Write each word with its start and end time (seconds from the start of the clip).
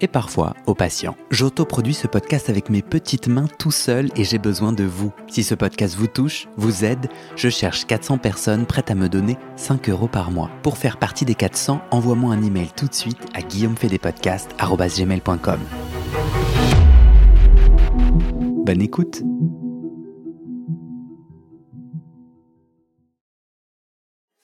et 0.00 0.08
parfois 0.08 0.54
au 0.66 0.74
patient. 0.74 1.16
J'autoproduis 1.30 1.94
ce 1.94 2.06
podcast 2.06 2.50
avec 2.50 2.68
mes 2.70 2.82
petites 2.82 3.28
mains 3.28 3.48
tout 3.58 3.70
seul 3.70 4.10
et 4.16 4.24
j'ai 4.24 4.38
besoin 4.38 4.72
de 4.72 4.84
vous. 4.84 5.12
Si 5.28 5.42
ce 5.42 5.54
podcast 5.54 5.96
vous 5.96 6.06
touche, 6.06 6.48
vous 6.56 6.84
aide, 6.84 7.08
je 7.36 7.48
cherche 7.48 7.86
400 7.86 8.18
personnes 8.18 8.66
prêtes 8.66 8.90
à 8.90 8.94
me 8.94 9.08
donner 9.08 9.38
5 9.56 9.88
euros 9.88 10.08
par 10.08 10.30
mois. 10.30 10.50
Pour 10.62 10.76
faire 10.78 10.98
partie 10.98 11.24
des 11.24 11.34
400, 11.34 11.80
envoie-moi 11.90 12.34
un 12.34 12.42
email 12.42 12.68
tout 12.76 12.86
de 12.86 12.94
suite 12.94 13.18
à 13.34 13.42
guillaumefedepodcast.com. 13.42 15.60
Bonne 18.64 18.80
écoute 18.80 19.22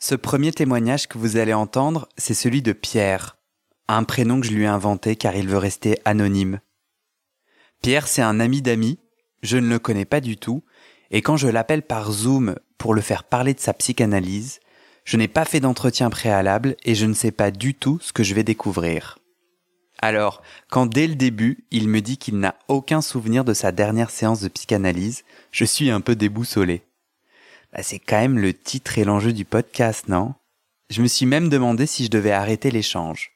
Ce 0.02 0.14
premier 0.14 0.50
témoignage 0.50 1.08
que 1.08 1.18
vous 1.18 1.36
allez 1.36 1.54
entendre, 1.54 2.08
c'est 2.16 2.34
celui 2.34 2.62
de 2.62 2.72
Pierre 2.72 3.36
un 3.96 4.04
prénom 4.04 4.40
que 4.40 4.46
je 4.46 4.52
lui 4.52 4.64
ai 4.64 4.66
inventé 4.66 5.16
car 5.16 5.36
il 5.36 5.48
veut 5.48 5.58
rester 5.58 5.98
anonyme. 6.04 6.60
Pierre, 7.82 8.08
c'est 8.08 8.22
un 8.22 8.40
ami 8.40 8.62
d'amis, 8.62 8.98
je 9.42 9.56
ne 9.56 9.68
le 9.68 9.78
connais 9.78 10.04
pas 10.04 10.20
du 10.20 10.36
tout, 10.36 10.62
et 11.10 11.22
quand 11.22 11.36
je 11.36 11.48
l'appelle 11.48 11.82
par 11.82 12.12
Zoom 12.12 12.56
pour 12.78 12.94
le 12.94 13.00
faire 13.00 13.24
parler 13.24 13.54
de 13.54 13.60
sa 13.60 13.72
psychanalyse, 13.72 14.60
je 15.04 15.16
n'ai 15.16 15.28
pas 15.28 15.44
fait 15.44 15.60
d'entretien 15.60 16.10
préalable 16.10 16.76
et 16.84 16.94
je 16.94 17.06
ne 17.06 17.14
sais 17.14 17.32
pas 17.32 17.50
du 17.50 17.74
tout 17.74 17.98
ce 18.00 18.12
que 18.12 18.22
je 18.22 18.34
vais 18.34 18.44
découvrir. 18.44 19.18
Alors, 20.02 20.42
quand 20.70 20.86
dès 20.86 21.06
le 21.06 21.14
début, 21.14 21.64
il 21.70 21.88
me 21.88 22.00
dit 22.00 22.16
qu'il 22.16 22.38
n'a 22.38 22.54
aucun 22.68 23.02
souvenir 23.02 23.44
de 23.44 23.52
sa 23.52 23.72
dernière 23.72 24.10
séance 24.10 24.40
de 24.40 24.48
psychanalyse, 24.48 25.24
je 25.50 25.64
suis 25.64 25.90
un 25.90 26.00
peu 26.00 26.14
déboussolé. 26.14 26.82
Bah, 27.72 27.82
c'est 27.82 27.98
quand 27.98 28.20
même 28.20 28.38
le 28.38 28.54
titre 28.54 28.98
et 28.98 29.04
l'enjeu 29.04 29.32
du 29.32 29.44
podcast, 29.44 30.08
non? 30.08 30.34
Je 30.88 31.02
me 31.02 31.06
suis 31.06 31.26
même 31.26 31.48
demandé 31.48 31.86
si 31.86 32.04
je 32.04 32.10
devais 32.10 32.32
arrêter 32.32 32.70
l'échange. 32.70 33.32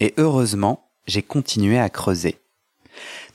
Et 0.00 0.14
heureusement, 0.16 0.88
j'ai 1.06 1.22
continué 1.22 1.78
à 1.78 1.88
creuser. 1.88 2.38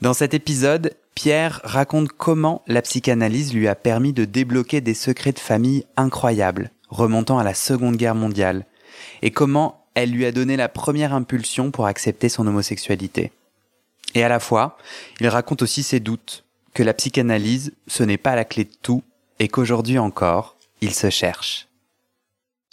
Dans 0.01 0.13
cet 0.13 0.33
épisode, 0.33 0.95
Pierre 1.15 1.61
raconte 1.63 2.09
comment 2.09 2.61
la 2.67 2.81
psychanalyse 2.81 3.53
lui 3.53 3.67
a 3.67 3.75
permis 3.75 4.13
de 4.13 4.25
débloquer 4.25 4.81
des 4.81 4.93
secrets 4.93 5.31
de 5.31 5.39
famille 5.39 5.85
incroyables, 5.95 6.71
remontant 6.89 7.39
à 7.39 7.43
la 7.43 7.53
Seconde 7.53 7.97
Guerre 7.97 8.15
mondiale, 8.15 8.65
et 9.21 9.31
comment 9.31 9.87
elle 9.95 10.11
lui 10.11 10.25
a 10.25 10.31
donné 10.31 10.57
la 10.57 10.69
première 10.69 11.13
impulsion 11.13 11.71
pour 11.71 11.87
accepter 11.87 12.29
son 12.29 12.45
homosexualité. 12.45 13.31
Et 14.13 14.23
à 14.23 14.29
la 14.29 14.39
fois, 14.39 14.77
il 15.19 15.27
raconte 15.27 15.63
aussi 15.63 15.81
ses 15.81 15.99
doutes, 15.99 16.43
que 16.75 16.83
la 16.83 16.93
psychanalyse, 16.93 17.73
ce 17.87 18.03
n'est 18.03 18.17
pas 18.17 18.35
la 18.35 18.45
clé 18.45 18.65
de 18.65 18.75
tout, 18.81 19.01
et 19.39 19.47
qu'aujourd'hui 19.47 19.97
encore, 19.97 20.55
il 20.81 20.93
se 20.93 21.09
cherche. 21.09 21.67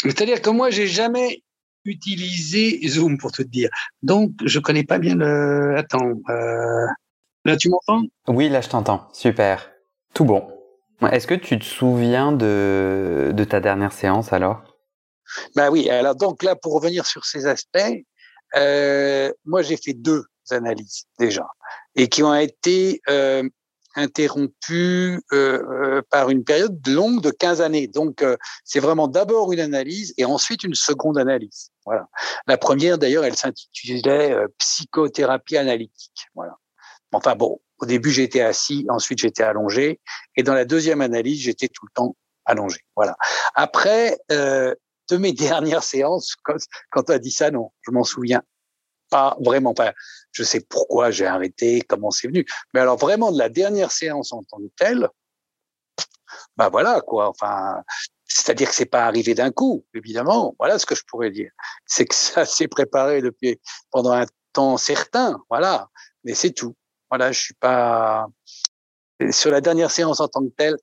C'est-à-dire 0.02 0.42
que 0.42 0.50
moi, 0.50 0.68
j'ai 0.68 0.86
jamais 0.86 1.42
utiliser 1.84 2.80
Zoom 2.88 3.18
pour 3.18 3.32
te 3.32 3.42
dire. 3.42 3.68
Donc, 4.02 4.32
je 4.44 4.58
connais 4.58 4.84
pas 4.84 4.98
bien 4.98 5.14
le. 5.14 5.76
Attends, 5.76 6.12
euh... 6.28 6.86
là, 7.44 7.56
tu 7.56 7.68
m'entends? 7.68 8.02
Oui, 8.28 8.48
là, 8.48 8.60
je 8.60 8.68
t'entends. 8.68 9.08
Super. 9.12 9.70
Tout 10.14 10.24
bon. 10.24 10.48
Est-ce 11.10 11.26
que 11.26 11.34
tu 11.34 11.58
te 11.58 11.64
souviens 11.64 12.32
de, 12.32 13.32
de 13.34 13.44
ta 13.44 13.60
dernière 13.60 13.92
séance 13.92 14.32
alors? 14.32 14.62
Ben 15.56 15.70
oui. 15.70 15.90
Alors, 15.90 16.14
donc 16.14 16.42
là, 16.42 16.56
pour 16.56 16.74
revenir 16.74 17.04
sur 17.04 17.24
ces 17.24 17.46
aspects, 17.46 17.78
euh, 18.56 19.32
moi, 19.44 19.62
j'ai 19.62 19.76
fait 19.76 19.94
deux 19.94 20.24
analyses 20.50 21.04
déjà 21.18 21.46
et 21.96 22.08
qui 22.08 22.22
ont 22.22 22.34
été 22.34 23.00
euh, 23.08 23.48
interrompu 23.94 25.20
euh, 25.32 25.62
euh, 25.62 26.02
par 26.10 26.30
une 26.30 26.44
période 26.44 26.86
longue 26.86 27.20
de 27.20 27.30
15 27.30 27.60
années. 27.60 27.86
Donc, 27.86 28.22
euh, 28.22 28.36
c'est 28.64 28.80
vraiment 28.80 29.08
d'abord 29.08 29.52
une 29.52 29.60
analyse 29.60 30.14
et 30.16 30.24
ensuite 30.24 30.64
une 30.64 30.74
seconde 30.74 31.18
analyse. 31.18 31.70
Voilà. 31.84 32.08
La 32.46 32.58
première, 32.58 32.98
d'ailleurs, 32.98 33.24
elle 33.24 33.36
s'intitulait 33.36 34.36
psychothérapie 34.58 35.56
analytique. 35.56 36.26
Voilà. 36.34 36.56
Enfin 37.12 37.36
bon, 37.36 37.60
au 37.78 37.86
début, 37.86 38.10
j'étais 38.10 38.40
assis, 38.40 38.86
ensuite 38.88 39.20
j'étais 39.20 39.44
allongé, 39.44 40.00
et 40.36 40.42
dans 40.42 40.54
la 40.54 40.64
deuxième 40.64 41.00
analyse, 41.00 41.40
j'étais 41.40 41.68
tout 41.68 41.86
le 41.86 41.92
temps 41.94 42.16
allongé. 42.44 42.80
Voilà. 42.96 43.16
Après, 43.54 44.18
de 44.30 45.16
mes 45.16 45.32
dernières 45.32 45.84
séances, 45.84 46.34
quand, 46.42 46.56
quand 46.90 47.04
tu 47.04 47.12
as 47.12 47.18
dit 47.18 47.30
ça, 47.30 47.50
non, 47.50 47.70
je 47.82 47.90
m'en 47.90 48.04
souviens 48.04 48.42
pas 49.10 49.36
vraiment 49.40 49.74
pas. 49.74 49.92
Je 50.34 50.42
sais 50.42 50.60
pourquoi 50.60 51.10
j'ai 51.10 51.26
arrêté, 51.26 51.80
comment 51.80 52.10
c'est 52.10 52.28
venu. 52.28 52.44
Mais 52.74 52.80
alors 52.80 52.98
vraiment 52.98 53.32
de 53.32 53.38
la 53.38 53.48
dernière 53.48 53.92
séance 53.92 54.32
en 54.32 54.42
tant 54.42 54.58
que 54.58 54.70
telle, 54.76 55.08
bah 56.56 56.68
voilà 56.68 57.00
quoi. 57.00 57.28
Enfin, 57.28 57.82
c'est-à-dire 58.26 58.68
que 58.68 58.74
c'est 58.74 58.84
pas 58.86 59.06
arrivé 59.06 59.34
d'un 59.34 59.52
coup, 59.52 59.86
évidemment. 59.94 60.54
Voilà 60.58 60.78
ce 60.78 60.86
que 60.86 60.94
je 60.94 61.02
pourrais 61.06 61.30
dire. 61.30 61.52
C'est 61.86 62.04
que 62.04 62.14
ça 62.14 62.44
s'est 62.44 62.68
préparé 62.68 63.22
depuis 63.22 63.60
pendant 63.90 64.12
un 64.12 64.26
temps 64.52 64.76
certain, 64.76 65.40
voilà. 65.48 65.88
Mais 66.24 66.34
c'est 66.34 66.52
tout. 66.52 66.76
Voilà, 67.10 67.30
je 67.30 67.40
suis 67.40 67.54
pas 67.54 68.26
sur 69.30 69.50
la 69.52 69.60
dernière 69.60 69.90
séance 69.90 70.20
en 70.20 70.28
tant 70.28 70.42
que 70.42 70.52
telle. 70.56 70.76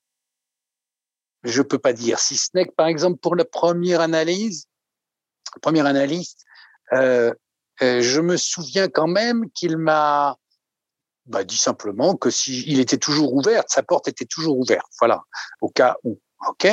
Je 1.44 1.62
peux 1.62 1.80
pas 1.80 1.94
dire. 1.94 2.20
Si 2.20 2.38
ce 2.38 2.50
n'est 2.54 2.66
que 2.66 2.74
par 2.74 2.88
exemple 2.88 3.20
pour 3.20 3.36
la 3.36 3.46
première 3.46 4.00
analyse, 4.00 4.68
première 5.62 5.88
analyse, 5.88 6.36
euh, 6.94 7.34
je 7.80 8.22
me 8.22 8.38
souviens 8.38 8.88
quand 8.88 9.08
même 9.08 9.50
qu'il 9.52 9.78
m'a 9.78 10.38
bah, 11.26 11.44
dit 11.44 11.58
simplement 11.58 12.16
que 12.16 12.30
s'il 12.30 12.80
était 12.80 12.98
toujours 12.98 13.34
ouvert, 13.34 13.64
sa 13.68 13.84
porte 13.84 14.08
était 14.08 14.26
toujours 14.26 14.58
ouverte, 14.58 14.92
voilà, 15.00 15.22
au 15.62 15.70
cas 15.70 15.98
où. 16.04 16.20
OK 16.48 16.66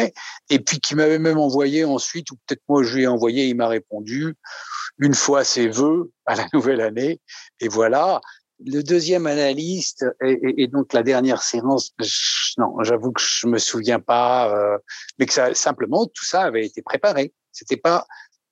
Et 0.48 0.58
puis 0.60 0.80
qu'il 0.80 0.96
m'avait 0.96 1.18
même 1.18 1.38
envoyé 1.38 1.84
ensuite, 1.84 2.30
ou 2.30 2.36
peut-être 2.46 2.62
moi 2.68 2.82
je 2.82 2.96
lui 2.96 3.02
ai 3.02 3.06
envoyé, 3.06 3.46
il 3.46 3.54
m'a 3.54 3.68
répondu 3.68 4.34
une 4.98 5.14
fois 5.14 5.44
ses 5.44 5.68
vœux 5.68 6.10
à 6.26 6.34
la 6.34 6.46
nouvelle 6.52 6.80
année. 6.80 7.20
Et 7.60 7.68
voilà. 7.68 8.20
Le 8.64 8.82
deuxième 8.82 9.28
analyste 9.28 10.04
et, 10.20 10.66
donc 10.66 10.92
la 10.92 11.04
dernière 11.04 11.42
séance, 11.42 11.92
non, 12.56 12.82
j'avoue 12.82 13.12
que 13.12 13.20
je 13.20 13.46
me 13.46 13.58
souviens 13.58 14.00
pas, 14.00 14.52
euh, 14.52 14.78
mais 15.18 15.26
que 15.26 15.32
ça, 15.32 15.54
simplement 15.54 16.06
tout 16.06 16.24
ça 16.24 16.42
avait 16.42 16.66
été 16.66 16.82
préparé. 16.82 17.32
C'était 17.52 17.76
pas 17.76 18.06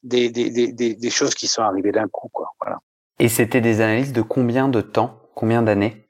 des, 0.06 0.30
des, 0.30 0.72
des, 0.72 0.94
des 0.94 1.10
choses 1.10 1.34
qui 1.34 1.46
sont 1.46 1.62
arrivées 1.62 1.92
d'un 1.92 2.08
coup. 2.08 2.28
Quoi. 2.32 2.48
Voilà. 2.60 2.78
Et 3.18 3.28
c'était 3.28 3.60
des 3.60 3.80
analyses 3.80 4.12
de 4.12 4.22
combien 4.22 4.68
de 4.68 4.80
temps 4.80 5.22
Combien 5.34 5.62
d'années? 5.62 6.08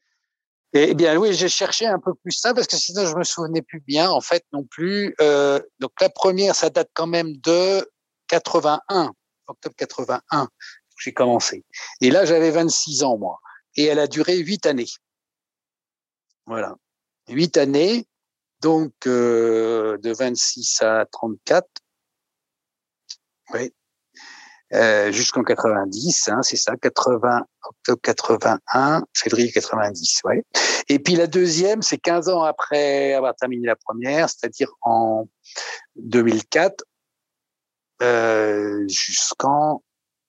Eh 0.73 0.95
bien 0.95 1.17
oui, 1.17 1.33
j'ai 1.33 1.49
cherché 1.49 1.87
un 1.87 1.99
peu 1.99 2.15
plus 2.15 2.33
ça 2.33 2.55
parce 2.55 2.67
que 2.67 2.77
sinon 2.77 3.07
je 3.07 3.17
me 3.17 3.25
souvenais 3.25 3.63
plus 3.63 3.81
bien 3.81 4.09
en 4.11 4.21
fait 4.21 4.45
non 4.53 4.63
plus. 4.63 5.15
Euh, 5.21 5.59
donc 5.81 5.91
la 6.01 6.11
première, 6.11 6.55
ça 6.55 6.71
date 6.71 6.91
quand 6.95 7.07
même 7.07 7.37
de 7.39 7.91
81, 8.29 9.13
octobre 9.47 9.75
81, 9.77 10.49
j'ai 11.01 11.13
commencé. 11.13 11.65
Et 12.01 12.11
là 12.11 12.25
j'avais 12.25 12.51
26 12.51 13.03
ans 13.05 13.17
moi, 13.17 13.39
et 13.77 13.85
elle 13.85 13.99
a 13.99 14.07
duré 14.07 14.37
huit 14.37 14.67
années. 14.67 14.91
Voilà, 16.47 16.77
huit 17.29 17.57
années, 17.57 18.07
donc 18.61 18.93
euh, 19.07 19.99
de 19.99 20.13
26 20.13 20.83
à 20.83 21.07
34. 21.11 21.67
Oui, 23.55 23.73
euh, 24.73 25.13
jusqu'en 25.13 25.43
90, 25.43 26.29
hein, 26.29 26.43
c'est 26.43 26.57
ça, 26.57 26.75
80, 26.77 27.47
octobre 27.63 28.01
81, 28.03 29.05
février 29.15 29.53
90, 29.53 30.23
ouais. 30.25 30.43
Et 30.89 30.99
puis 30.99 31.15
la 31.15 31.27
deuxième, 31.27 31.83
c'est 31.83 31.99
15 31.99 32.29
ans 32.29 32.43
après 32.43 33.15
avoir 33.15 33.35
terminé 33.37 33.67
la 33.67 33.77
première, 33.77 34.29
c'est-à-dire 34.29 34.69
en 34.83 35.29
2004 35.97 36.85
euh, 38.03 38.85
jusqu'en 38.89 39.83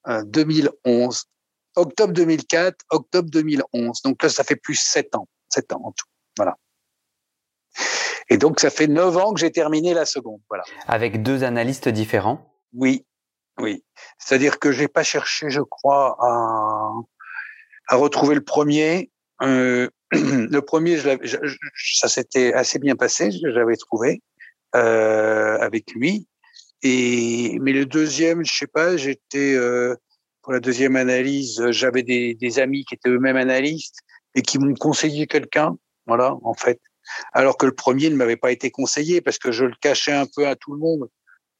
2011. 0.06 0.74
Euh, 0.86 1.80
octobre 1.80 2.12
2004, 2.12 2.76
octobre 2.90 3.30
2011. 3.30 4.02
Donc 4.02 4.22
là, 4.22 4.28
ça 4.28 4.44
fait 4.44 4.56
plus 4.56 4.74
7 4.74 5.14
ans, 5.14 5.28
7 5.48 5.72
ans 5.72 5.82
en 5.84 5.92
tout. 5.92 6.06
Voilà. 6.36 6.56
Et 8.28 8.36
donc, 8.36 8.60
ça 8.60 8.70
fait 8.70 8.86
9 8.86 9.16
ans 9.16 9.32
que 9.32 9.40
j'ai 9.40 9.50
terminé 9.50 9.94
la 9.94 10.04
seconde. 10.04 10.40
Voilà. 10.48 10.64
Avec 10.86 11.22
deux 11.22 11.44
analystes 11.44 11.88
différents 11.88 12.52
Oui, 12.72 13.06
oui, 13.60 13.84
c'est-à-dire 14.18 14.58
que 14.58 14.72
j'ai 14.72 14.88
pas 14.88 15.02
cherché, 15.02 15.50
je 15.50 15.60
crois, 15.60 16.16
à, 16.20 16.92
à 17.88 17.96
retrouver 17.96 18.34
le 18.34 18.44
premier. 18.44 19.10
Euh, 19.42 19.88
le 20.12 20.60
premier, 20.60 20.96
je, 20.98 21.56
ça 21.94 22.08
s'était 22.08 22.52
assez 22.52 22.78
bien 22.78 22.96
passé, 22.96 23.30
j'avais 23.30 23.76
trouvé 23.76 24.22
euh, 24.76 25.58
avec 25.58 25.92
lui. 25.92 26.28
Et 26.82 27.58
mais 27.60 27.72
le 27.72 27.86
deuxième, 27.86 28.44
je 28.44 28.52
sais 28.52 28.66
pas, 28.68 28.96
j'étais 28.96 29.54
euh, 29.54 29.96
pour 30.42 30.52
la 30.52 30.60
deuxième 30.60 30.96
analyse, 30.96 31.60
j'avais 31.70 32.02
des, 32.04 32.34
des 32.34 32.58
amis 32.60 32.84
qui 32.84 32.94
étaient 32.94 33.10
eux-mêmes 33.10 33.36
analystes 33.36 33.98
et 34.34 34.42
qui 34.42 34.58
m'ont 34.58 34.74
conseillé 34.74 35.26
quelqu'un, 35.26 35.76
voilà, 36.06 36.36
en 36.42 36.54
fait. 36.54 36.80
Alors 37.32 37.56
que 37.56 37.66
le 37.66 37.72
premier 37.72 38.10
ne 38.10 38.16
m'avait 38.16 38.36
pas 38.36 38.52
été 38.52 38.70
conseillé 38.70 39.20
parce 39.20 39.38
que 39.38 39.50
je 39.50 39.64
le 39.64 39.74
cachais 39.80 40.12
un 40.12 40.26
peu 40.26 40.46
à 40.46 40.56
tout 40.56 40.72
le 40.72 40.78
monde. 40.78 41.08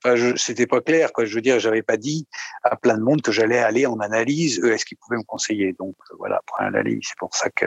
Enfin, 0.04 0.34
c'était 0.36 0.66
pas 0.66 0.80
clair, 0.80 1.12
quoi. 1.12 1.24
Je 1.24 1.34
veux 1.34 1.40
dire, 1.40 1.58
j'avais 1.58 1.82
pas 1.82 1.96
dit 1.96 2.26
à 2.62 2.76
plein 2.76 2.96
de 2.96 3.02
monde 3.02 3.20
que 3.20 3.32
j'allais 3.32 3.58
aller 3.58 3.84
en 3.86 3.98
analyse. 3.98 4.60
Eux, 4.62 4.72
est-ce 4.72 4.84
qu'ils 4.84 4.98
pouvaient 4.98 5.18
me 5.18 5.24
conseiller? 5.24 5.74
Donc 5.78 5.96
euh, 6.10 6.14
voilà, 6.18 6.40
pour 6.46 6.60
un 6.60 6.66
analyse. 6.66 7.00
C'est 7.02 7.18
pour 7.18 7.34
ça 7.34 7.50
que 7.50 7.66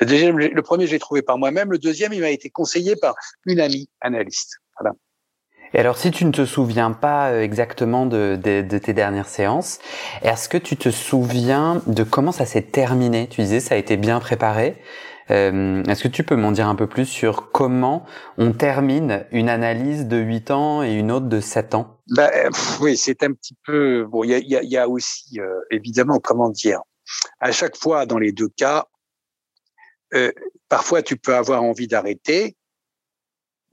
le 0.00 0.06
deuxième, 0.06 0.38
le 0.38 0.62
premier, 0.62 0.86
j'ai 0.86 0.98
trouvé 0.98 1.22
par 1.22 1.36
moi-même. 1.38 1.70
Le 1.70 1.78
deuxième, 1.78 2.12
il 2.12 2.20
m'a 2.20 2.30
été 2.30 2.48
conseillé 2.50 2.96
par 2.96 3.14
une 3.44 3.60
amie 3.60 3.88
analyste. 4.00 4.56
Voilà. 4.80 4.94
Et 5.74 5.78
alors, 5.78 5.98
si 5.98 6.10
tu 6.10 6.24
ne 6.24 6.32
te 6.32 6.46
souviens 6.46 6.92
pas 6.92 7.30
euh, 7.30 7.42
exactement 7.42 8.06
de, 8.06 8.38
de, 8.42 8.62
de 8.62 8.78
tes 8.78 8.94
dernières 8.94 9.28
séances, 9.28 9.78
est-ce 10.22 10.48
que 10.48 10.56
tu 10.58 10.76
te 10.76 10.90
souviens 10.90 11.82
de 11.86 12.04
comment 12.04 12.32
ça 12.32 12.46
s'est 12.46 12.62
terminé? 12.62 13.28
Tu 13.28 13.42
disais 13.42 13.60
ça 13.60 13.74
a 13.74 13.78
été 13.78 13.96
bien 13.96 14.20
préparé. 14.20 14.76
Euh, 15.30 15.82
Est-ce 15.84 16.04
que 16.04 16.08
tu 16.08 16.22
peux 16.24 16.36
m'en 16.36 16.52
dire 16.52 16.68
un 16.68 16.74
peu 16.74 16.86
plus 16.86 17.06
sur 17.06 17.50
comment 17.50 18.06
on 18.38 18.52
termine 18.52 19.26
une 19.32 19.48
analyse 19.48 20.06
de 20.06 20.18
8 20.18 20.50
ans 20.50 20.82
et 20.82 20.92
une 20.92 21.10
autre 21.10 21.26
de 21.26 21.40
7 21.40 21.74
ans? 21.74 22.00
Ben, 22.08 22.30
Oui, 22.80 22.96
c'est 22.96 23.22
un 23.22 23.32
petit 23.32 23.56
peu... 23.64 24.04
Bon, 24.04 24.22
il 24.24 24.30
y 24.30 24.34
a, 24.34 24.38
y, 24.38 24.56
a, 24.56 24.62
y 24.62 24.76
a, 24.76 24.88
aussi, 24.88 25.40
euh, 25.40 25.60
évidemment, 25.70 26.18
comment 26.20 26.50
dire, 26.50 26.80
à 27.40 27.52
chaque 27.52 27.76
fois, 27.76 28.06
dans 28.06 28.18
les 28.18 28.32
deux 28.32 28.48
cas, 28.48 28.86
euh, 30.14 30.32
parfois 30.68 31.02
tu 31.02 31.16
peux 31.16 31.34
avoir 31.34 31.62
envie 31.62 31.88
d'arrêter, 31.88 32.56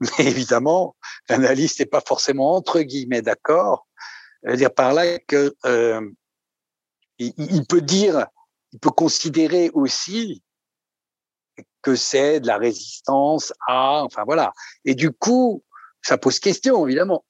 mais 0.00 0.26
évidemment, 0.26 0.96
l'analyste 1.28 1.80
n'est 1.80 1.86
pas 1.86 2.02
forcément 2.04 2.54
entre 2.54 2.80
guillemets 2.80 3.22
d'accord. 3.22 3.86
dire 4.44 4.74
par 4.74 4.92
là 4.92 5.18
que 5.20 5.54
euh, 5.64 6.00
il, 7.18 7.64
peut 7.66 7.80
dire, 7.80 8.26
il 8.72 8.80
peut 8.80 8.90
considérer 8.90 9.70
aussi 9.72 10.42
que 11.84 11.94
c'est 11.94 12.40
de 12.40 12.46
la 12.46 12.56
résistance 12.56 13.52
à, 13.68 14.02
enfin 14.02 14.24
voilà. 14.24 14.52
Et 14.84 14.94
du 14.94 15.12
coup, 15.12 15.62
ça 16.02 16.18
pose 16.18 16.38
question, 16.40 16.86
évidemment. 16.86 17.24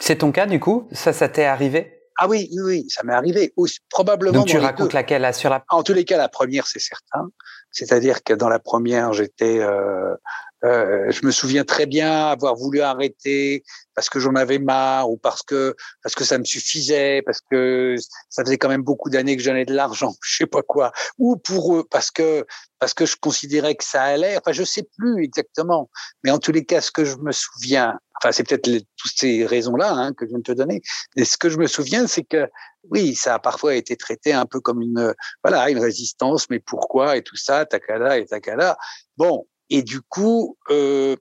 C'est 0.00 0.16
ton 0.16 0.32
cas, 0.32 0.46
du 0.46 0.58
coup? 0.58 0.88
Ça, 0.92 1.12
ça 1.12 1.28
t'est 1.28 1.44
arrivé? 1.44 1.98
Ah 2.16 2.28
oui, 2.28 2.48
oui, 2.52 2.62
oui, 2.64 2.86
ça 2.88 3.02
m'est 3.04 3.14
arrivé. 3.14 3.54
probablement. 3.90 4.32
Donc 4.32 4.46
tu 4.46 4.58
racontes 4.58 4.92
laquelle 4.92 5.22
là, 5.22 5.32
sur 5.32 5.50
la. 5.50 5.64
En 5.70 5.82
tous 5.82 5.92
les 5.92 6.04
cas, 6.04 6.18
la 6.18 6.28
première, 6.28 6.66
c'est 6.66 6.80
certain. 6.80 7.28
C'est-à-dire 7.70 8.22
que 8.22 8.34
dans 8.34 8.48
la 8.48 8.58
première, 8.58 9.12
j'étais 9.12 9.60
euh, 9.60 10.14
euh, 10.64 11.10
je 11.10 11.26
me 11.26 11.32
souviens 11.32 11.64
très 11.64 11.86
bien 11.86 12.28
avoir 12.28 12.54
voulu 12.54 12.82
arrêter 12.82 13.64
parce 13.94 14.08
que 14.08 14.20
j'en 14.20 14.34
avais 14.36 14.58
marre 14.58 15.10
ou 15.10 15.16
parce 15.16 15.42
que 15.42 15.74
parce 16.02 16.14
que 16.14 16.24
ça 16.24 16.38
me 16.38 16.44
suffisait, 16.44 17.22
parce 17.22 17.40
que 17.50 17.96
ça 18.30 18.44
faisait 18.44 18.58
quand 18.58 18.68
même 18.68 18.82
beaucoup 18.82 19.10
d'années 19.10 19.36
que 19.36 19.42
j'en 19.42 19.56
ai 19.56 19.64
de 19.64 19.74
l'argent, 19.74 20.14
je 20.22 20.36
sais 20.36 20.46
pas 20.46 20.62
quoi, 20.62 20.92
ou 21.18 21.36
pour 21.36 21.76
eux 21.76 21.84
parce 21.90 22.10
que 22.10 22.46
parce 22.78 22.94
que 22.94 23.06
je 23.06 23.16
considérais 23.16 23.74
que 23.74 23.84
ça 23.84 24.02
allait. 24.02 24.36
Enfin, 24.36 24.52
je 24.52 24.64
sais 24.64 24.84
plus 24.98 25.24
exactement, 25.24 25.90
mais 26.24 26.30
en 26.30 26.38
tous 26.38 26.52
les 26.52 26.64
cas, 26.64 26.80
ce 26.80 26.90
que 26.90 27.04
je 27.04 27.16
me 27.16 27.32
souviens, 27.32 27.98
enfin, 28.16 28.32
c'est 28.32 28.42
peut-être 28.42 28.68
toutes 28.96 29.12
ces 29.16 29.46
raisons-là 29.46 29.92
hein, 29.92 30.12
que 30.12 30.26
je 30.26 30.30
viens 30.30 30.38
de 30.38 30.42
te 30.42 30.52
donner. 30.52 30.80
Mais 31.16 31.24
ce 31.24 31.36
que 31.36 31.48
je 31.48 31.58
me 31.58 31.66
souviens, 31.66 32.06
c'est 32.06 32.24
que 32.24 32.48
oui, 32.90 33.14
ça 33.14 33.34
a 33.34 33.38
parfois 33.38 33.74
été 33.76 33.96
traité 33.96 34.32
un 34.32 34.46
peu 34.46 34.60
comme 34.60 34.82
une 34.82 35.14
voilà 35.44 35.70
une 35.70 35.78
résistance, 35.78 36.50
mais 36.50 36.58
pourquoi 36.58 37.16
et 37.16 37.22
tout 37.22 37.36
ça, 37.36 37.66
takada 37.66 38.18
et 38.18 38.26
takada. 38.26 38.76
Bon, 39.16 39.46
et 39.72 39.82
du 39.82 40.02
coup, 40.02 40.58
euh, 40.68 41.16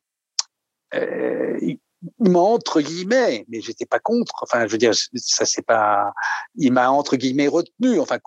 euh, 0.94 1.58
il 1.62 1.80
m'a 2.20 2.40
entre 2.40 2.82
guillemets, 2.82 3.46
mais 3.48 3.62
j'étais 3.62 3.86
pas 3.86 4.00
contre. 4.00 4.34
Enfin, 4.42 4.68
je 4.68 4.74
veux 4.74 4.78
dire, 4.78 4.92
ça 5.16 5.46
c'est 5.46 5.62
pas. 5.62 6.12
Il 6.56 6.74
m'a 6.74 6.92
entre 6.92 7.16
guillemets 7.16 7.48
retenu. 7.48 7.98
Enfin, 8.02 8.18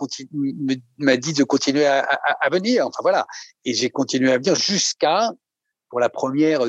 m'a 0.96 1.16
dit 1.18 1.34
de 1.34 1.44
continuer 1.44 1.84
à, 1.84 2.08
venir. 2.50 2.86
Enfin 2.86 3.00
voilà. 3.02 3.26
Et 3.66 3.74
j'ai 3.74 3.90
continué 3.90 4.32
à 4.32 4.38
venir 4.38 4.54
jusqu'à 4.54 5.30
pour 5.90 6.00
la 6.00 6.08
première. 6.08 6.62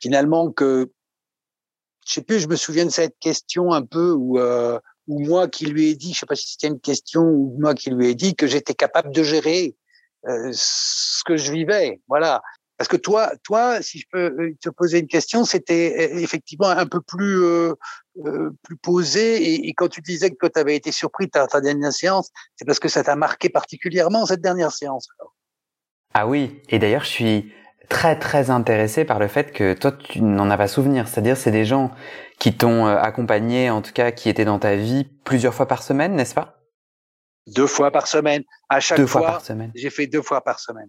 Finalement, 0.00 0.50
que 0.50 0.90
je 2.04 2.14
sais 2.14 2.22
plus. 2.22 2.40
Je 2.40 2.48
me 2.48 2.56
souviens 2.56 2.84
de 2.84 2.90
cette 2.90 3.16
question 3.20 3.72
un 3.72 3.84
peu 3.84 4.10
où. 4.10 4.40
Euh, 4.40 4.80
où 5.06 5.24
moi 5.24 5.48
qui 5.48 5.64
lui 5.64 5.88
ai 5.88 5.94
dit, 5.94 6.12
je 6.12 6.18
sais 6.18 6.26
pas 6.26 6.36
si 6.36 6.50
c'était 6.50 6.66
une 6.66 6.80
question 6.80 7.22
ou 7.22 7.56
moi 7.58 7.74
qui 7.74 7.88
lui 7.88 8.08
ai 8.08 8.14
dit 8.14 8.34
que 8.34 8.46
j'étais 8.46 8.74
capable 8.74 9.10
de 9.10 9.22
gérer 9.22 9.74
euh, 10.26 10.50
ce 10.52 11.22
que 11.24 11.36
je 11.36 11.52
vivais. 11.52 12.00
Voilà. 12.08 12.42
Parce 12.78 12.86
que 12.86 12.96
toi, 12.96 13.32
toi, 13.42 13.82
si 13.82 13.98
je 13.98 14.06
peux 14.10 14.26
euh, 14.40 14.56
te 14.62 14.68
poser 14.68 15.00
une 15.00 15.08
question, 15.08 15.44
c'était 15.44 16.12
euh, 16.14 16.18
effectivement 16.18 16.68
un 16.68 16.86
peu 16.86 17.00
plus 17.00 17.42
euh, 17.42 17.74
euh 18.24 18.50
plus 18.62 18.76
posé. 18.76 19.42
Et, 19.42 19.68
et, 19.68 19.74
quand 19.74 19.88
tu 19.88 20.00
disais 20.00 20.30
que 20.30 20.46
tu 20.46 20.60
avais 20.60 20.76
été 20.76 20.92
surpris 20.92 21.26
de 21.26 21.32
ta, 21.32 21.48
ta 21.48 21.60
dernière 21.60 21.92
séance, 21.92 22.30
c'est 22.54 22.64
parce 22.64 22.78
que 22.78 22.88
ça 22.88 23.02
t'a 23.02 23.16
marqué 23.16 23.48
particulièrement 23.48 24.26
cette 24.26 24.40
dernière 24.40 24.70
séance. 24.70 25.08
Ah 26.14 26.28
oui. 26.28 26.62
Et 26.68 26.78
d'ailleurs, 26.78 27.02
je 27.02 27.10
suis 27.10 27.52
très 27.88 28.16
très 28.16 28.48
intéressé 28.48 29.04
par 29.04 29.18
le 29.18 29.26
fait 29.26 29.50
que 29.50 29.74
toi, 29.74 29.90
tu 29.90 30.22
n'en 30.22 30.48
as 30.48 30.56
pas 30.56 30.68
souvenir. 30.68 31.08
C'est-à-dire, 31.08 31.36
c'est 31.36 31.50
des 31.50 31.64
gens 31.64 31.90
qui 32.38 32.56
t'ont 32.56 32.86
accompagné, 32.86 33.70
en 33.70 33.82
tout 33.82 33.92
cas, 33.92 34.12
qui 34.12 34.28
étaient 34.28 34.44
dans 34.44 34.60
ta 34.60 34.76
vie 34.76 35.04
plusieurs 35.24 35.52
fois 35.52 35.66
par 35.66 35.82
semaine, 35.82 36.14
n'est-ce 36.14 36.34
pas? 36.34 36.62
Deux 37.48 37.66
fois 37.66 37.90
par 37.90 38.06
semaine. 38.06 38.44
À 38.68 38.78
chaque 38.78 38.98
deux 38.98 39.06
fois, 39.06 39.22
fois 39.22 39.30
par 39.32 39.40
semaine. 39.44 39.72
j'ai 39.74 39.90
fait 39.90 40.06
deux 40.06 40.22
fois 40.22 40.44
par 40.44 40.60
semaine 40.60 40.88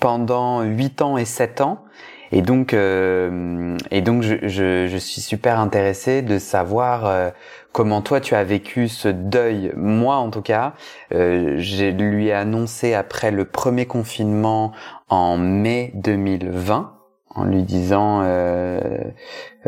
pendant 0.00 0.62
8 0.62 1.02
ans 1.02 1.16
et 1.16 1.24
7 1.24 1.60
ans. 1.60 1.84
Et 2.30 2.42
donc, 2.42 2.74
euh, 2.74 3.76
et 3.90 4.02
donc 4.02 4.22
je, 4.22 4.34
je, 4.42 4.86
je, 4.86 4.96
suis 4.98 5.22
super 5.22 5.58
intéressé 5.58 6.20
de 6.20 6.38
savoir 6.38 7.06
euh, 7.06 7.30
comment 7.72 8.02
toi 8.02 8.20
tu 8.20 8.34
as 8.34 8.44
vécu 8.44 8.88
ce 8.88 9.08
deuil. 9.08 9.72
Moi, 9.76 10.16
en 10.16 10.30
tout 10.30 10.42
cas, 10.42 10.74
euh, 11.14 11.54
je 11.58 11.86
lui 11.86 12.28
ai 12.28 12.32
annoncé 12.34 12.92
après 12.92 13.30
le 13.30 13.46
premier 13.46 13.86
confinement 13.86 14.72
en 15.08 15.38
mai 15.38 15.92
2020 15.94 16.98
en 17.34 17.44
lui 17.44 17.62
disant 17.62 18.22
euh, 18.24 18.80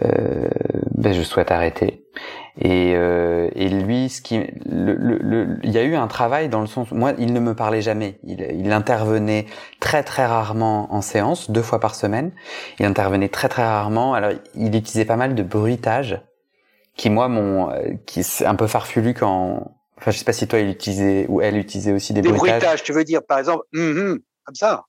euh, 0.03 0.49
ben 0.95 1.13
je 1.13 1.23
souhaite 1.23 1.51
arrêter. 1.51 2.05
Et, 2.63 2.93
euh, 2.95 3.49
et 3.55 3.69
lui, 3.71 4.11
ce 4.11 4.21
qui, 4.21 4.39
le, 4.67 4.95
le, 4.95 5.17
le, 5.19 5.59
il 5.63 5.71
y 5.71 5.79
a 5.79 5.83
eu 5.83 5.95
un 5.95 6.09
travail 6.09 6.51
dans 6.51 6.61
le 6.61 6.67
sens, 6.67 6.91
moi, 6.93 7.15
il 7.17 7.33
ne 7.33 7.41
me 7.41 7.55
parlait 7.55 7.81
jamais. 7.81 8.19
Il, 8.23 8.47
il 8.53 8.71
intervenait 8.71 9.47
très 9.81 10.03
très 10.03 10.27
rarement 10.27 10.93
en 10.93 11.01
séance, 11.01 11.51
deux 11.51 11.63
fois 11.63 11.81
par 11.81 11.95
semaine. 11.95 12.33
Il 12.79 12.85
intervenait 12.85 13.31
très 13.31 13.49
très 13.49 13.63
rarement. 13.65 14.13
Alors, 14.13 14.33
il 14.55 14.77
utilisait 14.77 15.07
pas 15.07 15.17
mal 15.17 15.35
de 15.35 15.43
bruitage, 15.43 16.21
qui 16.97 17.09
moi, 17.09 17.29
mon, 17.29 17.71
euh, 17.71 17.95
qui 18.05 18.23
c'est 18.23 18.45
un 18.45 18.57
peu 18.57 18.67
farfelu 18.67 19.15
quand, 19.15 19.73
enfin, 19.97 20.11
je 20.11 20.19
sais 20.19 20.25
pas 20.27 20.35
si 20.35 20.47
toi, 20.47 20.59
il 20.59 20.69
utilisait 20.69 21.25
ou 21.31 21.41
elle 21.41 21.57
utilisait 21.57 21.93
aussi 21.93 22.13
des, 22.13 22.21
des 22.21 22.29
bruitages. 22.29 22.61
bruitages. 22.61 22.83
Tu 22.83 22.93
veux 22.93 23.05
dire, 23.05 23.23
par 23.25 23.39
exemple, 23.39 23.65
mm 23.73 23.81
-hmm, 23.81 24.19
comme 24.45 24.55
ça. 24.55 24.85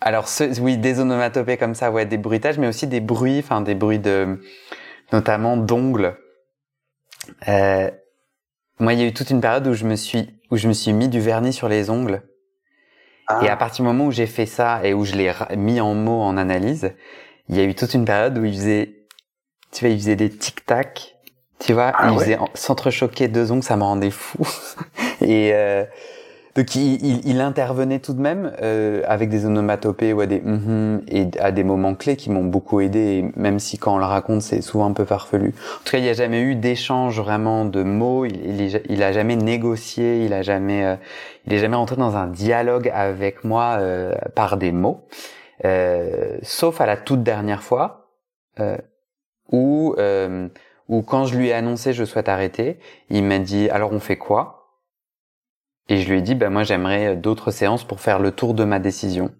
Alors 0.00 0.26
ce, 0.28 0.58
oui, 0.62 0.78
des 0.78 1.00
onomatopées 1.00 1.58
comme 1.58 1.74
ça, 1.74 1.90
ouais, 1.90 2.06
des 2.06 2.16
bruitages, 2.16 2.58
mais 2.58 2.68
aussi 2.68 2.86
des 2.86 3.00
bruits, 3.00 3.40
enfin 3.40 3.60
des 3.60 3.74
bruits 3.74 3.98
de, 3.98 4.40
notamment 5.12 5.58
d'ongles. 5.58 6.16
Euh, 7.48 7.90
moi, 8.78 8.94
il 8.94 9.00
y 9.00 9.02
a 9.02 9.06
eu 9.06 9.12
toute 9.12 9.30
une 9.30 9.40
période 9.40 9.66
où 9.66 9.74
je 9.74 9.84
me 9.84 9.96
suis, 9.96 10.30
où 10.50 10.56
je 10.56 10.68
me 10.68 10.72
suis 10.72 10.92
mis 10.92 11.08
du 11.08 11.20
vernis 11.20 11.52
sur 11.52 11.68
les 11.68 11.90
ongles. 11.90 12.22
Ah. 13.26 13.40
Et 13.42 13.48
à 13.48 13.56
partir 13.56 13.84
du 13.84 13.88
moment 13.88 14.06
où 14.06 14.10
j'ai 14.10 14.26
fait 14.26 14.46
ça 14.46 14.80
et 14.84 14.94
où 14.94 15.04
je 15.04 15.14
l'ai 15.14 15.32
mis 15.56 15.80
en 15.80 15.94
mots 15.94 16.22
en 16.22 16.36
analyse, 16.36 16.92
il 17.48 17.56
y 17.56 17.60
a 17.60 17.64
eu 17.64 17.74
toute 17.74 17.94
une 17.94 18.04
période 18.04 18.36
où 18.38 18.44
il 18.44 18.54
faisait, 18.54 19.06
tu 19.72 19.84
vois, 19.84 19.94
il 19.94 19.98
faisait 19.98 20.16
des 20.16 20.30
tic 20.30 20.64
tac, 20.66 21.16
tu 21.58 21.72
vois, 21.72 21.92
ah, 21.94 22.08
il 22.08 22.16
ouais. 22.16 22.24
faisait 22.24 22.38
s'entrechoquer 22.54 23.28
deux 23.28 23.52
ongles, 23.52 23.62
ça 23.62 23.76
me 23.76 23.82
rendait 23.82 24.10
fou. 24.10 24.38
et 25.20 25.52
euh, 25.52 25.84
donc 26.56 26.74
il, 26.74 27.04
il, 27.04 27.26
il, 27.26 27.40
intervenait 27.40 28.00
tout 28.00 28.12
de 28.12 28.20
même 28.20 28.52
euh, 28.60 29.02
avec 29.06 29.28
des 29.28 29.46
onomatopées 29.46 30.12
ou 30.12 30.20
à 30.20 30.26
des 30.26 30.40
mm 30.40 31.02
et 31.08 31.28
à 31.38 31.52
des 31.52 31.62
moments 31.62 31.94
clés 31.94 32.16
qui 32.16 32.30
m'ont 32.30 32.44
beaucoup 32.44 32.80
aidé, 32.80 33.24
même 33.36 33.58
si 33.60 33.78
quand 33.78 33.94
on 33.94 33.98
le 33.98 34.04
raconte 34.04 34.42
c'est 34.42 34.60
souvent 34.60 34.86
un 34.86 34.92
peu 34.92 35.04
farfelu. 35.04 35.48
En 35.50 35.84
tout 35.84 35.92
cas, 35.92 35.98
il 35.98 36.02
n'y 36.02 36.08
a 36.08 36.14
jamais 36.14 36.40
eu 36.40 36.56
d'échange 36.56 37.20
vraiment 37.20 37.64
de 37.64 37.82
mots. 37.82 38.24
Il, 38.24 38.60
il, 38.60 38.82
il, 38.88 39.02
a 39.02 39.12
jamais 39.12 39.36
négocié, 39.36 40.24
il 40.24 40.32
a 40.32 40.42
jamais, 40.42 40.84
euh, 40.84 40.96
il 41.46 41.52
est 41.52 41.58
jamais 41.58 41.76
rentré 41.76 41.96
dans 41.96 42.16
un 42.16 42.26
dialogue 42.26 42.90
avec 42.92 43.44
moi 43.44 43.76
euh, 43.78 44.14
par 44.34 44.56
des 44.56 44.72
mots, 44.72 45.06
euh, 45.64 46.38
sauf 46.42 46.80
à 46.80 46.86
la 46.86 46.96
toute 46.96 47.22
dernière 47.22 47.62
fois 47.62 48.08
euh, 48.58 48.76
où 49.52 49.94
où 50.88 51.02
quand 51.02 51.24
je 51.24 51.36
lui 51.36 51.48
ai 51.48 51.52
annoncé 51.52 51.92
je 51.92 52.04
souhaite 52.04 52.28
arrêter, 52.28 52.80
il 53.10 53.22
m'a 53.22 53.38
dit 53.38 53.70
alors 53.70 53.92
on 53.92 54.00
fait 54.00 54.16
quoi? 54.16 54.59
Et 55.90 55.98
je 55.98 56.08
lui 56.08 56.18
ai 56.18 56.22
dit, 56.22 56.34
ben 56.34 56.50
moi 56.50 56.62
j'aimerais 56.62 57.16
d'autres 57.16 57.50
séances 57.50 57.84
pour 57.84 58.00
faire 58.00 58.18
le 58.18 58.30
tour 58.30 58.54
de 58.54 58.64
ma 58.64 58.78
décision. 58.78 59.30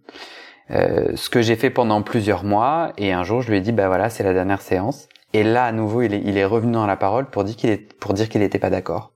Euh, 0.70 1.16
ce 1.16 1.30
que 1.30 1.42
j'ai 1.42 1.56
fait 1.56 1.70
pendant 1.70 2.02
plusieurs 2.02 2.44
mois. 2.44 2.92
Et 2.96 3.12
un 3.12 3.24
jour, 3.24 3.42
je 3.42 3.50
lui 3.50 3.58
ai 3.58 3.60
dit, 3.60 3.72
ben 3.72 3.88
voilà, 3.88 4.10
c'est 4.10 4.22
la 4.22 4.32
dernière 4.32 4.60
séance. 4.60 5.08
Et 5.32 5.42
là, 5.42 5.64
à 5.64 5.72
nouveau, 5.72 6.02
il 6.02 6.14
est, 6.14 6.22
il 6.24 6.36
est 6.36 6.44
revenu 6.44 6.72
dans 6.72 6.86
la 6.86 6.96
parole 6.96 7.30
pour 7.30 7.44
dire 7.44 7.56
qu'il 7.56 7.70
est, 7.70 7.92
pour 7.94 8.14
dire 8.14 8.28
qu'il 8.28 8.40
n'était 8.40 8.58
pas 8.58 8.70
d'accord. 8.70 9.12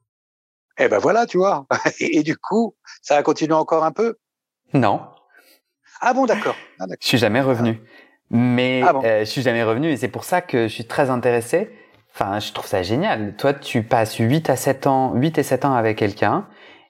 Eh 0.79 0.89
ben 0.89 0.99
voilà, 0.99 1.27
tu 1.27 1.39
vois. 1.39 1.67
Et, 2.01 2.19
et, 2.19 2.23
du 2.25 2.37
coup, 2.37 2.75
ça 3.01 3.17
a 3.17 3.23
continué 3.23 3.55
encore 3.55 3.85
un 3.85 3.93
peu? 3.93 4.17
Non. 4.73 5.03
Ah 6.01 6.15
bon, 6.15 6.27
d'accord. 6.27 6.57
Ah, 6.81 6.87
je 7.01 7.07
suis 7.07 7.19
jamais 7.19 7.41
revenu. 7.41 7.81
Mais 8.31 8.83
ah 8.85 8.93
euh, 9.05 9.21
je 9.21 9.25
suis 9.31 9.43
jamais 9.43 9.63
revenu 9.63 9.91
et 9.91 9.97
c'est 9.97 10.09
pour 10.09 10.25
ça 10.25 10.41
que 10.41 10.67
je 10.67 10.73
suis 10.73 10.87
très 10.87 11.11
intéressé. 11.11 11.71
Enfin, 12.13 12.41
je 12.41 12.53
trouve 12.53 12.67
ça 12.67 12.83
génial. 12.83 13.37
Toi, 13.37 13.55
tu 13.55 13.85
passes 13.85 14.17
8 14.17 14.51
à 14.51 14.57
7 14.57 14.87
ans, 14.89 15.15
8 15.15 15.39
et 15.39 15.43
7 15.45 15.65
ans 15.65 15.75
avec 15.75 15.99
quelqu'un 15.99 16.49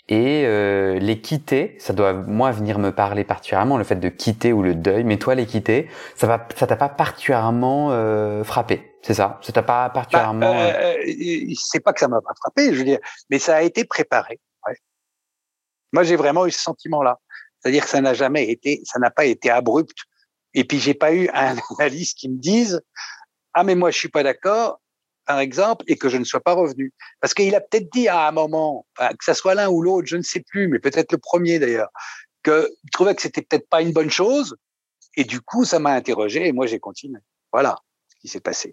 et 0.08 0.44
euh, 0.44 0.98
les 0.98 1.20
quitter, 1.20 1.76
ça 1.78 1.94
doit 1.94 2.12
moi 2.12 2.50
venir 2.50 2.78
me 2.78 2.90
parler 2.90 3.24
particulièrement 3.24 3.78
le 3.78 3.84
fait 3.84 3.96
de 3.96 4.08
quitter 4.10 4.52
ou 4.52 4.62
le 4.62 4.74
deuil, 4.74 5.02
mais 5.02 5.18
toi 5.18 5.34
les 5.34 5.46
quitter, 5.46 5.88
ça 6.14 6.26
va 6.26 6.46
ça 6.56 6.66
t'a 6.66 6.76
pas 6.76 6.90
particulièrement 6.90 7.90
euh, 7.90 8.44
frappé, 8.44 8.96
c'est 9.02 9.14
ça? 9.14 9.38
Ça 9.42 9.52
t'a 9.52 9.62
pas 9.62 9.88
particulièrement 9.88 10.52
bah, 10.52 10.74
euh, 10.74 10.96
euh 10.98 11.54
C'est 11.56 11.80
pas 11.80 11.94
que 11.94 12.00
ça 12.00 12.08
m'a 12.08 12.20
pas 12.20 12.34
frappé, 12.36 12.74
je 12.74 12.78
veux 12.78 12.84
dire, 12.84 12.98
mais 13.30 13.38
ça 13.38 13.56
a 13.56 13.62
été 13.62 13.84
préparé. 13.84 14.40
Ouais. 14.66 14.76
Moi, 15.92 16.02
j'ai 16.02 16.16
vraiment 16.16 16.44
eu 16.44 16.50
ce 16.50 16.60
sentiment-là, 16.60 17.18
c'est-à-dire 17.60 17.84
que 17.84 17.90
ça 17.90 18.02
n'a 18.02 18.12
jamais 18.12 18.50
été, 18.50 18.82
ça 18.84 18.98
n'a 18.98 19.10
pas 19.10 19.24
été 19.24 19.48
abrupt, 19.48 19.96
et 20.52 20.64
puis 20.64 20.78
j'ai 20.80 20.94
pas 20.94 21.14
eu 21.14 21.30
un 21.32 21.56
analyste 21.78 22.18
qui 22.18 22.28
me 22.28 22.38
dise 22.38 22.82
ah 23.54 23.62
mais 23.64 23.74
moi 23.76 23.90
je 23.90 23.98
suis 23.98 24.08
pas 24.08 24.22
d'accord 24.22 24.80
par 25.26 25.40
exemple, 25.40 25.84
et 25.88 25.96
que 25.96 26.08
je 26.08 26.16
ne 26.16 26.24
sois 26.24 26.40
pas 26.40 26.52
revenu. 26.52 26.92
Parce 27.20 27.34
qu'il 27.34 27.54
a 27.54 27.60
peut-être 27.60 27.90
dit 27.92 28.08
à 28.08 28.28
un 28.28 28.32
moment, 28.32 28.86
que 28.98 29.24
ça 29.24 29.34
soit 29.34 29.54
l'un 29.54 29.68
ou 29.68 29.82
l'autre, 29.82 30.06
je 30.06 30.16
ne 30.16 30.22
sais 30.22 30.40
plus, 30.40 30.68
mais 30.68 30.78
peut-être 30.78 31.12
le 31.12 31.18
premier 31.18 31.58
d'ailleurs, 31.58 31.90
qu'il 32.44 32.66
trouvait 32.92 33.14
que 33.14 33.22
c'était 33.22 33.42
peut-être 33.42 33.68
pas 33.68 33.82
une 33.82 33.92
bonne 33.92 34.10
chose. 34.10 34.56
Et 35.16 35.24
du 35.24 35.40
coup, 35.40 35.64
ça 35.64 35.78
m'a 35.78 35.92
interrogé 35.92 36.46
et 36.46 36.52
moi, 36.52 36.66
j'ai 36.66 36.78
continué. 36.78 37.20
Voilà 37.52 37.76
ce 38.08 38.16
qui 38.20 38.28
s'est 38.28 38.40
passé. 38.40 38.72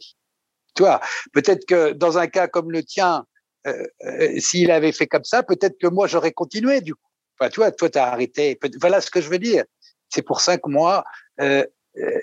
Tu 0.76 0.84
vois, 0.84 1.02
peut-être 1.34 1.66
que 1.66 1.92
dans 1.92 2.18
un 2.18 2.28
cas 2.28 2.48
comme 2.48 2.72
le 2.72 2.84
tien, 2.84 3.26
euh, 3.68 3.86
euh, 4.06 4.40
s'il 4.40 4.72
avait 4.72 4.92
fait 4.92 5.08
comme 5.08 5.24
ça, 5.24 5.44
peut-être 5.44 5.78
que 5.80 5.88
moi, 5.88 6.08
j'aurais 6.08 6.32
continué 6.32 6.82
du 6.82 6.96
coup. 6.96 7.10
Enfin, 7.40 7.50
tu 7.50 7.60
vois, 7.60 7.72
toi, 7.72 7.90
tu 7.90 7.98
as 7.98 8.08
arrêté. 8.08 8.60
Voilà 8.80 9.02
ce 9.02 9.12
que 9.12 9.22
je 9.22 9.30
veux 9.30 9.40
dire. 9.40 9.66
C'est 10.10 10.22
pour 10.22 10.42
ça 10.42 10.58
que 10.58 10.70
moi, 10.70 11.04
euh, 11.40 11.66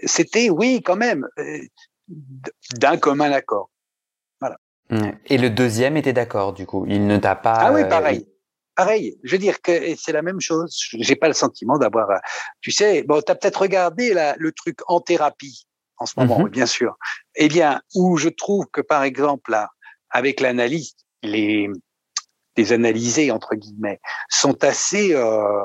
c'était, 0.05 0.51
oui, 0.51 0.83
quand 0.85 0.97
même, 0.97 1.27
d'un 2.75 2.97
commun 2.97 3.33
accord. 3.33 3.71
Et 5.27 5.39
le 5.39 5.51
deuxième 5.51 5.97
était 5.97 6.13
d'accord, 6.13 6.53
du 6.53 6.67
coup. 6.67 6.85
Il 6.89 7.07
ne 7.07 7.19
t'a 7.19 7.35
pas. 7.35 7.55
Ah 7.55 7.73
oui, 7.73 7.83
euh, 7.83 7.89
pareil. 7.89 8.27
Pareil. 8.75 9.19
Je 9.23 9.33
veux 9.33 9.39
dire 9.39 9.61
que 9.61 9.95
c'est 9.97 10.13
la 10.13 10.23
même 10.23 10.41
chose. 10.41 10.77
J'ai 10.99 11.17
pas 11.17 11.29
le 11.29 11.35
sentiment 11.35 11.79
d'avoir. 11.79 12.11
Euh, 12.11 12.19
tu 12.61 12.71
sais, 12.71 13.03
bon, 13.03 13.21
t'as 13.21 13.35
peut-être 13.35 13.61
regardé 13.63 14.15
le 14.39 14.53
truc 14.53 14.79
en 14.87 15.01
thérapie 15.01 15.67
en 15.99 16.07
ce 16.07 16.15
moment, 16.19 16.41
mhm. 16.41 16.49
bien 16.49 16.67
sûr. 16.67 16.97
Eh 17.35 17.49
bien, 17.49 17.81
où 17.95 18.17
je 18.17 18.29
trouve 18.29 18.67
que 18.73 18.81
par 18.81 19.03
exemple 19.03 19.51
là, 19.51 19.69
avec 20.11 20.41
l'analyse, 20.41 20.95
les 21.23 21.69
les 22.57 22.73
analysés 22.73 23.31
entre 23.31 23.55
guillemets 23.55 24.01
sont 24.29 24.65
assez 24.65 25.15
euh, 25.15 25.65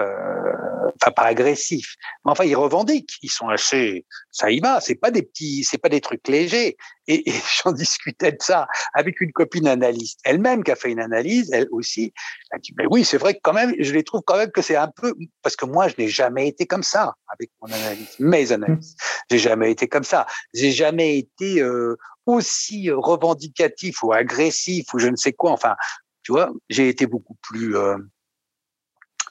enfin 0.00 1.12
pas 1.12 1.22
agressifs, 1.24 1.94
mais 2.24 2.32
enfin 2.32 2.44
ils 2.44 2.56
revendiquent, 2.56 3.14
ils 3.22 3.30
sont 3.30 3.48
assez, 3.48 4.04
ça 4.30 4.50
y 4.50 4.60
va, 4.60 4.80
c'est 4.80 4.94
pas 4.94 5.10
des 5.10 5.22
petits, 5.22 5.64
c'est 5.64 5.78
pas 5.78 5.88
des 5.88 6.00
trucs 6.00 6.26
légers. 6.28 6.76
Et, 7.06 7.28
et 7.28 7.34
j'en 7.64 7.72
discutais 7.72 8.32
de 8.32 8.38
ça 8.40 8.66
avec 8.94 9.20
une 9.20 9.32
copine 9.32 9.66
analyste, 9.66 10.20
elle-même 10.24 10.62
qui 10.62 10.70
a 10.70 10.76
fait 10.76 10.90
une 10.90 11.00
analyse, 11.00 11.50
elle 11.52 11.68
aussi, 11.70 12.12
elle 12.50 12.60
dit 12.60 12.74
mais 12.76 12.84
oui 12.90 13.04
c'est 13.04 13.18
vrai 13.18 13.34
que 13.34 13.40
quand 13.42 13.52
même, 13.52 13.74
je 13.78 13.92
les 13.92 14.04
trouve 14.04 14.22
quand 14.26 14.36
même 14.36 14.50
que 14.50 14.62
c'est 14.62 14.76
un 14.76 14.88
peu 14.88 15.14
parce 15.42 15.56
que 15.56 15.64
moi 15.64 15.88
je 15.88 15.94
n'ai 15.98 16.08
jamais 16.08 16.48
été 16.48 16.66
comme 16.66 16.82
ça 16.82 17.14
avec 17.28 17.50
mon 17.62 17.72
analyse, 17.72 18.16
mes 18.18 18.52
analyses, 18.52 18.96
j'ai 19.30 19.38
jamais 19.38 19.70
été 19.70 19.88
comme 19.88 20.04
ça, 20.04 20.26
j'ai 20.54 20.72
jamais 20.72 21.18
été 21.18 21.60
euh, 21.60 21.96
aussi 22.26 22.90
revendicatif 22.90 24.02
ou 24.02 24.12
agressif 24.12 24.92
ou 24.94 24.98
je 24.98 25.08
ne 25.08 25.16
sais 25.16 25.32
quoi, 25.32 25.52
enfin 25.52 25.76
tu 26.22 26.32
vois, 26.32 26.52
j'ai 26.68 26.88
été 26.88 27.06
beaucoup 27.06 27.36
plus 27.42 27.76
euh, 27.76 27.96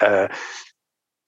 euh, 0.03 0.27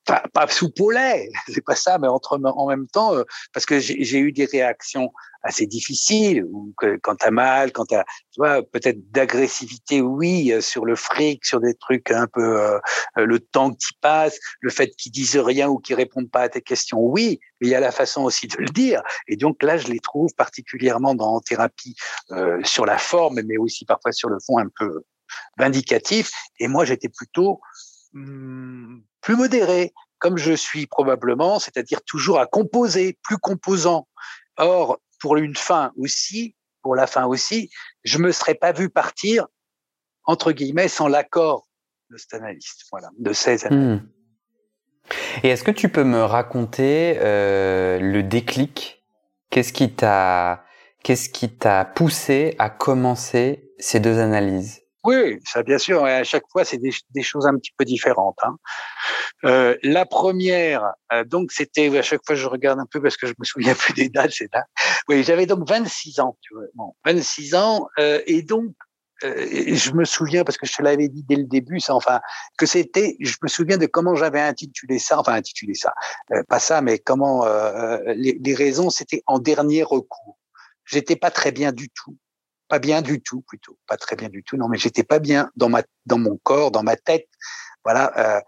pas, 0.05 0.23
pas 0.33 0.47
sous 0.47 0.71
c'est 1.47 1.63
pas 1.63 1.75
ça, 1.75 1.99
mais 1.99 2.07
entre 2.07 2.39
en 2.43 2.67
même 2.67 2.87
temps, 2.87 3.15
euh, 3.15 3.23
parce 3.53 3.65
que 3.65 3.79
j'ai 3.79 4.17
eu 4.17 4.31
des 4.31 4.45
réactions 4.45 5.11
assez 5.43 5.67
difficiles, 5.67 6.43
ou 6.43 6.73
que, 6.77 6.97
quand 6.97 7.15
t'as 7.15 7.31
mal, 7.31 7.71
quand 7.71 7.85
t'as, 7.85 8.03
tu 8.31 8.39
vois, 8.39 8.63
peut-être 8.63 9.11
d'agressivité, 9.11 10.01
oui, 10.01 10.51
euh, 10.51 10.61
sur 10.61 10.85
le 10.85 10.95
fric, 10.95 11.45
sur 11.45 11.59
des 11.59 11.75
trucs 11.75 12.11
un 12.11 12.27
peu 12.27 12.79
le 13.15 13.39
temps 13.39 13.71
qui 13.71 13.93
passe, 14.01 14.39
le 14.59 14.71
fait 14.71 14.89
qu'ils 14.95 15.11
disent 15.11 15.37
rien 15.37 15.67
ou 15.67 15.77
qu'ils 15.77 15.95
répondent 15.95 16.31
pas 16.31 16.41
à 16.41 16.49
tes 16.49 16.61
questions, 16.61 16.99
oui, 16.99 17.39
mais 17.59 17.67
il 17.67 17.71
y 17.71 17.75
a 17.75 17.79
la 17.79 17.91
façon 17.91 18.23
aussi 18.23 18.47
de 18.47 18.57
le 18.57 18.69
dire. 18.69 19.01
Et 19.27 19.35
donc 19.35 19.61
là, 19.61 19.77
je 19.77 19.87
les 19.87 19.99
trouve 19.99 20.29
particulièrement 20.35 21.15
dans 21.15 21.39
thérapie 21.41 21.95
sur 22.63 22.85
la 22.85 22.97
forme, 22.97 23.41
mais 23.45 23.57
aussi 23.57 23.85
parfois 23.85 24.11
sur 24.11 24.29
le 24.29 24.37
fond 24.45 24.57
un 24.57 24.69
peu 24.79 25.03
vindicatif. 25.57 26.31
Et 26.59 26.67
moi, 26.67 26.85
j'étais 26.85 27.09
plutôt 27.09 27.61
plus 28.13 29.35
modéré, 29.35 29.93
comme 30.19 30.37
je 30.37 30.53
suis 30.53 30.87
probablement, 30.87 31.59
c'est-à-dire 31.59 32.01
toujours 32.03 32.39
à 32.39 32.45
composer, 32.45 33.17
plus 33.23 33.37
composant. 33.37 34.07
Or, 34.57 34.99
pour 35.19 35.37
une 35.37 35.55
fin 35.55 35.91
aussi, 35.97 36.55
pour 36.81 36.95
la 36.95 37.07
fin 37.07 37.25
aussi, 37.25 37.69
je 38.03 38.17
me 38.17 38.31
serais 38.31 38.55
pas 38.55 38.71
vu 38.71 38.89
partir 38.89 39.47
entre 40.25 40.51
guillemets 40.51 40.87
sans 40.87 41.07
l'accord 41.07 41.67
de 42.09 42.17
cet 42.17 42.33
analyste, 42.33 42.85
voilà, 42.91 43.09
de 43.17 43.33
ces 43.33 43.65
analystes. 43.65 44.03
Hmm. 44.03 44.07
Et 45.43 45.49
est-ce 45.49 45.63
que 45.63 45.71
tu 45.71 45.89
peux 45.89 46.03
me 46.03 46.23
raconter 46.23 47.17
euh, 47.19 47.99
le 47.99 48.23
déclic? 48.23 49.03
Qu'est-ce 49.49 49.73
qui 49.73 49.91
t'a 49.93 50.63
qu'est-ce 51.03 51.29
qui 51.29 51.49
t'a 51.49 51.83
poussé 51.83 52.55
à 52.59 52.69
commencer 52.69 53.71
ces 53.79 53.99
deux 53.99 54.19
analyses? 54.19 54.80
Oui, 55.03 55.39
ça 55.45 55.63
bien 55.63 55.77
sûr. 55.77 56.07
Et 56.07 56.13
à 56.13 56.23
chaque 56.23 56.43
fois, 56.51 56.63
c'est 56.63 56.77
des, 56.77 56.91
des, 57.11 57.23
choses 57.23 57.47
un 57.47 57.57
petit 57.57 57.71
peu 57.75 57.85
différentes. 57.85 58.37
Hein. 58.43 58.57
Euh, 59.45 59.75
la 59.81 60.05
première, 60.05 60.93
euh, 61.11 61.23
donc 61.23 61.51
c'était 61.51 61.97
à 61.97 62.03
chaque 62.03 62.21
fois 62.25 62.35
je 62.35 62.45
regarde 62.45 62.79
un 62.79 62.85
peu 62.85 63.01
parce 63.01 63.17
que 63.17 63.25
je 63.25 63.33
me 63.39 63.43
souviens 63.43 63.73
plus 63.73 63.93
des 63.93 64.09
dates. 64.09 64.31
C'est 64.31 64.53
là. 64.53 64.65
Oui, 65.07 65.23
j'avais 65.23 65.47
donc 65.47 65.67
26 65.67 66.19
ans. 66.19 66.37
Tu 66.41 66.53
vois. 66.53 66.65
Bon, 66.75 66.93
26 67.05 67.55
ans 67.55 67.87
euh, 67.99 68.21
et 68.27 68.43
donc 68.43 68.73
euh, 69.23 69.47
je 69.73 69.91
me 69.91 70.05
souviens 70.05 70.43
parce 70.43 70.57
que 70.57 70.67
je 70.67 70.73
te 70.73 70.83
l'avais 70.83 71.07
dit 71.07 71.23
dès 71.27 71.35
le 71.35 71.45
début, 71.45 71.79
ça, 71.79 71.95
enfin 71.95 72.21
que 72.57 72.67
c'était. 72.67 73.17
Je 73.19 73.37
me 73.41 73.47
souviens 73.47 73.77
de 73.77 73.87
comment 73.87 74.13
j'avais 74.13 74.41
intitulé 74.41 74.99
ça, 74.99 75.19
enfin 75.19 75.33
intitulé 75.33 75.73
ça, 75.73 75.93
euh, 76.31 76.43
pas 76.47 76.59
ça, 76.59 76.81
mais 76.81 76.99
comment 76.99 77.45
les, 78.15 78.37
les 78.39 78.55
raisons. 78.55 78.91
C'était 78.91 79.23
en 79.25 79.39
dernier 79.39 79.81
recours. 79.81 80.37
J'étais 80.85 81.15
pas 81.15 81.31
très 81.31 81.51
bien 81.51 81.71
du 81.71 81.89
tout 81.89 82.17
pas 82.71 82.79
bien 82.79 83.01
du 83.01 83.21
tout 83.21 83.41
plutôt, 83.41 83.77
pas 83.85 83.97
très 83.97 84.15
bien 84.15 84.29
du 84.29 84.43
tout. 84.43 84.55
Non, 84.55 84.69
mais 84.69 84.77
j'étais 84.77 85.03
pas 85.03 85.19
bien 85.19 85.51
dans 85.57 85.67
ma 85.67 85.83
dans 86.05 86.17
mon 86.17 86.37
corps, 86.37 86.71
dans 86.71 86.83
ma 86.83 86.95
tête. 86.95 87.27
Voilà, 87.83 88.03
euh, 88.17 88.41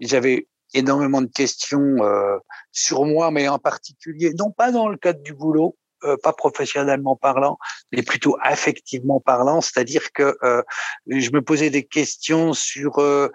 j'avais 0.00 0.48
énormément 0.74 1.22
de 1.22 1.32
questions 1.42 1.96
euh, 2.04 2.36
sur 2.72 3.06
moi, 3.06 3.30
mais 3.30 3.48
en 3.48 3.58
particulier, 3.58 4.34
non 4.38 4.50
pas 4.50 4.70
dans 4.70 4.88
le 4.88 4.98
cadre 4.98 5.22
du 5.22 5.32
boulot, 5.32 5.78
euh, 6.04 6.18
pas 6.22 6.34
professionnellement 6.34 7.16
parlant, 7.16 7.56
mais 7.90 8.02
plutôt 8.02 8.36
affectivement 8.42 9.18
parlant, 9.18 9.62
c'est-à-dire 9.62 10.12
que 10.12 10.36
euh, 10.42 10.62
je 11.06 11.30
me 11.30 11.40
posais 11.40 11.70
des 11.70 11.84
questions 11.84 12.52
sur 12.52 12.98
euh, 12.98 13.30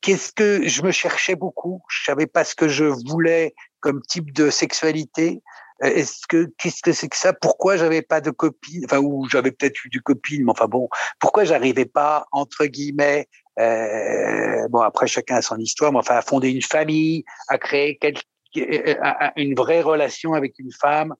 qu'est-ce 0.00 0.32
que 0.32 0.66
je 0.66 0.82
me 0.82 0.92
cherchais 0.92 1.34
beaucoup, 1.34 1.82
je 1.90 2.04
savais 2.04 2.26
pas 2.26 2.44
ce 2.44 2.54
que 2.54 2.68
je 2.68 2.84
voulais 2.84 3.54
comme 3.80 4.00
type 4.00 4.32
de 4.32 4.48
sexualité, 4.48 5.42
est-ce 5.82 6.26
que 6.28 6.48
qu'est-ce 6.58 6.82
que 6.82 6.92
c'est 6.92 7.08
que 7.08 7.16
ça? 7.16 7.32
Pourquoi 7.32 7.76
j'avais 7.76 8.02
pas 8.02 8.20
de 8.20 8.30
copine? 8.30 8.84
Enfin, 8.86 8.98
ou 8.98 9.28
j'avais 9.28 9.50
peut-être 9.50 9.84
eu 9.84 9.88
du 9.88 10.00
copine, 10.00 10.44
mais 10.44 10.50
enfin 10.50 10.66
bon, 10.66 10.88
pourquoi 11.20 11.44
j'arrivais 11.44 11.84
pas 11.84 12.26
entre 12.32 12.66
guillemets 12.66 13.28
euh, 13.58 14.68
Bon, 14.68 14.80
après 14.80 15.06
chacun 15.06 15.36
a 15.36 15.42
son 15.42 15.58
histoire, 15.58 15.92
mais 15.92 15.98
enfin 15.98 16.16
à 16.16 16.22
fonder 16.22 16.50
une 16.50 16.62
famille, 16.62 17.24
à 17.48 17.58
créer 17.58 17.98
quelque, 17.98 18.22
euh, 18.56 18.94
une 19.36 19.54
vraie 19.54 19.82
relation 19.82 20.34
avec 20.34 20.58
une 20.58 20.72
femme. 20.72 21.14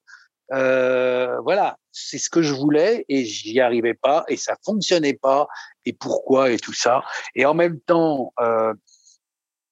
Euh, 0.53 1.39
voilà, 1.41 1.77
c'est 1.91 2.19
ce 2.19 2.31
que 2.31 2.41
je 2.41 2.55
voulais 2.55 3.05
et 3.09 3.25
j'y 3.25 3.61
arrivais 3.61 3.95
pas 3.95 4.25
et 4.29 4.37
ça 4.37 4.57
fonctionnait 4.65 5.19
pas. 5.21 5.49
Et 5.85 5.93
pourquoi 5.93 6.51
et 6.51 6.59
tout 6.59 6.73
ça. 6.73 7.03
Et 7.35 7.45
en 7.47 7.55
même 7.55 7.81
temps, 7.81 8.33
euh, 8.41 8.73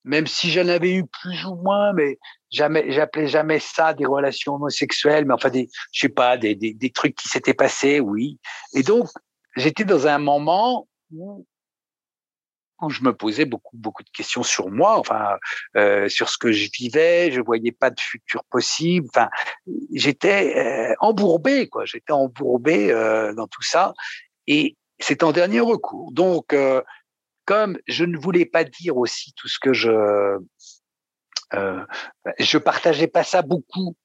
même 0.04 0.26
si 0.26 0.50
j'en 0.50 0.68
avais 0.68 0.92
eu 0.92 1.04
plus 1.06 1.44
ou 1.46 1.56
moins, 1.56 1.92
mais 1.94 2.18
jamais, 2.50 2.92
j'appelais 2.92 3.26
jamais 3.26 3.58
ça 3.58 3.94
des 3.94 4.06
relations 4.06 4.54
homosexuelles, 4.54 5.24
mais 5.24 5.34
enfin 5.34 5.50
des, 5.50 5.68
je 5.92 6.00
sais 6.00 6.08
pas, 6.08 6.36
des, 6.36 6.54
des, 6.54 6.74
des 6.74 6.90
trucs 6.90 7.14
qui 7.14 7.28
s'étaient 7.28 7.54
passés, 7.54 8.00
oui. 8.00 8.38
Et 8.74 8.82
donc, 8.82 9.08
j'étais 9.56 9.84
dans 9.84 10.06
un 10.06 10.18
moment 10.18 10.86
où, 11.10 11.46
où 12.82 12.90
je 12.90 13.02
me 13.02 13.14
posais 13.14 13.46
beaucoup, 13.46 13.76
beaucoup 13.76 14.02
de 14.02 14.10
questions 14.10 14.42
sur 14.42 14.70
moi, 14.70 14.98
enfin, 14.98 15.36
euh, 15.76 16.08
sur 16.08 16.28
ce 16.28 16.36
que 16.36 16.52
je 16.52 16.68
vivais, 16.78 17.30
je 17.32 17.40
voyais 17.40 17.72
pas 17.72 17.90
de 17.90 18.00
futur 18.00 18.44
possible, 18.44 19.08
enfin, 19.14 19.30
j'étais 19.94 20.54
euh, 20.56 20.94
embourbé, 21.00 21.68
quoi, 21.68 21.86
j'étais 21.86 22.12
embourbé 22.12 22.92
euh, 22.92 23.32
dans 23.32 23.46
tout 23.46 23.62
ça, 23.62 23.94
et 24.46 24.76
c'est 24.98 25.22
en 25.22 25.32
dernier 25.32 25.60
recours. 25.60 26.12
Donc, 26.12 26.52
euh, 26.52 26.82
comme 27.44 27.78
je 27.86 28.04
ne 28.04 28.16
voulais 28.16 28.46
pas 28.46 28.64
dire 28.64 28.96
aussi 28.96 29.32
tout 29.34 29.48
ce 29.48 29.58
que 29.60 29.72
je 29.72 29.90
euh, 31.54 31.84
je 32.38 32.58
partageais 32.58 33.06
pas 33.06 33.22
ça 33.22 33.42
beaucoup. 33.42 33.96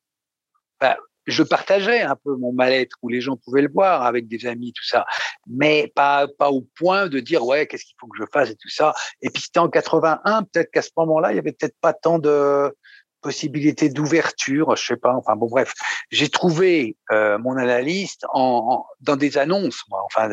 Bah, 0.79 0.97
je 1.25 1.43
partageais 1.43 2.01
un 2.01 2.15
peu 2.15 2.35
mon 2.35 2.53
mal-être 2.53 2.97
où 3.01 3.09
les 3.09 3.21
gens 3.21 3.37
pouvaient 3.37 3.61
le 3.61 3.71
voir 3.71 4.03
avec 4.03 4.27
des 4.27 4.45
amis 4.47 4.73
tout 4.73 4.83
ça, 4.83 5.05
mais 5.47 5.91
pas 5.95 6.27
pas 6.27 6.49
au 6.49 6.61
point 6.75 7.07
de 7.07 7.19
dire 7.19 7.45
ouais 7.45 7.67
qu'est-ce 7.67 7.85
qu'il 7.85 7.95
faut 7.99 8.07
que 8.07 8.17
je 8.17 8.25
fasse 8.31 8.49
et 8.49 8.55
tout 8.55 8.69
ça. 8.69 8.93
Et 9.21 9.29
puis 9.29 9.43
c'était 9.43 9.59
en 9.59 9.69
81, 9.69 10.43
peut-être 10.43 10.71
qu'à 10.71 10.81
ce 10.81 10.89
moment-là 10.97 11.31
il 11.31 11.35
y 11.35 11.39
avait 11.39 11.51
peut-être 11.51 11.77
pas 11.81 11.93
tant 11.93 12.19
de 12.19 12.75
possibilité 13.21 13.89
d'ouverture, 13.89 14.75
je 14.75 14.85
sais 14.85 14.97
pas. 14.97 15.13
Enfin 15.13 15.35
bon, 15.35 15.47
bref, 15.47 15.73
j'ai 16.09 16.29
trouvé 16.29 16.97
euh, 17.11 17.37
mon 17.37 17.57
analyste 17.57 18.25
en, 18.33 18.85
dans 19.01 19.17
des 19.17 19.37
annonces, 19.37 19.83
moi, 19.89 20.01
enfin 20.05 20.29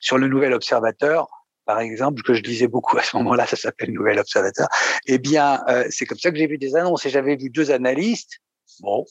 sur 0.00 0.18
le 0.18 0.28
Nouvel 0.28 0.52
Observateur, 0.52 1.28
par 1.68 1.80
exemple, 1.80 2.22
que 2.22 2.32
je 2.32 2.40
lisais 2.40 2.66
beaucoup 2.66 2.96
à 2.96 3.02
ce 3.02 3.14
moment-là, 3.18 3.46
ça 3.46 3.54
s'appelle 3.54 3.92
Nouvel 3.92 4.18
Observateur. 4.18 4.68
Eh 5.06 5.18
bien, 5.18 5.62
euh, 5.68 5.84
c'est 5.90 6.06
comme 6.06 6.16
ça 6.16 6.30
que 6.30 6.38
j'ai 6.38 6.46
vu 6.46 6.56
des 6.56 6.74
annonces 6.74 7.04
et 7.04 7.10
j'avais 7.10 7.36
vu 7.36 7.50
deux 7.50 7.70
analystes. 7.70 8.38
Bon, 8.80 9.04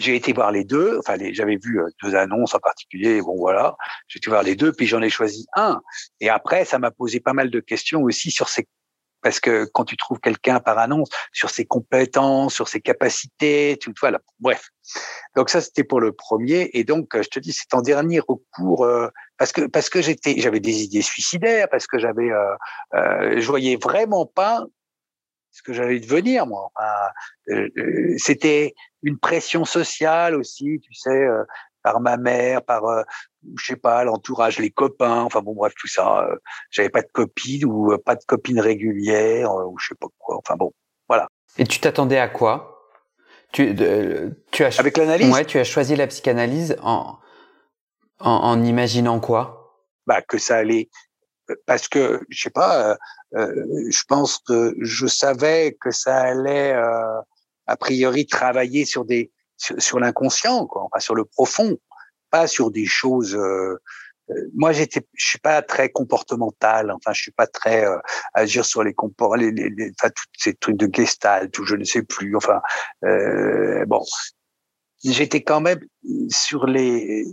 j'ai 0.00 0.16
été 0.16 0.32
voir 0.32 0.50
les 0.50 0.64
deux. 0.64 0.98
Enfin, 0.98 1.14
j'avais 1.30 1.56
vu 1.56 1.80
euh, 1.80 1.86
deux 2.02 2.16
annonces 2.16 2.52
en 2.52 2.58
particulier. 2.58 3.22
Bon, 3.22 3.36
voilà, 3.36 3.76
j'ai 4.08 4.16
été 4.16 4.28
voir 4.28 4.42
les 4.42 4.56
deux, 4.56 4.72
puis 4.72 4.88
j'en 4.88 5.02
ai 5.02 5.08
choisi 5.08 5.46
un. 5.54 5.80
Et 6.18 6.28
après, 6.28 6.64
ça 6.64 6.80
m'a 6.80 6.90
posé 6.90 7.20
pas 7.20 7.32
mal 7.32 7.48
de 7.48 7.60
questions 7.60 8.02
aussi 8.02 8.32
sur 8.32 8.48
ces 8.48 8.66
parce 9.24 9.40
que 9.40 9.64
quand 9.72 9.86
tu 9.86 9.96
trouves 9.96 10.20
quelqu'un 10.20 10.60
par 10.60 10.78
annonce 10.78 11.08
sur 11.32 11.48
ses 11.48 11.64
compétences, 11.64 12.54
sur 12.54 12.68
ses 12.68 12.82
capacités, 12.82 13.78
tu 13.80 13.90
voilà. 13.98 14.20
Bref. 14.38 14.68
Donc 15.34 15.48
ça 15.48 15.62
c'était 15.62 15.82
pour 15.82 15.98
le 15.98 16.12
premier 16.12 16.70
et 16.74 16.84
donc 16.84 17.16
je 17.16 17.28
te 17.28 17.40
dis 17.40 17.52
c'est 17.52 17.72
en 17.72 17.80
dernier 17.80 18.20
recours 18.20 18.84
euh, 18.84 19.08
parce 19.38 19.52
que 19.52 19.62
parce 19.62 19.88
que 19.88 20.02
j'étais 20.02 20.38
j'avais 20.38 20.60
des 20.60 20.82
idées 20.82 21.00
suicidaires 21.00 21.68
parce 21.70 21.86
que 21.86 21.98
j'avais 21.98 22.30
euh, 22.30 22.54
euh, 22.94 23.40
je 23.40 23.46
voyais 23.46 23.76
vraiment 23.76 24.26
pas 24.26 24.62
ce 25.52 25.62
que 25.62 25.72
j'allais 25.72 26.00
devenir 26.00 26.46
moi. 26.46 26.70
Euh, 27.48 27.68
c'était 28.18 28.74
une 29.02 29.18
pression 29.18 29.64
sociale 29.64 30.34
aussi, 30.34 30.80
tu 30.82 30.92
sais, 30.92 31.26
par 31.84 32.00
ma 32.00 32.16
mère, 32.16 32.62
par 32.62 32.86
euh, 32.86 33.02
je 33.56 33.66
sais 33.66 33.76
pas 33.76 34.02
l'entourage, 34.02 34.58
les 34.58 34.70
copains, 34.70 35.20
enfin 35.20 35.42
bon 35.42 35.54
bref 35.54 35.74
tout 35.78 35.86
ça. 35.86 36.26
Euh, 36.26 36.36
j'avais 36.70 36.88
pas 36.88 37.02
de 37.02 37.10
copine 37.12 37.64
ou 37.66 37.92
euh, 37.92 37.98
pas 37.98 38.16
de 38.16 38.24
copine 38.24 38.58
régulière 38.58 39.54
ou 39.54 39.78
je 39.78 39.88
sais 39.88 39.94
pas 39.94 40.08
quoi. 40.18 40.38
Enfin 40.38 40.56
bon, 40.56 40.72
voilà. 41.08 41.28
Et 41.58 41.66
tu 41.66 41.78
t'attendais 41.78 42.18
à 42.18 42.28
quoi? 42.28 42.90
Tu, 43.52 43.76
tu 44.50 44.64
as 44.64 44.80
avec 44.80 44.96
l'analyse? 44.96 45.32
Ouais, 45.32 45.44
tu 45.44 45.58
as 45.58 45.64
choisi 45.64 45.94
la 45.94 46.08
psychanalyse 46.08 46.76
en 46.82 47.18
en, 48.18 48.30
en 48.30 48.64
imaginant 48.64 49.20
quoi? 49.20 49.78
Bah 50.06 50.22
que 50.22 50.38
ça 50.38 50.56
allait 50.56 50.88
parce 51.66 51.86
que 51.86 52.22
je 52.30 52.42
sais 52.42 52.50
pas. 52.50 52.96
je 53.32 54.02
pense 54.08 54.38
que 54.38 54.74
je 54.80 55.06
savais 55.06 55.76
que 55.78 55.90
ça 55.90 56.16
allait 56.16 56.72
a 56.72 57.76
priori 57.76 58.26
travailler 58.26 58.86
sur 58.86 59.04
des 59.04 59.30
sur, 59.78 60.00
l'inconscient, 60.00 60.66
quoi, 60.66 60.82
enfin 60.82 61.00
sur 61.00 61.14
le 61.14 61.24
profond, 61.24 61.78
pas 62.30 62.46
sur 62.46 62.70
des 62.70 62.86
choses. 62.86 63.34
Euh, 63.34 63.80
euh, 64.30 64.34
moi, 64.54 64.72
j'étais, 64.72 65.06
je 65.14 65.26
suis 65.26 65.38
pas 65.38 65.62
très 65.62 65.90
comportemental. 65.90 66.90
Enfin, 66.90 67.12
je 67.12 67.22
suis 67.22 67.32
pas 67.32 67.46
très 67.46 67.84
euh, 67.84 67.98
agir 68.32 68.64
sur 68.64 68.82
les 68.82 68.94
comportements, 68.94 69.34
les, 69.34 69.50
les, 69.52 69.92
enfin, 70.00 70.10
tous 70.10 70.24
ces 70.38 70.54
trucs 70.54 70.76
de 70.76 70.88
gestalt 70.92 71.56
ou 71.58 71.64
je 71.64 71.76
ne 71.76 71.84
sais 71.84 72.02
plus. 72.02 72.36
Enfin, 72.36 72.60
euh, 73.04 73.84
bon, 73.86 74.02
j'étais 75.04 75.42
quand 75.42 75.60
même 75.60 75.80
sur 76.30 76.66
les 76.66 77.26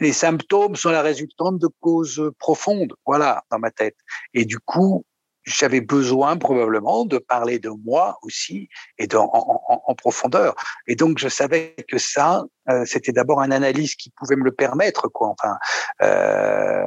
les 0.00 0.12
symptômes 0.12 0.74
sont 0.74 0.90
la 0.90 1.02
résultante 1.02 1.58
de 1.60 1.68
causes 1.80 2.32
profondes, 2.40 2.94
voilà, 3.06 3.44
dans 3.50 3.60
ma 3.60 3.70
tête. 3.70 3.96
Et 4.32 4.44
du 4.44 4.58
coup, 4.58 5.04
j'avais 5.44 5.80
besoin 5.80 6.36
probablement 6.36 7.04
de 7.04 7.18
parler 7.18 7.58
de 7.58 7.70
moi 7.84 8.18
aussi 8.22 8.68
et 8.98 9.06
de, 9.06 9.16
en, 9.16 9.30
en, 9.32 9.82
en, 9.86 9.94
profondeur. 9.94 10.54
Et 10.86 10.96
donc 10.96 11.18
je 11.18 11.28
savais 11.28 11.74
que 11.88 11.98
ça, 11.98 12.44
euh, 12.70 12.84
c'était 12.86 13.12
d'abord 13.12 13.40
un 13.40 13.50
analyse 13.50 13.94
qui 13.94 14.10
pouvait 14.10 14.36
me 14.36 14.44
le 14.44 14.52
permettre, 14.52 15.08
quoi. 15.08 15.28
Enfin, 15.28 15.56
euh, 16.02 16.84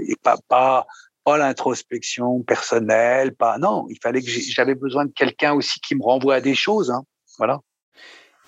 et 0.00 0.16
pas 0.22 0.36
pas 0.48 0.86
pas 1.24 1.36
l'introspection 1.36 2.42
personnelle, 2.42 3.34
pas 3.34 3.58
non. 3.58 3.86
Il 3.90 3.98
fallait 4.02 4.22
que 4.22 4.30
j'avais 4.30 4.74
besoin 4.74 5.04
de 5.04 5.12
quelqu'un 5.12 5.52
aussi 5.52 5.78
qui 5.80 5.94
me 5.94 6.02
renvoie 6.02 6.36
à 6.36 6.40
des 6.40 6.54
choses, 6.54 6.90
hein. 6.90 7.02
Voilà. 7.38 7.60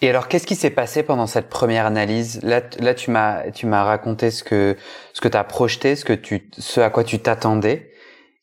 Et 0.02 0.08
alors, 0.08 0.28
qu'est-ce 0.28 0.46
qui 0.46 0.54
s'est 0.54 0.70
passé 0.70 1.02
pendant 1.02 1.26
cette 1.26 1.50
première 1.50 1.84
analyse? 1.84 2.40
Là, 2.42 2.62
là, 2.78 2.94
tu 2.94 3.10
m'as, 3.10 3.50
tu 3.50 3.66
m'as 3.66 3.84
raconté 3.84 4.30
ce 4.30 4.42
que, 4.42 4.76
ce 5.12 5.20
que 5.20 5.28
t'as 5.28 5.44
projeté, 5.44 5.94
ce 5.94 6.06
que 6.06 6.14
tu, 6.14 6.50
ce 6.56 6.80
à 6.80 6.88
quoi 6.88 7.04
tu 7.04 7.18
t'attendais. 7.18 7.89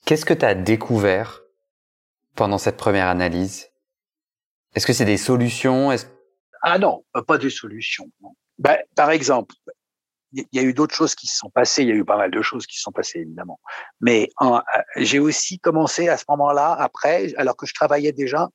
Qu'est-ce 0.07 0.23
que 0.23 0.33
tu 0.33 0.45
as 0.45 0.55
découvert 0.55 1.43
pendant 2.35 2.57
cette 2.57 2.77
première 2.77 3.07
analyse? 3.07 3.73
Est-ce 4.73 4.87
que 4.87 4.93
c'est 4.93 5.03
des 5.03 5.17
solutions? 5.17 5.93
Ah 6.61 6.79
non, 6.79 7.03
pas 7.27 7.37
des 7.37 7.49
solutions. 7.49 8.09
Ben, 8.57 8.77
par 8.95 9.11
exemple, 9.11 9.53
il 10.31 10.45
y 10.53 10.59
a 10.59 10.61
eu 10.61 10.73
d'autres 10.73 10.95
choses 10.95 11.13
qui 11.13 11.27
se 11.27 11.35
sont 11.35 11.49
passées. 11.49 11.81
Il 11.81 11.89
y 11.89 11.91
a 11.91 11.95
eu 11.95 12.05
pas 12.05 12.15
mal 12.15 12.31
de 12.31 12.41
choses 12.41 12.65
qui 12.65 12.77
se 12.77 12.83
sont 12.83 12.93
passées, 12.93 13.19
évidemment. 13.19 13.59
Mais 13.99 14.29
euh, 14.41 14.61
j'ai 14.95 15.19
aussi 15.19 15.59
commencé 15.59 16.07
à 16.07 16.15
ce 16.15 16.23
moment-là, 16.29 16.71
après, 16.71 17.33
alors 17.35 17.57
que 17.57 17.65
je 17.65 17.73
travaillais 17.73 18.13
déjà, 18.13 18.47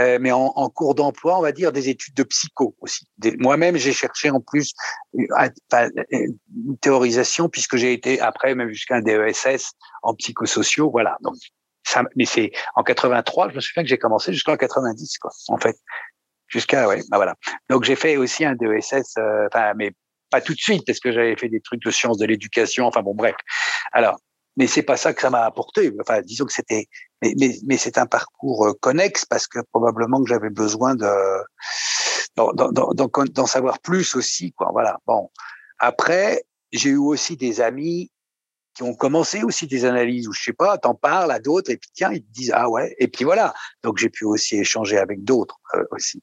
euh, 0.00 0.18
mais 0.20 0.32
en, 0.32 0.52
en 0.56 0.68
cours 0.70 0.94
d'emploi, 0.94 1.38
on 1.38 1.42
va 1.42 1.52
dire, 1.52 1.72
des 1.72 1.88
études 1.88 2.14
de 2.14 2.22
psycho 2.22 2.74
aussi. 2.80 3.06
Moi-même, 3.38 3.76
j'ai 3.76 3.92
cherché 3.92 4.30
en 4.30 4.40
plus 4.40 4.72
une 5.12 6.78
théorisation, 6.80 7.48
puisque 7.48 7.76
j'ai 7.76 7.92
été 7.92 8.20
après 8.20 8.54
même 8.54 8.70
jusqu'à 8.70 8.96
un 8.96 9.02
DESS 9.02 9.72
en 10.02 10.14
psychosociaux, 10.14 10.90
voilà. 10.90 11.18
Donc, 11.20 11.34
ça, 11.84 12.04
mais 12.16 12.24
c'est 12.24 12.52
en 12.76 12.82
83, 12.82 13.50
je 13.50 13.56
me 13.56 13.60
souviens 13.60 13.82
que 13.82 13.88
j'ai 13.88 13.98
commencé 13.98 14.32
jusqu'en 14.32 14.56
90, 14.56 15.18
quoi, 15.18 15.30
en 15.48 15.58
fait. 15.58 15.76
Jusqu'à, 16.48 16.88
ouais, 16.88 17.00
bah 17.10 17.16
voilà. 17.16 17.34
Donc, 17.68 17.84
j'ai 17.84 17.96
fait 17.96 18.16
aussi 18.16 18.44
un 18.44 18.54
DESS, 18.54 19.16
euh, 19.18 19.46
enfin, 19.52 19.72
mais 19.76 19.92
pas 20.30 20.40
tout 20.40 20.54
de 20.54 20.58
suite, 20.58 20.84
parce 20.86 21.00
que 21.00 21.12
j'avais 21.12 21.36
fait 21.36 21.48
des 21.48 21.60
trucs 21.60 21.82
de 21.82 21.90
sciences 21.90 22.18
de 22.18 22.26
l'éducation, 22.26 22.86
enfin 22.86 23.02
bon, 23.02 23.14
bref. 23.14 23.34
Alors, 23.92 24.18
mais 24.60 24.66
c'est 24.66 24.82
pas 24.82 24.98
ça 24.98 25.14
que 25.14 25.22
ça 25.22 25.30
m'a 25.30 25.46
apporté. 25.46 25.90
Enfin, 26.02 26.20
disons 26.20 26.44
que 26.44 26.52
c'était, 26.52 26.86
mais, 27.22 27.78
c'est 27.78 27.96
un 27.96 28.04
parcours 28.04 28.66
euh, 28.66 28.74
connexe 28.74 29.24
parce 29.24 29.46
que 29.46 29.58
probablement 29.72 30.22
que 30.22 30.28
j'avais 30.28 30.50
besoin 30.50 30.94
de 30.94 31.08
d'en 32.36 33.46
savoir 33.46 33.78
plus 33.78 34.14
aussi, 34.14 34.52
quoi. 34.52 34.68
Voilà. 34.72 34.98
Bon, 35.06 35.30
après, 35.78 36.44
j'ai 36.72 36.90
eu 36.90 36.98
aussi 36.98 37.38
des 37.38 37.62
amis 37.62 38.12
qui 38.74 38.82
ont 38.82 38.94
commencé 38.94 39.42
aussi 39.42 39.66
des 39.66 39.86
analyses 39.86 40.28
où 40.28 40.34
je 40.34 40.42
sais 40.42 40.52
pas, 40.52 40.76
t'en 40.76 40.94
parles 40.94 41.32
à 41.32 41.38
d'autres 41.38 41.70
et 41.70 41.78
puis 41.78 41.90
tiens 41.94 42.12
ils 42.12 42.22
te 42.22 42.30
disent 42.30 42.52
ah 42.54 42.68
ouais 42.68 42.94
et 42.98 43.08
puis 43.08 43.24
voilà. 43.24 43.54
Donc 43.82 43.96
j'ai 43.96 44.10
pu 44.10 44.26
aussi 44.26 44.56
échanger 44.56 44.98
avec 44.98 45.24
d'autres 45.24 45.58
euh, 45.74 45.84
aussi. 45.92 46.22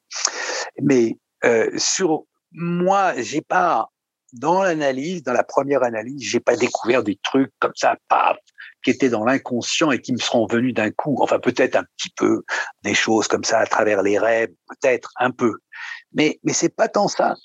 Mais 0.79 1.17
euh, 1.43 1.71
sur 1.75 2.25
moi, 2.51 3.13
j'ai 3.17 3.41
pas 3.41 3.89
dans 4.33 4.61
l'analyse, 4.61 5.23
dans 5.23 5.33
la 5.33 5.43
première 5.43 5.83
analyse, 5.83 6.21
j'ai 6.21 6.39
pas 6.39 6.55
découvert 6.55 7.03
des 7.03 7.17
trucs 7.23 7.51
comme 7.59 7.73
ça, 7.75 7.95
paf, 8.09 8.37
qui 8.83 8.91
étaient 8.91 9.09
dans 9.09 9.25
l'inconscient 9.25 9.91
et 9.91 10.01
qui 10.01 10.13
me 10.13 10.17
seront 10.17 10.47
venus 10.47 10.73
d'un 10.73 10.91
coup. 10.91 11.17
Enfin, 11.21 11.39
peut-être 11.39 11.75
un 11.75 11.83
petit 11.95 12.09
peu 12.15 12.43
des 12.83 12.93
choses 12.93 13.27
comme 13.27 13.43
ça 13.43 13.59
à 13.59 13.65
travers 13.65 14.01
les 14.01 14.19
rêves, 14.19 14.51
peut-être 14.67 15.11
un 15.17 15.31
peu. 15.31 15.53
Mais, 16.13 16.39
mais 16.43 16.53
c'est 16.53 16.75
pas 16.75 16.87
tant 16.87 17.07
ça. 17.07 17.35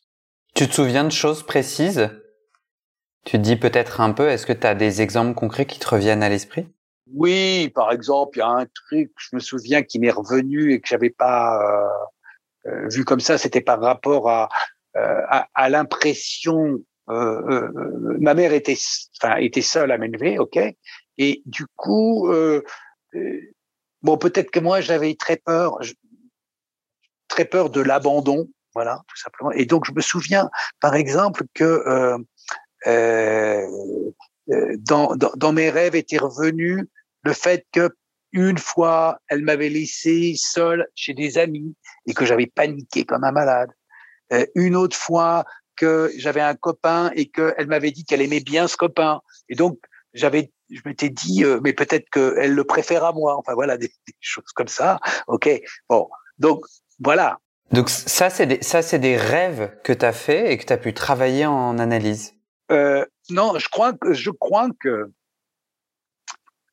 Tu 0.54 0.68
te 0.68 0.74
souviens 0.74 1.04
de 1.04 1.12
choses 1.12 1.44
précises? 1.44 2.10
Tu 3.24 3.32
te 3.32 3.42
dis 3.42 3.56
peut-être 3.56 4.00
un 4.00 4.12
peu, 4.12 4.28
est-ce 4.28 4.46
que 4.46 4.52
tu 4.52 4.66
as 4.66 4.74
des 4.74 5.00
exemples 5.00 5.34
concrets 5.34 5.66
qui 5.66 5.78
te 5.78 5.88
reviennent 5.88 6.22
à 6.22 6.28
l'esprit? 6.28 6.66
Oui, 7.14 7.70
par 7.74 7.92
exemple, 7.92 8.38
il 8.38 8.40
y 8.40 8.42
a 8.42 8.48
un 8.48 8.66
truc, 8.66 9.12
je 9.16 9.36
me 9.36 9.40
souviens, 9.40 9.82
qui 9.82 9.98
m'est 9.98 10.10
revenu 10.10 10.72
et 10.72 10.80
que 10.80 10.88
j'avais 10.88 11.10
pas 11.10 11.60
euh, 11.60 12.70
euh, 12.70 12.88
vu 12.88 13.04
comme 13.04 13.20
ça, 13.20 13.38
c'était 13.38 13.60
par 13.60 13.80
rapport 13.80 14.28
à 14.28 14.48
à, 14.94 15.48
à 15.54 15.68
l'impression 15.68 16.82
euh, 17.10 17.42
euh, 17.50 18.16
ma 18.20 18.34
mère 18.34 18.52
était, 18.52 18.78
enfin, 19.20 19.36
était 19.36 19.62
seule 19.62 19.90
à 19.90 19.98
m'élever, 19.98 20.38
ok. 20.38 20.58
Et 21.18 21.42
du 21.46 21.66
coup, 21.76 22.28
euh, 22.28 22.62
bon, 24.02 24.16
peut-être 24.18 24.50
que 24.50 24.60
moi 24.60 24.80
j'avais 24.80 25.14
très 25.14 25.36
peur, 25.36 25.78
très 27.28 27.44
peur 27.44 27.70
de 27.70 27.80
l'abandon, 27.80 28.48
voilà, 28.74 29.02
tout 29.08 29.16
simplement. 29.16 29.50
Et 29.52 29.66
donc 29.66 29.84
je 29.84 29.92
me 29.92 30.00
souviens, 30.00 30.48
par 30.80 30.94
exemple, 30.94 31.44
que 31.54 32.18
euh, 32.86 33.66
dans, 34.78 35.14
dans, 35.16 35.32
dans, 35.36 35.52
mes 35.52 35.70
rêves 35.70 35.94
était 35.94 36.18
revenu 36.18 36.88
le 37.22 37.32
fait 37.32 37.66
que 37.72 37.90
une 38.32 38.58
fois, 38.58 39.20
elle 39.28 39.42
m'avait 39.42 39.68
laissé 39.68 40.34
seule 40.36 40.86
chez 40.94 41.12
des 41.12 41.36
amis 41.36 41.76
et 42.06 42.14
que 42.14 42.24
j'avais 42.24 42.46
paniqué 42.46 43.04
comme 43.04 43.24
un 43.24 43.32
malade. 43.32 43.70
Euh, 44.32 44.46
une 44.54 44.76
autre 44.76 44.96
fois 44.96 45.44
que 45.76 46.10
j'avais 46.16 46.40
un 46.40 46.54
copain 46.54 47.10
et 47.14 47.28
qu'elle 47.28 47.66
m'avait 47.66 47.90
dit 47.90 48.04
qu'elle 48.04 48.22
aimait 48.22 48.40
bien 48.40 48.68
ce 48.68 48.76
copain. 48.76 49.20
Et 49.48 49.54
donc, 49.54 49.78
j'avais, 50.14 50.52
je 50.70 50.80
m'étais 50.84 51.08
dit, 51.08 51.44
euh, 51.44 51.60
mais 51.62 51.72
peut-être 51.72 52.08
qu'elle 52.10 52.54
le 52.54 52.64
préfère 52.64 53.04
à 53.04 53.12
moi. 53.12 53.36
Enfin, 53.36 53.54
voilà, 53.54 53.76
des, 53.78 53.92
choses 54.20 54.52
comme 54.54 54.68
ça. 54.68 55.00
OK. 55.26 55.48
Bon. 55.88 56.08
Donc, 56.38 56.64
voilà. 56.98 57.38
Donc, 57.70 57.88
ça, 57.88 58.28
c'est 58.28 58.46
des, 58.46 58.62
ça, 58.62 58.82
c'est 58.82 58.98
des 58.98 59.16
rêves 59.16 59.76
que 59.82 59.92
tu 59.92 60.04
as 60.04 60.12
fait 60.12 60.52
et 60.52 60.58
que 60.58 60.64
tu 60.64 60.72
as 60.72 60.78
pu 60.78 60.92
travailler 60.92 61.46
en 61.46 61.78
analyse. 61.78 62.34
Euh, 62.70 63.04
non, 63.30 63.58
je 63.58 63.68
crois 63.68 63.92
que, 63.92 64.12
je 64.12 64.30
crois 64.30 64.68
que 64.80 65.10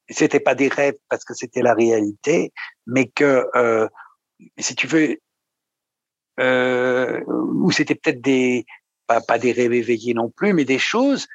c'était 0.09 0.39
pas 0.39 0.55
des 0.55 0.67
rêves 0.67 0.97
parce 1.09 1.23
que 1.23 1.33
c'était 1.33 1.61
la 1.61 1.73
réalité, 1.73 2.51
mais 2.85 3.07
que, 3.07 3.45
euh, 3.55 3.87
si 4.57 4.75
tu 4.75 4.87
veux, 4.87 5.17
euh, 6.39 7.21
où 7.27 7.71
c'était 7.71 7.95
peut-être 7.95 8.21
des 8.21 8.65
pas, 9.07 9.21
pas 9.21 9.39
des 9.39 9.51
rêves 9.51 9.73
éveillés 9.73 10.13
non 10.13 10.29
plus, 10.29 10.53
mais 10.53 10.65
des 10.65 10.79
choses. 10.79 11.27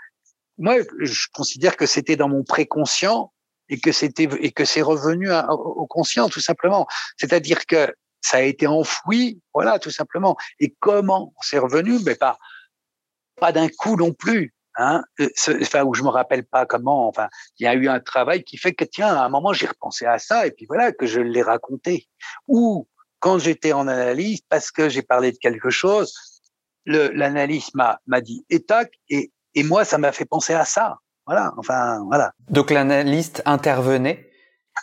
Moi, 0.59 0.77
je 1.01 1.27
considère 1.33 1.77
que 1.77 1.87
c'était 1.87 2.17
dans 2.17 2.29
mon 2.29 2.45
préconscient 2.45 3.33
et 3.69 3.81
que 3.81 3.93
c'était 3.93 4.29
et 4.41 4.53
que 4.53 4.65
c'est 4.65 4.83
revenu 4.83 5.31
au 5.33 5.87
conscient 5.87 6.29
tout 6.29 6.41
simplement. 6.41 6.87
C'est-à-dire 7.17 7.67
que 7.67 7.93
ça 8.21 8.39
a 8.39 8.43
été 8.43 8.67
enfoui, 8.67 9.41
voilà, 9.53 9.79
tout 9.79 9.91
simplement. 9.91 10.37
Et 10.61 10.75
comment 10.81 11.35
c'est 11.43 11.59
revenu? 11.59 11.99
Mais 12.07 12.15
pas, 12.15 12.39
pas 13.37 13.53
d'un 13.53 13.69
coup 13.69 13.97
non 13.97 14.13
plus. 14.13 14.55
Hein, 14.77 15.05
euh, 15.21 15.29
enfin, 15.63 15.85
où 15.85 15.95
je 15.95 16.03
me 16.03 16.09
rappelle 16.09 16.45
pas 16.45 16.67
comment. 16.67 17.07
Enfin, 17.09 17.29
il 17.59 17.65
y 17.65 17.67
a 17.67 17.75
eu 17.75 17.89
un 17.89 18.01
travail 18.01 18.43
qui 18.43 18.57
fait 18.57 18.73
que 18.75 18.85
tiens, 18.85 19.15
à 19.15 19.25
un 19.25 19.29
moment 19.29 19.53
j'ai 19.53 19.67
repensé 19.67 20.05
à 20.07 20.19
ça 20.19 20.47
et 20.47 20.51
puis 20.51 20.67
voilà 20.67 20.93
que 20.93 21.07
je 21.07 21.21
l'ai 21.21 21.43
raconté. 21.43 22.09
Ou 22.49 22.89
quand 23.25 23.39
j'étais 23.39 23.73
en 23.73 23.89
analyse, 23.89 24.43
parce 24.51 24.71
que 24.71 24.91
j'ai 24.91 25.01
parlé 25.01 25.33
de 25.33 25.39
quelque 25.39 25.71
chose, 25.71 26.13
l'analyste 26.85 27.73
m'a 27.75 28.21
dit 28.21 28.45
étac 28.51 28.91
et 29.09 29.33
et 29.55 29.63
moi 29.63 29.87
ça 29.87 29.97
m'a 29.97 30.13
fait 30.13 30.27
penser 30.27 30.53
à 30.53 30.67
ça. 30.67 30.97
Voilà. 31.27 31.55
Enfin 31.57 32.05
voilà. 32.07 32.33
Donc 32.51 32.71
l'analyste 32.71 33.41
intervenait. 33.47 34.31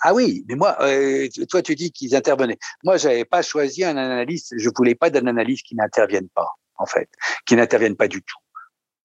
Ah 0.02 0.16
oui, 0.16 0.44
mais 0.48 0.56
moi, 0.56 0.76
euh, 0.82 1.28
toi 1.48 1.62
tu 1.62 1.76
dis 1.76 1.92
qu'ils 1.92 2.16
intervenaient. 2.16 2.58
Moi, 2.84 2.98
j'avais 2.98 3.26
pas 3.26 3.44
choisi 3.44 3.84
un 3.84 3.96
analyste. 3.96 4.56
Je 4.58 4.70
voulais 4.76 4.96
pas 4.96 5.12
d'un 5.12 5.28
analyste 5.28 5.68
qui 5.68 5.76
n'intervienne 5.76 6.30
pas, 6.34 6.48
en 6.78 6.88
fait, 6.88 7.10
qui 7.46 7.56
n'intervienne 7.56 7.96
pas 7.96 8.08
du 8.08 8.24
tout. 8.24 8.40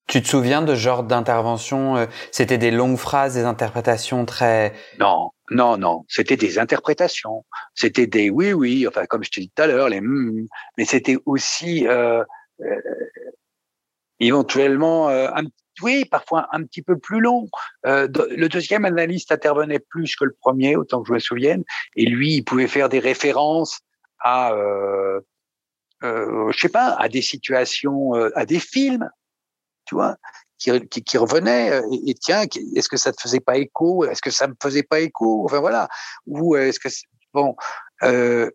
Tu 0.06 0.22
te 0.22 0.28
souviens 0.28 0.62
de 0.62 0.74
genre 0.74 1.02
d'intervention 1.02 1.96
euh, 1.96 2.06
C'était 2.30 2.56
des 2.56 2.70
longues 2.70 2.96
phrases, 2.96 3.34
des 3.34 3.44
interprétations 3.44 4.24
très... 4.24 4.72
Non, 4.98 5.30
non, 5.50 5.76
non. 5.76 6.04
C'était 6.08 6.36
des 6.36 6.58
interprétations. 6.58 7.44
C'était 7.74 8.06
des 8.06 8.30
oui, 8.30 8.52
oui, 8.52 8.86
enfin 8.86 9.06
comme 9.06 9.24
je 9.24 9.30
te 9.30 9.40
dis 9.40 9.50
tout 9.54 9.62
à 9.62 9.66
l'heure, 9.66 9.88
les 9.88 10.00
mm, 10.00 10.46
mais 10.76 10.84
c'était 10.84 11.18
aussi 11.24 11.86
euh, 11.86 12.24
euh, 12.60 12.80
éventuellement 14.18 15.08
euh, 15.08 15.28
oui, 15.82 16.04
parfois 16.06 16.48
un 16.52 16.64
petit 16.64 16.82
peu 16.82 16.98
plus 16.98 17.20
long. 17.20 17.48
Euh, 17.84 18.08
le 18.30 18.48
deuxième 18.48 18.84
analyste 18.84 19.30
intervenait 19.30 19.78
plus 19.78 20.16
que 20.16 20.24
le 20.24 20.34
premier, 20.40 20.76
autant 20.76 21.02
que 21.02 21.08
je 21.08 21.12
me 21.12 21.18
souvienne, 21.18 21.64
et 21.96 22.06
lui, 22.06 22.36
il 22.36 22.44
pouvait 22.44 22.66
faire 22.66 22.88
des 22.88 22.98
références 22.98 23.80
à, 24.20 24.52
euh, 24.54 25.20
euh, 26.02 26.50
je 26.52 26.58
sais 26.58 26.70
pas, 26.70 26.94
à 26.94 27.08
des 27.08 27.22
situations, 27.22 28.14
à 28.34 28.46
des 28.46 28.58
films, 28.58 29.08
tu 29.84 29.94
vois, 29.94 30.16
qui, 30.58 30.70
qui, 30.88 31.02
qui 31.02 31.18
revenait 31.18 31.70
euh, 31.72 31.82
et, 32.06 32.14
tiens, 32.14 32.44
est-ce 32.74 32.88
que 32.88 32.96
ça 32.96 33.12
te 33.12 33.20
faisait 33.20 33.40
pas 33.40 33.56
écho? 33.56 34.04
Est-ce 34.04 34.22
que 34.22 34.30
ça 34.30 34.46
me 34.46 34.54
faisait 34.62 34.82
pas 34.82 35.00
écho? 35.00 35.44
Enfin 35.44 35.60
voilà. 35.60 35.88
Ou 36.26 36.56
est-ce 36.56 36.80
que 36.80 36.88
bon 37.32 37.54
euh, 38.02 38.50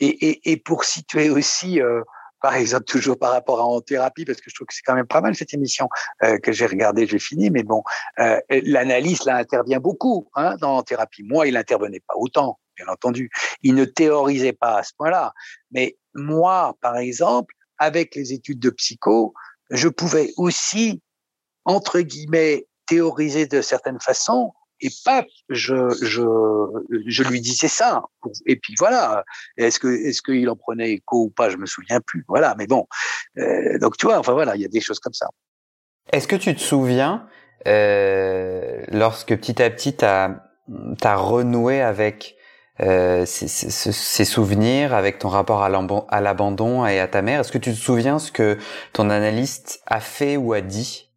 et, 0.00 0.28
et, 0.28 0.52
et, 0.52 0.56
pour 0.56 0.84
situer 0.84 1.30
aussi, 1.30 1.80
euh, 1.80 2.02
par 2.40 2.54
exemple, 2.54 2.84
toujours 2.86 3.18
par 3.18 3.32
rapport 3.32 3.60
à 3.60 3.64
en 3.64 3.80
thérapie, 3.80 4.24
parce 4.24 4.40
que 4.40 4.50
je 4.50 4.54
trouve 4.54 4.66
que 4.66 4.74
c'est 4.74 4.82
quand 4.84 4.94
même 4.94 5.06
pas 5.06 5.20
mal 5.20 5.34
cette 5.34 5.54
émission 5.54 5.88
euh, 6.22 6.38
que 6.38 6.52
j'ai 6.52 6.66
regardée, 6.66 7.06
j'ai 7.06 7.18
fini, 7.18 7.50
mais 7.50 7.62
bon, 7.62 7.82
euh, 8.18 8.40
l'analyse 8.48 9.24
là 9.24 9.36
intervient 9.36 9.80
beaucoup 9.80 10.28
hein, 10.34 10.56
dans 10.56 10.76
en 10.76 10.82
thérapie. 10.82 11.22
Moi, 11.24 11.48
il 11.48 11.56
intervenait 11.56 12.02
pas 12.06 12.14
autant, 12.16 12.58
bien 12.76 12.86
entendu. 12.88 13.30
Il 13.62 13.74
ne 13.74 13.84
théorisait 13.84 14.52
pas 14.52 14.78
à 14.78 14.82
ce 14.82 14.92
point-là, 14.96 15.32
mais 15.70 15.96
moi, 16.14 16.76
par 16.80 16.96
exemple, 16.96 17.54
avec 17.78 18.14
les 18.14 18.32
études 18.32 18.58
de 18.58 18.70
psycho, 18.70 19.34
je 19.70 19.88
pouvais 19.88 20.32
aussi, 20.36 21.02
entre 21.68 22.00
guillemets, 22.00 22.66
théoriser 22.86 23.46
de 23.46 23.60
certaines 23.60 24.00
façons, 24.00 24.52
et 24.80 24.88
paf, 25.04 25.26
je, 25.48 25.88
je, 26.02 27.22
lui 27.24 27.40
disais 27.40 27.68
ça. 27.68 28.02
Et 28.46 28.56
puis 28.56 28.74
voilà. 28.78 29.24
Est-ce 29.56 29.80
que, 29.80 29.88
est-ce 29.88 30.22
qu'il 30.22 30.48
en 30.48 30.56
prenait 30.56 30.92
écho 30.92 31.24
ou 31.24 31.30
pas 31.30 31.50
Je 31.50 31.56
me 31.56 31.66
souviens 31.66 32.00
plus. 32.00 32.24
Voilà. 32.28 32.54
Mais 32.56 32.66
bon. 32.66 32.86
Euh, 33.38 33.78
donc 33.80 33.96
tu 33.96 34.06
vois. 34.06 34.18
Enfin 34.18 34.32
voilà. 34.34 34.54
Il 34.54 34.62
y 34.62 34.64
a 34.64 34.68
des 34.68 34.80
choses 34.80 35.00
comme 35.00 35.14
ça. 35.14 35.28
Est-ce 36.12 36.28
que 36.28 36.36
tu 36.36 36.54
te 36.54 36.60
souviens 36.60 37.26
euh, 37.66 38.84
lorsque 38.92 39.36
petit 39.36 39.60
à 39.60 39.68
petit 39.68 39.94
t'as 39.94 40.36
as 41.02 41.16
renoué 41.16 41.80
avec 41.80 42.36
euh, 42.80 43.26
ces, 43.26 44.24
souvenirs, 44.24 44.94
avec 44.94 45.18
ton 45.18 45.28
rapport 45.28 45.64
à 45.64 46.20
l'abandon 46.20 46.86
et 46.86 47.00
à 47.00 47.08
ta 47.08 47.20
mère? 47.20 47.40
Est-ce 47.40 47.50
que 47.50 47.58
tu 47.58 47.72
te 47.72 47.78
souviens 47.78 48.20
ce 48.20 48.30
que 48.30 48.58
ton 48.92 49.10
analyste 49.10 49.82
a 49.86 49.98
fait 49.98 50.36
ou 50.36 50.52
a 50.52 50.60
dit? 50.60 51.07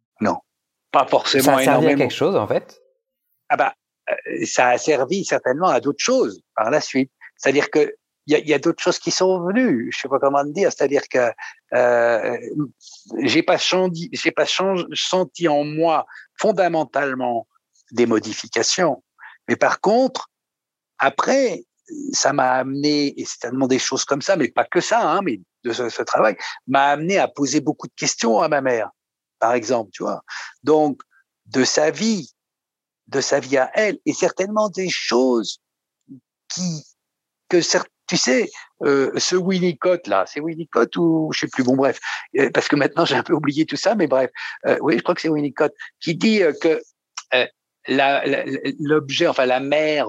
Pas 0.92 1.06
forcément. 1.06 1.44
Ça 1.44 1.56
a 1.56 1.64
servi 1.64 1.86
à 1.88 1.94
quelque 1.94 2.14
chose 2.14 2.36
en 2.36 2.46
fait 2.46 2.80
Ah 3.48 3.56
bah, 3.56 3.74
euh, 4.10 4.44
ça 4.44 4.68
a 4.68 4.78
servi 4.78 5.24
certainement 5.24 5.68
à 5.68 5.80
d'autres 5.80 6.02
choses 6.02 6.42
par 6.54 6.70
la 6.70 6.80
suite. 6.80 7.10
C'est-à-dire 7.36 7.70
que 7.70 7.94
il 8.26 8.34
y 8.34 8.36
a, 8.36 8.38
y 8.38 8.54
a 8.54 8.58
d'autres 8.60 8.82
choses 8.82 9.00
qui 9.00 9.10
sont 9.10 9.40
venues. 9.40 9.90
Je 9.92 9.98
sais 9.98 10.08
pas 10.08 10.20
comment 10.20 10.44
dire. 10.44 10.70
C'est-à-dire 10.70 11.02
que 11.10 11.32
euh, 11.74 12.38
j'ai 13.22 13.42
pas 13.42 13.58
changé, 13.58 14.08
j'ai 14.12 14.30
pas 14.30 14.44
changé, 14.44 14.84
senti 14.94 15.48
en 15.48 15.64
moi 15.64 16.06
fondamentalement 16.38 17.48
des 17.90 18.06
modifications. 18.06 19.02
Mais 19.48 19.56
par 19.56 19.80
contre, 19.80 20.30
après, 20.98 21.64
ça 22.12 22.32
m'a 22.32 22.52
amené, 22.52 23.20
et 23.20 23.24
c'est 23.24 23.40
tellement 23.40 23.66
des 23.66 23.78
choses 23.78 24.04
comme 24.04 24.22
ça, 24.22 24.36
mais 24.36 24.48
pas 24.48 24.64
que 24.64 24.80
ça, 24.80 25.10
hein, 25.10 25.20
mais 25.22 25.40
de 25.64 25.72
ce, 25.72 26.02
travail, 26.02 26.36
m'a 26.66 26.90
amené 26.90 27.18
à 27.18 27.28
poser 27.28 27.60
beaucoup 27.60 27.86
de 27.86 27.92
questions 27.96 28.40
à 28.40 28.48
ma 28.48 28.60
mère, 28.60 28.90
par 29.42 29.54
exemple, 29.54 29.90
tu 29.92 30.04
vois. 30.04 30.22
Donc, 30.62 31.02
de 31.46 31.64
sa 31.64 31.90
vie, 31.90 32.32
de 33.08 33.20
sa 33.20 33.40
vie 33.40 33.58
à 33.58 33.72
elle, 33.74 33.98
et 34.06 34.12
certainement 34.12 34.68
des 34.68 34.88
choses 34.88 35.60
qui, 36.48 36.84
que 37.48 37.58
tu 38.06 38.16
sais, 38.16 38.48
euh, 38.84 39.10
ce 39.16 39.34
Winnicott 39.34 40.06
là, 40.06 40.26
c'est 40.28 40.38
Winnicott 40.38 40.96
ou 40.96 41.32
je 41.34 41.40
sais 41.40 41.48
plus, 41.48 41.64
bon 41.64 41.74
bref, 41.74 41.98
euh, 42.38 42.50
parce 42.54 42.68
que 42.68 42.76
maintenant 42.76 43.04
j'ai 43.04 43.16
un 43.16 43.24
peu 43.24 43.32
oublié 43.32 43.66
tout 43.66 43.74
ça, 43.76 43.96
mais 43.96 44.06
bref, 44.06 44.30
euh, 44.66 44.78
oui, 44.80 44.96
je 44.98 45.02
crois 45.02 45.16
que 45.16 45.20
c'est 45.20 45.28
Winnicott 45.28 45.74
qui 46.00 46.14
dit 46.14 46.40
que 46.60 46.80
l'objet, 48.78 49.26
enfin 49.26 49.46
la 49.46 49.58
mère 49.58 50.06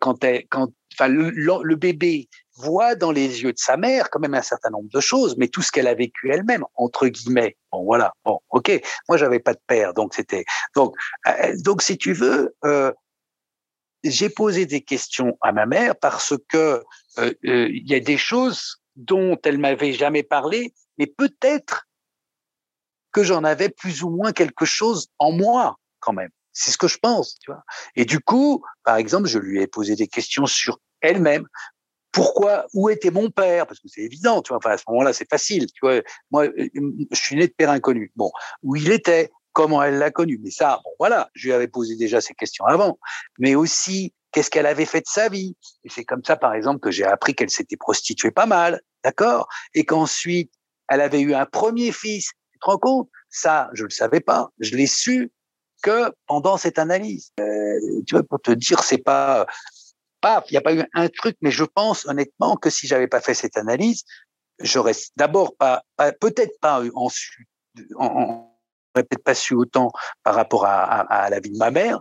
quand, 0.00 0.24
elle, 0.24 0.46
quand 0.48 0.72
enfin, 0.94 1.08
le, 1.08 1.74
bébé 1.74 2.30
voit 2.56 2.94
dans 2.94 3.10
les 3.10 3.42
yeux 3.42 3.52
de 3.52 3.58
sa 3.58 3.76
mère 3.76 4.10
quand 4.10 4.20
même 4.20 4.34
un 4.34 4.42
certain 4.42 4.70
nombre 4.70 4.88
de 4.88 5.00
choses, 5.00 5.36
mais 5.36 5.48
tout 5.48 5.62
ce 5.62 5.72
qu'elle 5.72 5.88
a 5.88 5.94
vécu 5.94 6.30
elle-même, 6.30 6.64
entre 6.74 7.08
guillemets. 7.08 7.56
Bon, 7.72 7.84
voilà. 7.84 8.12
Bon, 8.24 8.40
ok. 8.50 8.80
Moi, 9.08 9.18
j'avais 9.18 9.40
pas 9.40 9.54
de 9.54 9.60
père, 9.66 9.94
donc 9.94 10.14
c'était 10.14 10.44
donc 10.74 10.94
euh, 11.26 11.54
donc 11.64 11.82
si 11.82 11.98
tu 11.98 12.12
veux. 12.12 12.54
Euh, 12.64 12.92
j'ai 14.04 14.28
posé 14.28 14.66
des 14.66 14.82
questions 14.82 15.38
à 15.40 15.52
ma 15.52 15.64
mère 15.64 15.96
parce 15.96 16.34
que 16.50 16.82
euh, 17.18 17.32
euh 17.46 17.68
il 17.70 17.88
y 17.88 17.94
a 17.94 18.00
des 18.00 18.18
choses 18.18 18.82
dont 18.96 19.38
elle 19.44 19.56
m'avait 19.56 19.94
jamais 19.94 20.22
parlé, 20.22 20.74
mais 20.98 21.06
peut-être 21.06 21.86
que 23.12 23.22
j'en 23.22 23.44
avais 23.44 23.70
plus 23.70 24.02
ou 24.02 24.10
moins 24.10 24.32
quelque 24.32 24.66
chose 24.66 25.08
en 25.18 25.32
moi 25.32 25.78
quand 26.00 26.12
même. 26.12 26.30
C'est 26.52 26.70
ce 26.70 26.76
que 26.76 26.88
je 26.88 26.98
pense, 26.98 27.38
tu 27.40 27.50
vois. 27.50 27.62
Et 27.96 28.04
du 28.04 28.20
coup, 28.20 28.62
par 28.84 28.96
exemple, 28.96 29.26
je 29.26 29.38
lui 29.38 29.62
ai 29.62 29.66
posé 29.66 29.96
des 29.96 30.06
questions 30.06 30.46
sur 30.46 30.78
elle-même. 31.00 31.46
Pourquoi, 32.14 32.66
où 32.74 32.88
était 32.88 33.10
mon 33.10 33.28
père? 33.28 33.66
Parce 33.66 33.80
que 33.80 33.88
c'est 33.88 34.02
évident, 34.02 34.40
tu 34.40 34.50
vois. 34.50 34.58
Enfin, 34.58 34.70
à 34.70 34.78
ce 34.78 34.84
moment-là, 34.88 35.12
c'est 35.12 35.28
facile, 35.28 35.66
tu 35.66 35.80
vois. 35.82 36.00
Moi, 36.30 36.46
euh, 36.46 36.68
je 37.10 37.20
suis 37.20 37.34
né 37.34 37.48
de 37.48 37.52
père 37.52 37.70
inconnu. 37.70 38.12
Bon, 38.14 38.30
où 38.62 38.76
il 38.76 38.92
était, 38.92 39.30
comment 39.52 39.82
elle 39.82 39.98
l'a 39.98 40.12
connu. 40.12 40.38
Mais 40.40 40.50
ça, 40.50 40.80
bon, 40.84 40.90
voilà, 41.00 41.28
je 41.34 41.48
lui 41.48 41.52
avais 41.52 41.66
posé 41.66 41.96
déjà 41.96 42.20
ces 42.20 42.34
questions 42.34 42.64
avant. 42.66 42.98
Mais 43.40 43.56
aussi, 43.56 44.14
qu'est-ce 44.30 44.48
qu'elle 44.48 44.66
avait 44.66 44.84
fait 44.84 45.00
de 45.00 45.08
sa 45.08 45.28
vie? 45.28 45.56
Et 45.82 45.88
c'est 45.90 46.04
comme 46.04 46.22
ça, 46.24 46.36
par 46.36 46.54
exemple, 46.54 46.78
que 46.78 46.92
j'ai 46.92 47.04
appris 47.04 47.34
qu'elle 47.34 47.50
s'était 47.50 47.76
prostituée 47.76 48.30
pas 48.30 48.46
mal, 48.46 48.80
d'accord? 49.02 49.48
Et 49.74 49.84
qu'ensuite, 49.84 50.52
elle 50.88 51.00
avait 51.00 51.20
eu 51.20 51.34
un 51.34 51.46
premier 51.46 51.90
fils. 51.90 52.30
Tu 52.52 52.58
te 52.60 52.66
rends 52.66 52.78
compte? 52.78 53.08
Ça, 53.28 53.70
je 53.72 53.82
le 53.82 53.90
savais 53.90 54.20
pas. 54.20 54.50
Je 54.60 54.76
l'ai 54.76 54.86
su 54.86 55.32
que 55.82 56.12
pendant 56.26 56.56
cette 56.56 56.78
analyse. 56.78 57.32
Euh, 57.40 58.02
tu 58.06 58.14
vois, 58.14 58.22
pour 58.22 58.40
te 58.40 58.52
dire, 58.52 58.82
c'est 58.84 58.98
pas, 58.98 59.46
il 60.48 60.52
n'y 60.52 60.58
a 60.58 60.62
pas 60.62 60.74
eu 60.74 60.84
un 60.94 61.08
truc, 61.08 61.36
mais 61.40 61.50
je 61.50 61.64
pense 61.64 62.06
honnêtement 62.06 62.56
que 62.56 62.70
si 62.70 62.86
j'avais 62.86 63.08
pas 63.08 63.20
fait 63.20 63.34
cette 63.34 63.56
analyse, 63.56 64.04
j'aurais 64.60 64.94
d'abord 65.16 65.56
pas, 65.56 65.82
peut-être 66.20 66.58
pas 66.60 66.82
en, 66.94 67.08
en, 67.96 68.58
peut-être 68.92 69.24
pas 69.24 69.34
su 69.34 69.54
autant 69.54 69.90
par 70.22 70.34
rapport 70.34 70.66
à, 70.66 70.82
à, 70.82 71.24
à 71.24 71.30
la 71.30 71.40
vie 71.40 71.50
de 71.50 71.58
ma 71.58 71.70
mère, 71.70 72.00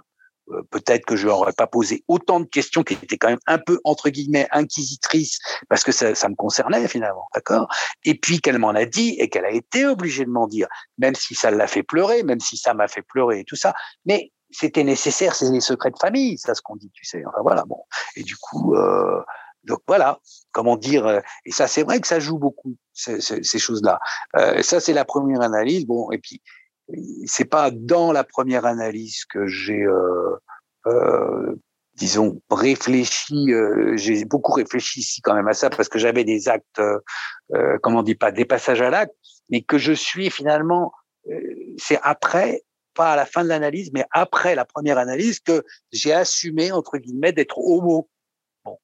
euh, 0.49 0.61
peut-être 0.71 1.05
que 1.05 1.15
je 1.15 1.27
n'aurais 1.27 1.53
pas 1.53 1.67
posé 1.67 2.03
autant 2.07 2.41
de 2.41 2.45
questions 2.45 2.83
qui 2.83 2.95
étaient 2.95 3.17
quand 3.17 3.29
même 3.29 3.39
un 3.47 3.59
peu 3.59 3.79
entre 3.85 4.09
guillemets 4.09 4.47
inquisitrices 4.51 5.39
parce 5.69 5.83
que 5.83 5.93
ça, 5.93 6.15
ça 6.15 6.27
me 6.27 6.35
concernait 6.35 6.87
finalement, 6.87 7.27
d'accord? 7.33 7.67
Et 8.03 8.15
puis 8.15 8.41
qu'elle 8.41 8.59
m'en 8.59 8.71
a 8.71 8.85
dit 8.85 9.15
et 9.19 9.29
qu'elle 9.29 9.45
a 9.45 9.51
été 9.51 9.85
obligée 9.85 10.25
de 10.25 10.29
m'en 10.29 10.47
dire, 10.47 10.67
même 10.97 11.15
si 11.15 11.33
ça 11.33 11.49
l'a 11.49 11.67
fait 11.67 11.83
pleurer, 11.83 12.23
même 12.23 12.41
si 12.41 12.57
ça 12.57 12.73
m'a 12.73 12.89
fait 12.89 13.03
pleurer 13.03 13.39
et 13.39 13.43
tout 13.45 13.55
ça. 13.55 13.73
Mais 14.05 14.31
c'était 14.53 14.83
nécessaire, 14.83 15.35
c'est 15.35 15.49
les 15.49 15.61
secrets 15.61 15.91
de 15.91 15.99
famille, 15.99 16.37
ça 16.37 16.53
ce 16.55 16.61
qu'on 16.61 16.75
dit, 16.75 16.91
tu 16.93 17.05
sais. 17.05 17.23
Enfin 17.25 17.41
voilà, 17.41 17.65
bon. 17.65 17.83
Et 18.15 18.23
du 18.23 18.37
coup, 18.37 18.75
euh, 18.75 19.21
donc 19.63 19.79
voilà, 19.87 20.19
comment 20.51 20.77
dire. 20.77 21.07
Euh, 21.07 21.19
et 21.45 21.51
ça, 21.51 21.67
c'est 21.67 21.83
vrai 21.83 21.99
que 21.99 22.07
ça 22.07 22.19
joue 22.19 22.37
beaucoup 22.37 22.75
ces, 22.93 23.19
ces, 23.21 23.59
choses-là. 23.59 23.99
Euh, 24.37 24.61
ça, 24.61 24.79
c'est 24.79 24.93
la 24.93 25.05
première 25.05 25.41
analyse. 25.41 25.85
Bon, 25.85 26.11
et 26.11 26.17
puis 26.17 26.41
c'est 27.25 27.45
pas 27.45 27.71
dans 27.71 28.11
la 28.11 28.23
première 28.23 28.65
analyse 28.65 29.25
que 29.25 29.47
j'ai, 29.47 29.83
euh, 29.83 30.35
euh, 30.87 31.55
disons, 31.95 32.41
réfléchi. 32.49 33.51
Euh, 33.51 33.95
j'ai 33.95 34.25
beaucoup 34.25 34.53
réfléchi 34.53 34.99
ici 34.99 35.21
quand 35.21 35.33
même 35.33 35.47
à 35.47 35.53
ça 35.53 35.69
parce 35.69 35.89
que 35.89 35.99
j'avais 35.99 36.23
des 36.23 36.49
actes, 36.49 36.81
comment 37.81 37.99
on 37.99 38.03
dit 38.03 38.15
pas, 38.15 38.31
des 38.31 38.45
passages 38.45 38.81
à 38.81 38.89
l'acte, 38.89 39.15
mais 39.49 39.61
que 39.61 39.77
je 39.77 39.93
suis 39.93 40.29
finalement. 40.29 40.91
c'est 41.77 41.99
après, 42.03 42.63
pas 42.93 43.13
à 43.13 43.15
la 43.15 43.25
fin 43.25 43.43
de 43.43 43.49
l'analyse, 43.49 43.91
mais 43.93 44.05
après 44.11 44.55
la 44.55 44.65
première 44.65 44.97
analyse 44.97 45.39
que 45.39 45.63
j'ai 45.91 46.13
assumé 46.13 46.71
entre 46.71 46.97
guillemets 46.97 47.31
d'être 47.31 47.57
homo. 47.57 48.09
Bon, 48.65 48.77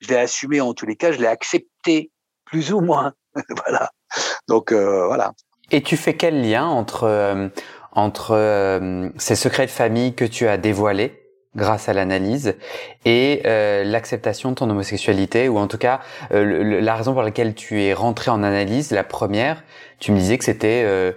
je 0.00 0.08
l'ai 0.08 0.16
assumé 0.16 0.60
en 0.60 0.74
tous 0.74 0.86
les 0.86 0.96
cas, 0.96 1.12
je 1.12 1.18
l'ai 1.18 1.26
accepté 1.26 2.10
plus 2.44 2.72
ou 2.72 2.80
moins. 2.80 3.14
voilà. 3.66 3.90
Donc 4.48 4.72
euh, 4.72 5.06
voilà. 5.06 5.32
Et 5.70 5.82
tu 5.82 5.96
fais 5.96 6.14
quel 6.14 6.42
lien 6.48 6.66
entre 6.66 7.04
euh, 7.04 7.48
entre 7.92 8.34
euh, 8.34 9.10
ces 9.18 9.36
secrets 9.36 9.66
de 9.66 9.70
famille 9.70 10.14
que 10.14 10.24
tu 10.24 10.48
as 10.48 10.56
dévoilés 10.56 11.24
grâce 11.56 11.88
à 11.88 11.92
l'analyse 11.92 12.56
et 13.04 13.40
l'acceptation 13.44 14.50
de 14.50 14.54
ton 14.54 14.70
homosexualité 14.70 15.48
ou 15.48 15.58
en 15.58 15.66
tout 15.66 15.78
cas 15.78 16.00
la 16.30 16.94
raison 16.94 17.14
pour 17.14 17.22
laquelle 17.22 17.54
tu 17.54 17.82
es 17.82 17.94
rentré 17.94 18.30
en 18.30 18.44
analyse 18.44 18.92
la 18.92 19.02
première 19.02 19.64
tu 19.98 20.12
me 20.12 20.18
disais 20.18 20.38
que 20.38 20.44
c'était 20.44 21.14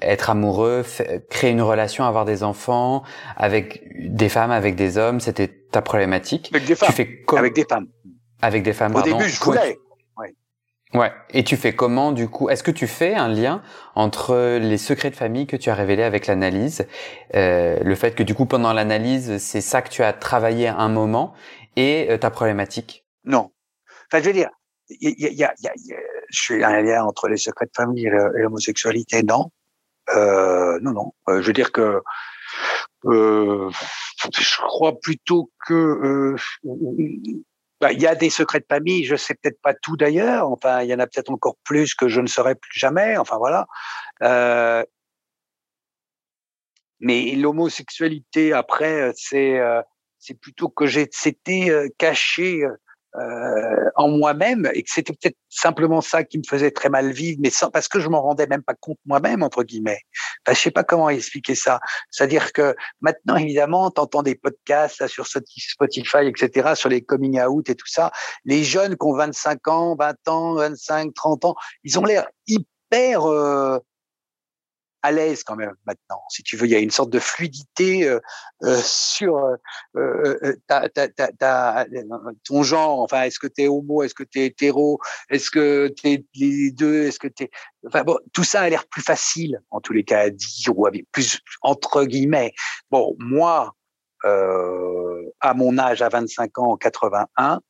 être 0.00 0.30
amoureux 0.30 0.84
créer 1.28 1.50
une 1.50 1.62
relation 1.62 2.04
avoir 2.04 2.24
des 2.24 2.42
enfants 2.42 3.02
avec 3.36 3.82
des 3.98 4.28
femmes 4.28 4.50
avec 4.50 4.76
des 4.76 4.98
hommes 4.98 5.20
c'était 5.20 5.48
ta 5.48 5.82
problématique. 5.82 6.50
Avec 6.52 6.66
des 6.66 6.74
femmes. 6.74 6.88
tu 6.88 6.94
fais 6.94 7.24
avec 7.36 7.54
des 7.54 7.64
femmes. 7.64 7.86
avec 8.42 8.62
des 8.62 8.72
femmes 8.72 8.94
au 8.94 9.02
début 9.02 9.28
je 9.28 9.40
voulais. 9.40 9.76
Ouais. 10.92 11.12
Et 11.30 11.44
tu 11.44 11.56
fais 11.56 11.72
comment 11.72 12.10
du 12.10 12.28
coup? 12.28 12.50
Est-ce 12.50 12.64
que 12.64 12.72
tu 12.72 12.88
fais 12.88 13.14
un 13.14 13.28
lien 13.28 13.62
entre 13.94 14.58
les 14.58 14.76
secrets 14.76 15.10
de 15.10 15.16
famille 15.16 15.46
que 15.46 15.56
tu 15.56 15.70
as 15.70 15.74
révélés 15.74 16.02
avec 16.02 16.26
l'analyse, 16.26 16.84
euh, 17.34 17.78
le 17.80 17.94
fait 17.94 18.16
que 18.16 18.24
du 18.24 18.34
coup 18.34 18.44
pendant 18.44 18.72
l'analyse 18.72 19.38
c'est 19.38 19.60
ça 19.60 19.82
que 19.82 19.88
tu 19.88 20.02
as 20.02 20.12
travaillé 20.12 20.66
à 20.66 20.78
un 20.78 20.88
moment 20.88 21.32
et 21.76 22.08
euh, 22.10 22.18
ta 22.18 22.30
problématique? 22.30 23.04
Non. 23.24 23.52
Enfin, 24.10 24.20
je 24.20 24.28
veux 24.28 24.32
dire, 24.32 24.50
il 24.88 25.14
y 25.16 25.26
a, 25.26 25.30
y 25.30 25.44
a, 25.44 25.54
y 25.60 25.66
a, 25.68 25.96
je 26.30 26.42
fais 26.42 26.64
un 26.64 26.80
lien 26.82 27.04
entre 27.04 27.28
les 27.28 27.36
secrets 27.36 27.66
de 27.66 27.72
famille 27.74 28.06
et 28.06 28.10
l'homosexualité, 28.10 29.22
non. 29.22 29.50
Euh, 30.14 30.78
non, 30.80 30.92
non. 30.92 31.12
Euh, 31.28 31.42
je 31.42 31.46
veux 31.46 31.52
dire 31.52 31.72
que 31.72 32.02
euh, 33.06 33.70
je 34.38 34.56
crois 34.62 34.98
plutôt 35.00 35.50
que 35.66 36.36
bah, 37.80 37.92
il 37.92 38.00
y 38.00 38.06
a 38.06 38.14
des 38.14 38.28
secrets 38.28 38.60
de 38.60 38.66
famille, 38.68 39.04
je 39.04 39.16
sais 39.16 39.34
peut-être 39.34 39.60
pas 39.62 39.72
tout 39.74 39.96
d'ailleurs. 39.96 40.50
Enfin, 40.50 40.82
il 40.82 40.88
y 40.90 40.94
en 40.94 40.98
a 40.98 41.06
peut-être 41.06 41.30
encore 41.30 41.56
plus 41.64 41.94
que 41.94 42.08
je 42.08 42.20
ne 42.20 42.26
saurais 42.26 42.54
plus 42.54 42.78
jamais. 42.78 43.16
Enfin 43.16 43.38
voilà. 43.38 43.66
Euh, 44.22 44.84
mais 47.00 47.34
l'homosexualité 47.36 48.52
après, 48.52 49.12
c'est 49.16 49.58
euh, 49.58 49.80
c'est 50.18 50.38
plutôt 50.38 50.68
que 50.68 50.86
j'ai 50.86 51.08
c'était 51.10 51.70
euh, 51.70 51.88
caché 51.96 52.62
euh, 53.16 53.90
en 53.96 54.08
moi-même 54.08 54.70
et 54.72 54.84
que 54.84 54.90
c'était 54.90 55.12
peut-être 55.12 55.36
simplement 55.48 56.00
ça 56.00 56.22
qui 56.22 56.38
me 56.38 56.44
faisait 56.48 56.70
très 56.70 56.88
mal 56.88 57.10
vivre, 57.10 57.38
mais 57.42 57.50
sans, 57.50 57.70
parce 57.70 57.88
que 57.88 57.98
je 57.98 58.08
m'en 58.08 58.22
rendais 58.22 58.46
même 58.46 58.62
pas 58.62 58.74
compte 58.74 58.98
moi-même 59.04 59.42
entre 59.42 59.64
guillemets. 59.64 60.00
Enfin, 60.46 60.54
je 60.54 60.60
sais 60.60 60.70
pas 60.70 60.84
comment 60.84 61.10
expliquer 61.10 61.56
ça. 61.56 61.80
C'est-à-dire 62.10 62.52
que 62.52 62.76
maintenant, 63.00 63.36
évidemment, 63.36 63.90
t'entends 63.90 64.22
des 64.22 64.36
podcasts 64.36 65.00
là, 65.00 65.08
sur 65.08 65.26
Spotify, 65.26 66.26
etc., 66.26 66.74
sur 66.74 66.88
les 66.88 67.02
coming 67.02 67.40
out 67.40 67.68
et 67.68 67.74
tout 67.74 67.88
ça. 67.88 68.12
Les 68.44 68.62
jeunes 68.62 68.96
qui 68.96 69.06
ont 69.06 69.14
25 69.14 69.68
ans, 69.68 69.96
20 69.98 70.28
ans, 70.28 70.54
25, 70.54 71.12
30 71.12 71.44
ans, 71.46 71.54
ils 71.82 71.98
ont 71.98 72.04
l'air 72.04 72.28
hyper 72.46 73.28
euh, 73.28 73.78
à 75.02 75.12
l'aise 75.12 75.42
quand 75.42 75.56
même 75.56 75.74
maintenant. 75.86 76.22
Si 76.28 76.42
tu 76.42 76.56
veux, 76.56 76.66
il 76.66 76.70
y 76.70 76.74
a 76.74 76.78
une 76.78 76.90
sorte 76.90 77.10
de 77.10 77.18
fluidité 77.18 78.08
euh, 78.08 78.20
euh 78.62 78.80
sur 78.82 79.36
euh, 79.36 79.56
euh, 79.96 80.56
ta, 80.66 80.88
ta, 80.88 81.08
ta, 81.08 81.86
ton 82.44 82.62
genre. 82.62 83.00
Enfin, 83.00 83.22
est-ce 83.22 83.38
que 83.38 83.46
tu 83.46 83.62
es 83.62 83.68
homo, 83.68 84.02
est-ce 84.02 84.14
que 84.14 84.24
tu 84.24 84.40
es 84.40 84.46
hétéro, 84.46 85.00
est-ce 85.30 85.50
que 85.50 85.92
tu 85.96 86.08
es 86.08 86.24
les 86.34 86.70
deux, 86.70 87.04
est-ce 87.04 87.18
que 87.18 87.28
tu. 87.28 87.48
Enfin 87.86 88.02
bon, 88.04 88.18
tout 88.32 88.44
ça 88.44 88.62
a 88.62 88.68
l'air 88.68 88.86
plus 88.86 89.02
facile 89.02 89.60
en 89.70 89.80
tous 89.80 89.92
les 89.92 90.04
cas 90.04 90.20
à 90.20 90.30
dire 90.30 90.76
ou 90.78 90.86
avec 90.86 91.10
plus 91.12 91.40
entre 91.62 92.04
guillemets. 92.04 92.52
Bon, 92.90 93.16
moi, 93.18 93.74
à 94.22 95.54
mon 95.54 95.78
âge, 95.78 96.02
à 96.02 96.08
25 96.10 96.58
ans, 96.58 96.72
en 96.72 96.76
81, 96.76 97.60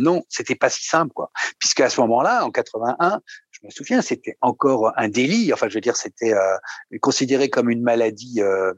non, 0.00 0.22
c'était 0.28 0.54
pas 0.54 0.70
si 0.70 0.84
simple, 0.84 1.12
quoi. 1.12 1.30
Puisque 1.58 1.80
à 1.80 1.90
ce 1.90 2.00
moment-là, 2.00 2.44
en 2.44 2.50
81, 2.50 3.20
je 3.62 3.66
me 3.66 3.70
souviens, 3.70 4.02
c'était 4.02 4.36
encore 4.40 4.92
un 4.96 5.08
délit. 5.08 5.52
Enfin, 5.52 5.68
je 5.68 5.74
veux 5.74 5.80
dire, 5.80 5.96
c'était 5.96 6.32
euh, 6.32 6.56
considéré 7.00 7.50
comme 7.50 7.70
une 7.70 7.82
maladie 7.82 8.40
euh, 8.40 8.72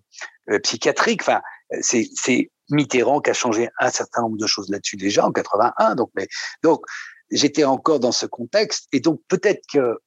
euh 0.50 0.58
psychiatrique. 0.60 1.22
Enfin, 1.22 1.40
c'est, 1.80 2.08
c'est 2.14 2.50
Mitterrand 2.70 3.20
qui 3.20 3.30
a 3.30 3.34
changé 3.34 3.68
un 3.78 3.90
certain 3.90 4.22
nombre 4.22 4.38
de 4.38 4.46
choses 4.46 4.68
là-dessus 4.70 4.96
déjà 4.96 5.24
en 5.24 5.32
81. 5.32 5.94
Donc, 5.94 6.10
mais 6.16 6.26
donc 6.62 6.82
j'étais 7.30 7.64
encore 7.64 8.00
dans 8.00 8.12
ce 8.12 8.26
contexte 8.26 8.88
et 8.92 9.00
donc 9.00 9.20
peut-être 9.28 9.62
que 9.72 9.98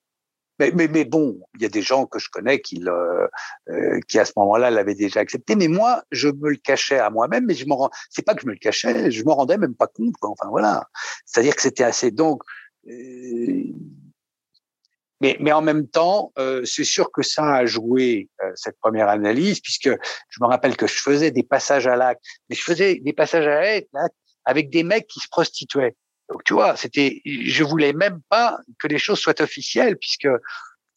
mais, 0.59 0.71
mais, 0.71 1.03
bon, 1.03 1.41
il 1.55 1.63
y 1.63 1.65
a 1.65 1.69
des 1.69 1.81
gens 1.81 2.05
que 2.05 2.17
je 2.17 2.29
connais 2.29 2.61
qui, 2.61 2.77
le, 2.77 3.27
euh, 3.69 3.99
qui 4.07 4.19
à 4.19 4.25
ce 4.25 4.31
moment-là 4.37 4.71
l'avaient 4.71 4.95
déjà 4.95 5.19
accepté. 5.19 5.55
Mais 5.55 5.67
moi, 5.67 6.03
je 6.11 6.29
me 6.29 6.49
le 6.49 6.55
cachais 6.55 6.97
à 6.97 7.09
moi-même. 7.09 7.45
Mais 7.45 7.55
je 7.55 7.65
m'en, 7.67 7.89
c'est 8.09 8.21
pas 8.21 8.35
que 8.35 8.41
je 8.41 8.47
me 8.47 8.53
le 8.53 8.57
cachais, 8.57 9.11
je 9.11 9.23
m'en 9.25 9.35
rendais 9.35 9.57
même 9.57 9.75
pas 9.75 9.87
compte. 9.87 10.15
Enfin 10.21 10.47
voilà, 10.49 10.87
c'est-à-dire 11.25 11.55
que 11.55 11.61
c'était 11.61 11.83
assez. 11.83 12.11
Donc, 12.11 12.41
euh, 12.87 13.63
mais, 15.25 15.37
mais 15.39 15.51
en 15.51 15.63
même 15.63 15.87
temps, 15.87 16.31
euh, 16.37 16.63
c'est 16.65 16.83
sûr 16.83 17.11
que 17.11 17.23
ça 17.23 17.55
a 17.55 17.65
joué 17.65 18.29
euh, 18.43 18.51
cette 18.53 18.77
première 18.79 19.09
analyse, 19.09 19.59
puisque 19.59 19.89
je 20.29 20.37
me 20.39 20.45
rappelle 20.45 20.77
que 20.77 20.85
je 20.85 21.01
faisais 21.01 21.31
des 21.31 21.41
passages 21.41 21.87
à 21.87 21.95
l'acte, 21.95 22.23
mais 22.47 22.55
je 22.55 22.61
faisais 22.61 22.99
des 23.03 23.13
passages 23.13 23.47
à 23.47 23.59
l'acte 23.59 24.15
avec 24.45 24.69
des 24.69 24.83
mecs 24.83 25.07
qui 25.07 25.19
se 25.19 25.27
prostituaient. 25.27 25.95
Donc 26.29 26.43
tu 26.43 26.53
vois, 26.53 26.75
c'était, 26.75 27.21
je 27.25 27.63
voulais 27.63 27.93
même 27.93 28.21
pas 28.29 28.59
que 28.79 28.87
les 28.87 28.99
choses 28.99 29.17
soient 29.17 29.41
officielles, 29.41 29.97
puisque 29.97 30.29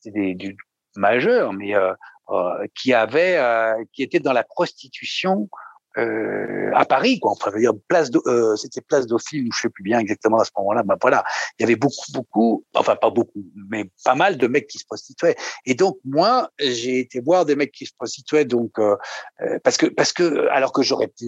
c'était 0.01 0.21
des, 0.21 0.35
des 0.35 0.57
majeurs, 0.97 1.55
mais 1.55 1.75
euh, 1.75 1.95
euh 2.29 2.67
qui 2.75 2.93
avaient, 2.93 3.39
euh, 3.39 3.83
qui 3.95 4.03
étaient 4.03 4.21
dans 4.21 4.35
la 4.35 4.45
prostitution 4.45 5.49
euh, 5.97 6.71
à 6.75 6.85
Paris, 6.85 7.19
quoi. 7.19 7.33
Enfin, 7.33 7.51
dire 7.59 7.73
place, 7.89 8.11
euh, 8.27 8.57
c'était 8.57 8.81
place 8.81 9.07
Dauphine, 9.07 9.49
je 9.53 9.61
sais 9.61 9.69
plus 9.71 9.83
bien 9.83 9.99
exactement 9.99 10.39
à 10.39 10.45
ce 10.45 10.51
moment-là. 10.59 10.83
Ben 10.83 10.97
voilà, 11.01 11.25
il 11.59 11.63
y 11.63 11.65
avait 11.65 11.77
beaucoup, 11.77 12.13
beaucoup, 12.13 12.65
enfin 12.75 12.95
pas 12.95 13.11
beaucoup, 13.11 13.45
mais 13.71 13.91
pas 14.05 14.15
mal 14.15 14.37
de 14.37 14.47
mecs 14.47 14.69
qui 14.69 14.79
se 14.79 14.85
prostituaient. 14.85 15.37
Et 15.65 15.75
donc 15.75 15.99
moi, 16.05 16.51
j'ai 16.61 17.01
été 17.01 17.21
voir 17.21 17.47
des 17.47 17.57
mecs 17.57 17.73
qui 17.73 17.87
se 17.87 17.95
prostituaient, 17.95 18.45
donc 18.45 18.79
euh, 18.79 18.97
euh 19.41 19.59
parce 19.65 19.77
que 19.77 19.87
parce 19.87 20.13
que 20.13 20.47
alors 20.49 20.73
que 20.73 20.83
j'aurais 20.83 21.09
pu 21.09 21.27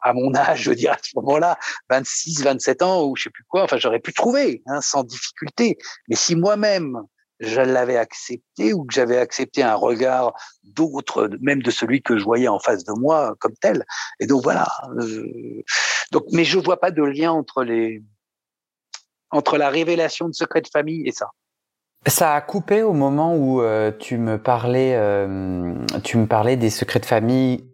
à 0.00 0.12
mon 0.12 0.34
âge, 0.34 0.62
je 0.62 0.70
veux 0.70 0.76
dire 0.76 0.92
à 0.92 0.98
ce 1.02 1.10
moment-là, 1.16 1.58
26, 1.90 2.42
27 2.42 2.82
ans 2.82 3.04
ou 3.04 3.14
je 3.14 3.24
sais 3.24 3.30
plus 3.30 3.44
quoi, 3.44 3.64
enfin 3.64 3.76
j'aurais 3.76 4.00
pu 4.00 4.12
trouver 4.12 4.62
hein, 4.66 4.80
sans 4.80 5.04
difficulté. 5.04 5.78
Mais 6.08 6.16
si 6.16 6.34
moi-même 6.34 6.96
je 7.40 7.60
l'avais 7.60 7.96
accepté 7.96 8.72
ou 8.72 8.84
que 8.84 8.94
j'avais 8.94 9.18
accepté 9.18 9.62
un 9.62 9.74
regard 9.74 10.32
d'autre, 10.64 11.30
même 11.40 11.62
de 11.62 11.70
celui 11.70 12.02
que 12.02 12.18
je 12.18 12.24
voyais 12.24 12.48
en 12.48 12.58
face 12.58 12.84
de 12.84 12.92
moi 12.92 13.34
comme 13.38 13.54
tel. 13.60 13.84
Et 14.20 14.26
donc 14.26 14.42
voilà. 14.42 14.66
Euh, 14.98 15.62
donc, 16.12 16.24
mais 16.32 16.44
je 16.44 16.58
vois 16.58 16.80
pas 16.80 16.90
de 16.90 17.02
lien 17.02 17.32
entre 17.32 17.62
les 17.62 18.02
entre 19.30 19.58
la 19.58 19.68
révélation 19.68 20.26
de 20.28 20.32
secrets 20.32 20.62
de 20.62 20.68
famille 20.68 21.06
et 21.06 21.12
ça. 21.12 21.28
Ça 22.06 22.34
a 22.34 22.40
coupé 22.40 22.82
au 22.82 22.94
moment 22.94 23.36
où 23.36 23.60
euh, 23.60 23.92
tu 23.98 24.16
me 24.16 24.38
parlais, 24.38 24.94
euh, 24.94 25.74
tu 26.02 26.16
me 26.16 26.26
parlais 26.26 26.56
des 26.56 26.70
secrets 26.70 27.00
de 27.00 27.06
famille. 27.06 27.64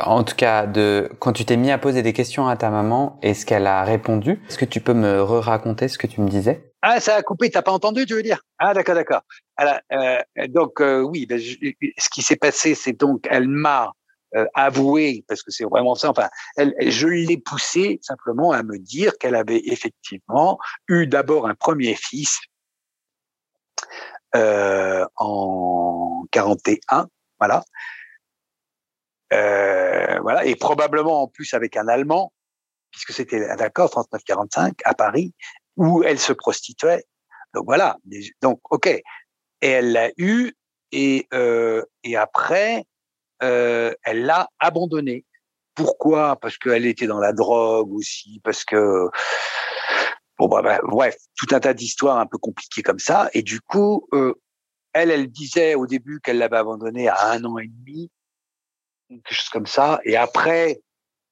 En 0.00 0.24
tout 0.24 0.36
cas, 0.36 0.66
de 0.66 1.10
quand 1.18 1.32
tu 1.32 1.44
t'es 1.44 1.56
mis 1.56 1.70
à 1.70 1.78
poser 1.78 2.02
des 2.02 2.12
questions 2.12 2.48
à 2.48 2.56
ta 2.56 2.70
maman 2.70 3.18
et 3.22 3.34
ce 3.34 3.44
qu'elle 3.44 3.66
a 3.66 3.82
répondu? 3.84 4.40
Est-ce 4.48 4.56
que 4.56 4.64
tu 4.64 4.80
peux 4.80 4.94
me 4.94 5.20
re-raconter 5.20 5.88
ce 5.88 5.98
que 5.98 6.06
tu 6.06 6.20
me 6.20 6.28
disais? 6.28 6.73
Ah, 6.86 7.00
ça 7.00 7.16
a 7.16 7.22
coupé, 7.22 7.50
t'as 7.50 7.62
pas 7.62 7.72
entendu, 7.72 8.04
tu 8.04 8.12
veux 8.12 8.22
dire? 8.22 8.42
Ah, 8.58 8.74
d'accord, 8.74 8.94
d'accord. 8.94 9.22
Euh, 9.58 10.18
donc 10.48 10.82
euh, 10.82 11.00
oui, 11.00 11.24
ben, 11.24 11.40
ce 11.40 12.08
qui 12.10 12.20
s'est 12.20 12.36
passé, 12.36 12.74
c'est 12.74 12.92
donc 12.92 13.26
elle 13.30 13.48
m'a 13.48 13.92
euh, 14.36 14.44
avoué, 14.52 15.24
parce 15.26 15.42
que 15.42 15.50
c'est 15.50 15.64
vraiment 15.64 15.94
ça. 15.94 16.10
Enfin, 16.10 16.28
je 16.58 17.06
l'ai 17.06 17.38
poussé 17.38 18.00
simplement 18.02 18.52
à 18.52 18.62
me 18.62 18.78
dire 18.78 19.16
qu'elle 19.16 19.34
avait 19.34 19.62
effectivement 19.64 20.58
eu 20.86 21.06
d'abord 21.06 21.48
un 21.48 21.54
premier 21.54 21.94
fils 21.94 22.40
euh, 24.36 25.06
en 25.16 26.26
41, 26.32 27.08
voilà. 27.38 27.64
Euh, 29.32 30.18
voilà, 30.20 30.44
et 30.44 30.54
probablement 30.54 31.22
en 31.22 31.28
plus 31.28 31.54
avec 31.54 31.78
un 31.78 31.88
Allemand, 31.88 32.30
puisque 32.90 33.12
c'était 33.12 33.56
d'accord 33.56 33.88
39-45 33.90 34.80
à 34.84 34.92
Paris, 34.92 35.32
où 35.76 36.02
elle 36.02 36.18
se 36.18 36.32
prostituait. 36.32 37.04
Donc 37.54 37.64
voilà. 37.66 37.96
Donc 38.42 38.60
ok. 38.70 38.86
Et 38.86 39.02
elle 39.62 39.92
l'a 39.92 40.10
eu 40.16 40.52
et 40.92 41.26
euh, 41.32 41.82
et 42.02 42.16
après 42.16 42.84
euh, 43.42 43.94
elle 44.04 44.24
l'a 44.24 44.48
abandonné. 44.58 45.24
Pourquoi? 45.74 46.36
Parce 46.36 46.56
qu'elle 46.56 46.86
était 46.86 47.06
dans 47.06 47.18
la 47.18 47.32
drogue 47.32 47.92
aussi, 47.92 48.40
parce 48.44 48.64
que 48.64 49.08
bon 50.38 50.48
bah, 50.48 50.62
bah 50.62 50.80
bref, 50.84 51.16
tout 51.36 51.52
un 51.54 51.60
tas 51.60 51.74
d'histoires 51.74 52.18
un 52.18 52.26
peu 52.26 52.38
compliquées 52.38 52.82
comme 52.82 53.00
ça. 53.00 53.28
Et 53.34 53.42
du 53.42 53.60
coup, 53.60 54.06
euh, 54.12 54.34
elle, 54.92 55.10
elle 55.10 55.28
disait 55.28 55.74
au 55.74 55.86
début 55.86 56.20
qu'elle 56.20 56.38
l'avait 56.38 56.58
abandonné 56.58 57.08
à 57.08 57.30
un 57.30 57.44
an 57.44 57.58
et 57.58 57.66
demi, 57.66 58.10
quelque 59.08 59.32
chose 59.34 59.48
comme 59.50 59.66
ça. 59.66 60.00
Et 60.04 60.16
après, 60.16 60.80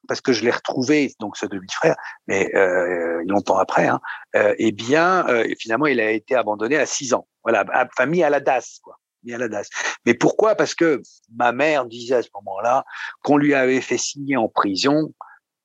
parce 0.09 0.21
que 0.21 0.33
je 0.33 0.45
l'ai 0.45 0.51
retrouvé, 0.51 1.13
donc 1.21 1.37
ce 1.37 1.47
demi-frère, 1.47 1.97
mais 2.27 2.55
euh, 2.55 3.23
longtemps 3.27 3.59
après, 3.59 3.87
hein, 3.87 4.01
euh, 4.37 4.55
eh 4.59 4.73
bien, 4.73 5.27
euh, 5.29 5.47
finalement, 5.59 5.87
il 5.87 6.01
a 6.01 6.11
été 6.11 6.35
abandonné 6.35 6.77
à 6.77 6.87
6 6.87 7.15
ans. 7.15 7.27
Voilà, 7.45 7.65
enfin 7.75 8.07
mis 8.07 8.23
à 8.23 8.31
la 8.31 8.41
DAS, 8.41 8.81
quoi. 8.83 8.99
Mis 9.25 9.35
à 9.35 9.39
la 9.39 9.49
DAS. 9.49 9.69
Mais 10.05 10.15
pourquoi? 10.15 10.55
Parce 10.55 10.75
que 10.75 11.01
ma 11.35 11.53
mère 11.53 11.87
disait 11.87 12.17
à 12.17 12.23
ce 12.23 12.29
moment-là 12.35 12.85
qu'on 13.23 13.37
lui 13.37 13.55
avait 13.55 13.81
fait 13.81 13.99
signer 13.99 14.37
en 14.37 14.49
prison 14.49 15.13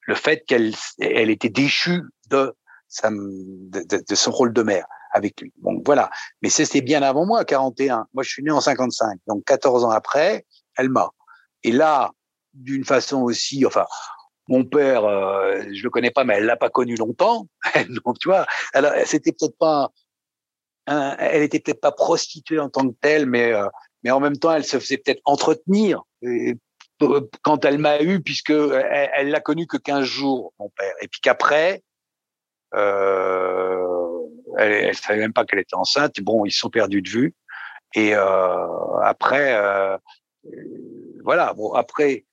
le 0.02 0.16
fait 0.16 0.44
qu'elle 0.46 0.74
elle 1.00 1.30
était 1.30 1.50
déchue 1.50 2.02
de, 2.30 2.56
sa, 2.88 3.10
de, 3.12 4.16
son 4.16 4.32
rôle 4.32 4.54
de 4.54 4.64
mère 4.64 4.86
avec 5.12 5.42
lui. 5.42 5.54
Bon, 5.58 5.82
voilà. 5.86 6.10
Mais 6.42 6.50
c'était 6.50 6.82
bien 6.82 7.02
avant 7.02 7.26
moi, 7.26 7.46
41. 7.46 8.08
Moi, 8.14 8.24
je 8.24 8.30
suis 8.30 8.44
né 8.44 8.52
en 8.52 8.62
55. 8.62 9.20
Donc, 9.28 9.44
14 9.46 9.84
ans 9.84 9.90
après, 9.90 10.46
elle 10.78 10.90
m'a. 10.90 11.10
Et 11.64 11.72
là, 11.72 12.12
d'une 12.54 12.86
façon 12.86 13.22
aussi, 13.22 13.66
enfin, 13.66 13.86
mon 14.48 14.64
père, 14.64 15.06
euh, 15.06 15.62
je 15.74 15.84
le 15.84 15.90
connais 15.90 16.12
pas, 16.12 16.24
mais 16.24 16.36
elle 16.36 16.46
l'a 16.46 16.58
pas 16.58 16.70
connu 16.70 16.96
longtemps. 16.96 17.48
Donc, 18.06 18.20
tu 18.20 18.30
vois, 18.30 18.46
alors, 18.74 18.92
c'était 19.06 19.32
peut-être 19.32 19.58
pas, 19.58 19.90
elle 20.86 21.44
était 21.44 21.60
peut-être 21.60 21.82
pas 21.82 21.92
prostituée 21.92 22.60
en 22.60 22.70
tant 22.70 22.90
que 22.90 22.96
telle, 23.02 23.26
mais, 23.26 23.54
euh, 23.54 23.68
mais 24.04 24.12
en 24.12 24.20
même 24.20 24.38
temps, 24.38 24.54
elle 24.54 24.66
se 24.66 24.80
faisait 24.80 24.98
peut-être 24.98 25.22
entretenir. 25.26 26.04
quand 27.44 27.66
elle 27.66 27.78
m'a 27.78 28.02
eu, 28.02 28.22
puisque 28.22 28.52
elle, 28.52 29.30
l'a 29.30 29.40
connu 29.40 29.68
que 29.68 29.78
15 29.78 30.04
jours, 30.04 30.54
mon 30.60 30.70
père. 30.70 30.94
Et 31.02 31.08
puis 31.08 31.20
qu'après, 31.22 31.84
euh, 32.74 33.86
elle, 34.58 34.72
elle 34.72 34.96
savait 34.96 35.20
même 35.20 35.34
pas 35.34 35.46
qu'elle 35.46 35.60
était 35.60 35.76
enceinte. 35.76 36.20
Bon, 36.22 36.46
ils 36.46 36.52
sont 36.52 36.70
perdus 36.70 37.02
de 37.02 37.10
vue. 37.10 37.36
Et 37.96 38.16
euh, 38.16 39.00
après, 39.04 39.56
euh, 39.56 39.98
voilà. 41.24 41.54
Bon, 41.54 41.74
après, 41.74 42.26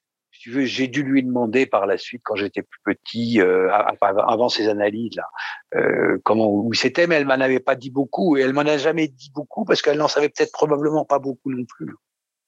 tu 0.45 0.51
veux, 0.51 0.67
j'ai 0.67 0.89
dû 0.89 1.03
lui 1.03 1.23
demander 1.23 1.65
par 1.65 1.87
la 1.87 1.97
suite, 1.97 2.21
quand 2.23 2.35
j'étais 2.35 2.61
plus 2.61 2.81
petit, 2.85 3.41
euh, 3.41 3.71
avant 3.73 4.51
ces 4.51 4.69
analyses 4.69 5.17
là, 5.17 5.25
euh, 5.75 6.19
comment 6.23 6.51
où 6.51 6.75
c'était, 6.75 7.07
mais 7.07 7.15
elle 7.15 7.25
m'en 7.25 7.33
avait 7.33 7.61
pas 7.61 7.75
dit 7.75 7.89
beaucoup 7.89 8.37
et 8.37 8.43
elle 8.43 8.53
m'en 8.53 8.61
a 8.61 8.77
jamais 8.77 9.09
dit 9.09 9.31
beaucoup 9.35 9.65
parce 9.65 9.81
qu'elle 9.81 9.97
n'en 9.97 10.07
savait 10.07 10.29
peut-être 10.29 10.53
probablement 10.53 11.07
pas 11.07 11.19
beaucoup 11.19 11.51
non 11.51 11.65
plus. 11.65 11.95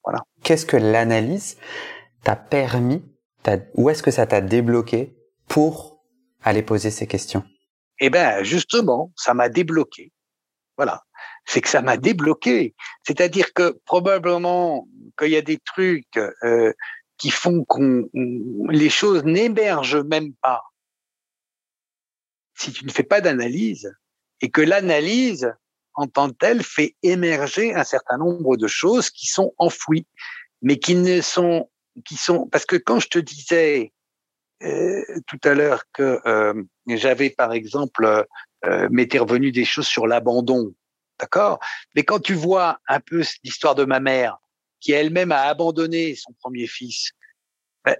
Voilà. 0.04 0.22
Qu'est-ce 0.42 0.66
que 0.66 0.76
l'analyse 0.76 1.56
t'a 2.22 2.36
permis, 2.36 3.02
où 3.76 3.88
est-ce 3.88 4.02
que 4.02 4.10
ça 4.10 4.26
t'a 4.26 4.42
débloqué 4.42 5.16
pour 5.48 6.04
aller 6.42 6.62
poser 6.62 6.90
ces 6.90 7.06
questions? 7.06 7.44
Eh 7.98 8.10
ben 8.10 8.42
justement, 8.42 9.10
ça 9.16 9.32
m'a 9.32 9.48
débloqué. 9.48 10.12
Voilà, 10.76 11.02
c'est 11.46 11.62
que 11.62 11.70
ça 11.70 11.80
m'a 11.80 11.96
débloqué. 11.96 12.74
C'est-à-dire 13.06 13.54
que 13.54 13.80
probablement 13.86 14.86
qu'il 15.18 15.30
y 15.30 15.36
a 15.36 15.40
des 15.40 15.56
trucs 15.64 16.18
euh, 16.18 16.74
qui 17.18 17.30
font 17.30 17.64
qu'on 17.64 18.08
les 18.14 18.90
choses 18.90 19.24
n'émergent 19.24 20.04
même 20.04 20.32
pas. 20.34 20.62
Si 22.54 22.72
tu 22.72 22.84
ne 22.84 22.90
fais 22.90 23.02
pas 23.02 23.20
d'analyse 23.20 23.94
et 24.40 24.50
que 24.50 24.60
l'analyse 24.60 25.52
en 25.94 26.06
tant 26.06 26.28
que 26.30 26.36
telle 26.36 26.62
fait 26.62 26.94
émerger 27.02 27.74
un 27.74 27.84
certain 27.84 28.18
nombre 28.18 28.56
de 28.56 28.66
choses 28.66 29.10
qui 29.10 29.26
sont 29.26 29.54
enfouies, 29.58 30.06
mais 30.62 30.78
qui 30.78 30.94
ne 30.94 31.20
sont 31.20 31.70
qui 32.04 32.16
sont 32.16 32.46
parce 32.48 32.66
que 32.66 32.76
quand 32.76 33.00
je 33.00 33.08
te 33.08 33.18
disais 33.18 33.92
euh, 34.62 35.02
tout 35.26 35.40
à 35.44 35.54
l'heure 35.54 35.84
que 35.92 36.20
euh, 36.26 36.62
j'avais 36.86 37.30
par 37.30 37.52
exemple 37.52 38.26
euh, 38.64 38.88
m'était 38.90 39.18
revenu 39.18 39.52
des 39.52 39.64
choses 39.64 39.86
sur 39.86 40.06
l'abandon, 40.06 40.74
d'accord? 41.18 41.58
Mais 41.94 42.04
quand 42.04 42.20
tu 42.20 42.34
vois 42.34 42.80
un 42.88 43.00
peu 43.00 43.22
l'histoire 43.44 43.74
de 43.74 43.84
ma 43.84 44.00
mère, 44.00 44.38
qui 44.80 44.92
elle-même 44.92 45.32
a 45.32 45.42
abandonné 45.42 46.14
son 46.14 46.32
premier 46.40 46.66
fils, 46.66 47.10
ben, 47.84 47.96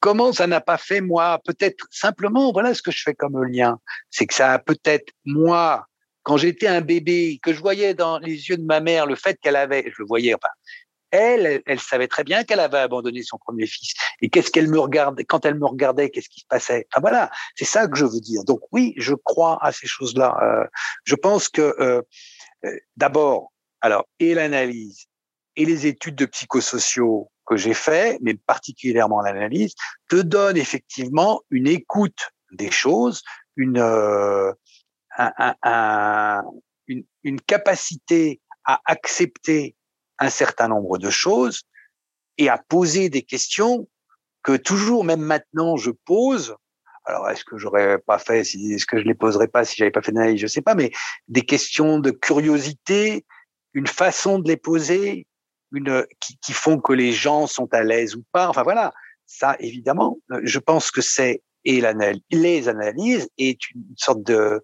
comment 0.00 0.32
ça 0.32 0.46
n'a 0.46 0.60
pas 0.60 0.78
fait 0.78 1.00
moi? 1.00 1.40
Peut-être 1.44 1.86
simplement, 1.90 2.52
voilà 2.52 2.74
ce 2.74 2.82
que 2.82 2.90
je 2.90 3.02
fais 3.02 3.14
comme 3.14 3.42
lien, 3.44 3.78
c'est 4.10 4.26
que 4.26 4.34
ça 4.34 4.52
a 4.52 4.58
peut-être 4.58 5.12
moi 5.24 5.86
quand 6.26 6.36
j'étais 6.36 6.66
un 6.66 6.80
bébé, 6.80 7.38
que 7.40 7.52
je 7.52 7.60
voyais 7.60 7.94
dans 7.94 8.18
les 8.18 8.48
yeux 8.48 8.56
de 8.56 8.64
ma 8.64 8.80
mère 8.80 9.06
le 9.06 9.14
fait 9.14 9.38
qu'elle 9.40 9.54
avait, 9.54 9.84
je 9.86 10.02
le 10.02 10.06
voyais, 10.06 10.34
enfin, 10.34 10.48
elle, 11.12 11.62
elle, 11.66 11.80
savait 11.80 12.08
très 12.08 12.24
bien 12.24 12.42
qu'elle 12.42 12.58
avait 12.58 12.78
abandonné 12.78 13.22
son 13.22 13.38
premier 13.38 13.66
fils. 13.66 13.94
Et 14.20 14.28
qu'est-ce 14.28 14.50
qu'elle 14.50 14.68
me 14.68 14.78
regardait 14.80 15.24
quand 15.24 15.46
elle 15.46 15.54
me 15.54 15.66
regardait 15.66 16.10
Qu'est-ce 16.10 16.28
qui 16.28 16.40
se 16.40 16.46
passait? 16.46 16.86
Enfin 16.92 17.00
voilà, 17.00 17.30
c'est 17.54 17.64
ça 17.64 17.86
que 17.86 17.96
je 17.96 18.04
veux 18.04 18.20
dire. 18.20 18.42
Donc 18.44 18.60
oui, 18.72 18.92
je 18.96 19.14
crois 19.14 19.58
à 19.64 19.70
ces 19.70 19.86
choses-là. 19.86 20.36
Euh, 20.42 20.66
je 21.04 21.14
pense 21.14 21.48
que 21.48 21.62
euh, 21.62 22.02
euh, 22.64 22.76
d'abord, 22.96 23.52
alors 23.80 24.04
et 24.18 24.34
l'analyse 24.34 25.06
et 25.56 25.64
les 25.64 25.86
études 25.86 26.16
de 26.16 26.26
psychosociaux 26.26 27.30
que 27.46 27.56
j'ai 27.56 27.74
fait, 27.74 28.18
mais 28.22 28.34
particulièrement 28.34 29.20
l'analyse, 29.20 29.74
te 30.08 30.16
donnent 30.16 30.56
effectivement 30.56 31.42
une 31.50 31.68
écoute 31.68 32.30
des 32.52 32.70
choses, 32.70 33.22
une 33.56 33.78
un, 35.18 35.54
un, 35.62 36.42
une, 36.86 37.04
une 37.22 37.40
capacité 37.40 38.40
à 38.64 38.80
accepter 38.84 39.76
un 40.18 40.30
certain 40.30 40.68
nombre 40.68 40.98
de 40.98 41.10
choses 41.10 41.62
et 42.38 42.48
à 42.48 42.58
poser 42.58 43.08
des 43.08 43.22
questions 43.22 43.88
que 44.42 44.56
toujours, 44.56 45.04
même 45.04 45.20
maintenant, 45.20 45.76
je 45.76 45.90
pose. 45.90 46.54
Alors, 47.04 47.28
est-ce 47.30 47.44
que 47.44 47.56
j'aurais 47.56 47.98
pas 47.98 48.18
fait, 48.18 48.40
est-ce 48.40 48.86
que 48.86 48.98
je 48.98 49.04
les 49.04 49.14
poserais 49.14 49.48
pas 49.48 49.64
si 49.64 49.76
j'avais 49.76 49.90
pas 49.90 50.02
fait 50.02 50.12
d'analyse, 50.12 50.40
je 50.40 50.46
sais 50.46 50.62
pas, 50.62 50.74
mais 50.74 50.90
des 51.28 51.42
questions 51.42 51.98
de 51.98 52.10
curiosité, 52.10 53.24
une 53.74 53.86
façon 53.86 54.38
de 54.38 54.48
les 54.48 54.56
poser, 54.56 55.26
une, 55.72 56.06
qui, 56.20 56.38
qui 56.38 56.52
font 56.52 56.80
que 56.80 56.92
les 56.92 57.12
gens 57.12 57.46
sont 57.46 57.72
à 57.72 57.82
l'aise 57.82 58.16
ou 58.16 58.24
pas. 58.32 58.48
Enfin 58.48 58.62
voilà, 58.62 58.92
ça 59.26 59.56
évidemment, 59.60 60.18
je 60.42 60.58
pense 60.58 60.90
que 60.90 61.00
c'est 61.00 61.42
et 61.66 61.80
l'analyse, 61.80 62.22
les 62.30 62.68
analyses 62.68 63.28
est 63.38 63.70
une 63.70 63.84
sorte 63.96 64.22
de 64.22 64.62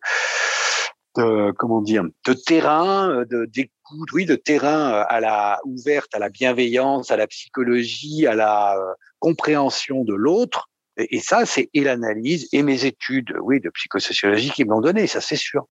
de 1.17 1.53
comment 1.59 1.83
dire 1.83 2.05
de 2.27 2.33
terrain 2.33 3.11
euh, 3.11 3.25
de 3.27 3.45
d'écoute 3.45 4.13
oui 4.15 4.25
de 4.25 4.37
terrain 4.37 4.95
euh, 4.95 5.05
à 5.09 5.21
la 5.21 5.61
ouverte 5.65 6.15
à 6.15 6.19
la 6.19 6.31
bienveillance 6.31 7.11
à 7.11 7.19
la 7.19 7.27
psychologie 7.27 8.27
à 8.27 8.35
la 8.35 8.79
euh, 8.79 8.95
compréhension 9.19 10.05
de 10.05 10.15
l'autre. 10.15 10.71
Et, 10.97 11.21
ça 11.21 11.45
c'est 11.45 11.69
et 11.75 11.85
l'analyse 11.85 12.49
et 12.53 12.63
mes 12.63 12.87
études 12.87 13.35
oui 13.43 13.61
de 13.61 13.69
psychosociologie 13.71 14.51
qui 14.51 14.65
me 14.65 14.71
l'ont 14.71 14.81
donné 14.81 15.07
ça 15.07 15.21
c'est 15.21 15.37
sûr 15.37 15.67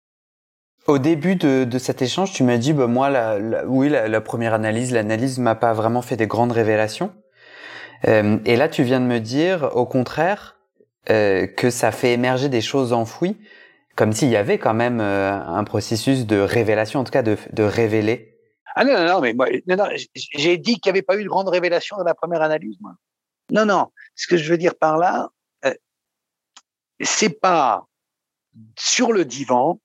au 0.87 0.97
début 0.97 1.35
de, 1.35 1.63
de, 1.63 1.77
cet 1.77 2.01
échange, 2.01 2.33
tu 2.33 2.43
m'as 2.43 2.57
dit, 2.57 2.73
bah, 2.73 2.87
moi, 2.87 3.09
la, 3.09 3.37
oui, 3.65 3.89
la, 3.89 4.07
la, 4.07 4.21
première 4.21 4.53
analyse, 4.53 4.91
l'analyse 4.91 5.39
m'a 5.39 5.55
pas 5.55 5.73
vraiment 5.73 6.01
fait 6.01 6.17
des 6.17 6.27
grandes 6.27 6.51
révélations. 6.51 7.13
Euh, 8.07 8.39
et 8.45 8.55
là, 8.55 8.67
tu 8.67 8.83
viens 8.83 8.99
de 8.99 9.05
me 9.05 9.19
dire, 9.19 9.69
au 9.75 9.85
contraire, 9.85 10.57
euh, 11.09 11.47
que 11.47 11.69
ça 11.69 11.91
fait 11.91 12.13
émerger 12.13 12.49
des 12.49 12.61
choses 12.61 12.93
enfouies 12.93 13.37
comme 13.95 14.13
s'il 14.13 14.29
y 14.29 14.35
avait 14.35 14.57
quand 14.57 14.73
même 14.73 14.99
euh, 14.99 15.31
un 15.31 15.63
processus 15.63 16.25
de 16.25 16.39
révélation, 16.39 17.01
en 17.01 17.03
tout 17.03 17.11
cas 17.11 17.23
de, 17.23 17.37
de 17.51 17.63
révéler. 17.63 18.37
Ah 18.75 18.85
non, 18.85 18.93
non, 18.93 19.05
non, 19.05 19.21
mais 19.21 19.33
moi, 19.33 19.47
non, 19.67 19.75
non, 19.75 19.85
j'ai 20.15 20.57
dit 20.57 20.79
qu'il 20.79 20.91
n'y 20.91 20.97
avait 20.97 21.01
pas 21.03 21.17
eu 21.17 21.23
de 21.23 21.29
grande 21.29 21.49
révélation 21.49 21.97
dans 21.97 22.03
la 22.03 22.15
première 22.15 22.41
analyse, 22.41 22.77
moi. 22.79 22.93
Non, 23.51 23.65
non. 23.65 23.91
Ce 24.15 24.27
que 24.27 24.37
je 24.37 24.49
veux 24.49 24.57
dire 24.57 24.75
par 24.75 24.97
là, 24.97 25.29
euh, 25.65 25.73
c'est 27.01 27.41
pas 27.41 27.85
sur 28.77 29.11
le 29.11 29.25
divan 29.25 29.79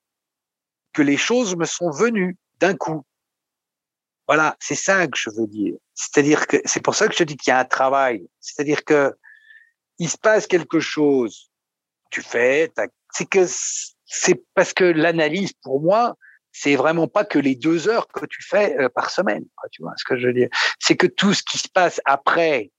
que 0.97 1.03
les 1.03 1.17
choses 1.17 1.55
me 1.55 1.65
sont 1.65 1.91
venues 1.91 2.37
d'un 2.59 2.75
coup. 2.75 3.05
Voilà, 4.27 4.57
c'est 4.59 4.73
ça 4.73 5.05
que 5.05 5.15
je 5.15 5.29
veux 5.29 5.45
dire. 5.45 5.75
C'est-à-dire 5.93 6.47
que 6.47 6.57
c'est 6.65 6.81
pour 6.81 6.95
ça 6.95 7.07
que 7.07 7.15
je 7.15 7.23
dis 7.23 7.37
qu'il 7.37 7.51
y 7.51 7.53
a 7.53 7.59
un 7.59 7.65
travail. 7.65 8.27
C'est-à-dire 8.39 8.83
que 8.83 9.15
il 9.99 10.09
se 10.09 10.17
passe 10.17 10.47
quelque 10.47 10.79
chose. 10.79 11.51
Tu 12.09 12.23
fais, 12.23 12.73
c'est 13.13 13.29
que 13.29 13.45
c'est 14.05 14.43
parce 14.55 14.73
que 14.73 14.85
l'analyse, 14.85 15.53
pour 15.61 15.79
moi, 15.81 16.17
c'est 16.51 16.75
vraiment 16.75 17.07
pas 17.07 17.25
que 17.25 17.37
les 17.37 17.53
deux 17.53 17.87
heures 17.87 18.07
que 18.07 18.25
tu 18.25 18.41
fais 18.41 18.75
euh, 18.79 18.89
par 18.89 19.11
semaine. 19.11 19.45
Tu 19.71 19.83
vois 19.83 19.93
ce 19.97 20.03
que 20.03 20.17
je 20.17 20.25
veux 20.25 20.33
dire 20.33 20.49
C'est 20.79 20.95
que 20.95 21.05
tout 21.05 21.35
ce 21.35 21.43
qui 21.43 21.59
se 21.59 21.69
passe 21.69 22.01
après 22.05 22.71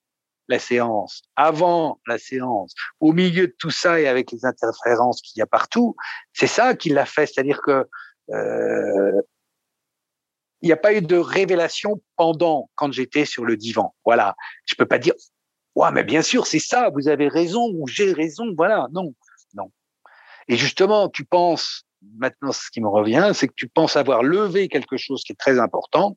la 0.49 0.59
séance, 0.59 1.23
avant 1.37 2.01
la 2.09 2.19
séance, 2.19 2.75
au 2.99 3.13
milieu 3.13 3.47
de 3.47 3.55
tout 3.59 3.71
ça 3.71 4.01
et 4.01 4.09
avec 4.09 4.33
les 4.33 4.45
interférences 4.45 5.23
qu'il 5.23 5.39
y 5.39 5.43
a 5.43 5.47
partout, 5.47 5.95
c'est 6.33 6.49
ça 6.49 6.75
qui 6.75 6.89
l'a 6.89 7.07
fait. 7.07 7.27
C'est-à-dire 7.27 7.61
que 7.63 7.87
il 8.31 9.23
n'y 10.63 10.73
a 10.73 10.77
pas 10.77 10.93
eu 10.95 11.01
de 11.01 11.17
révélation 11.17 12.03
pendant 12.17 12.71
quand 12.75 12.93
j'étais 12.93 13.25
sur 13.25 13.45
le 13.45 13.57
divan. 13.57 13.95
Voilà, 14.05 14.35
je 14.67 14.75
peux 14.75 14.87
pas 14.87 14.99
dire 14.99 15.15
ouais, 15.75 15.91
mais 15.93 16.05
bien 16.05 16.23
sûr 16.23 16.47
c'est 16.47 16.59
ça. 16.59 16.91
Vous 16.95 17.09
avez 17.09 17.29
raison 17.29 17.71
ou 17.75 17.87
j'ai 17.87 18.13
raison. 18.13 18.53
Voilà, 18.57 18.89
non, 18.93 19.15
non. 19.55 19.71
Et 20.49 20.57
justement, 20.57 21.09
tu 21.09 21.25
penses, 21.25 21.85
maintenant 22.17 22.53
ce 22.53 22.71
qui 22.71 22.81
me 22.81 22.89
revient, 22.89 23.31
c'est 23.35 23.49
que 23.49 23.55
tu 23.57 23.69
penses 23.69 23.97
avoir 23.97 24.23
levé 24.23 24.69
quelque 24.69 24.97
chose 24.97 25.23
qui 25.23 25.33
est 25.33 25.39
très 25.39 25.59
important, 25.59 26.17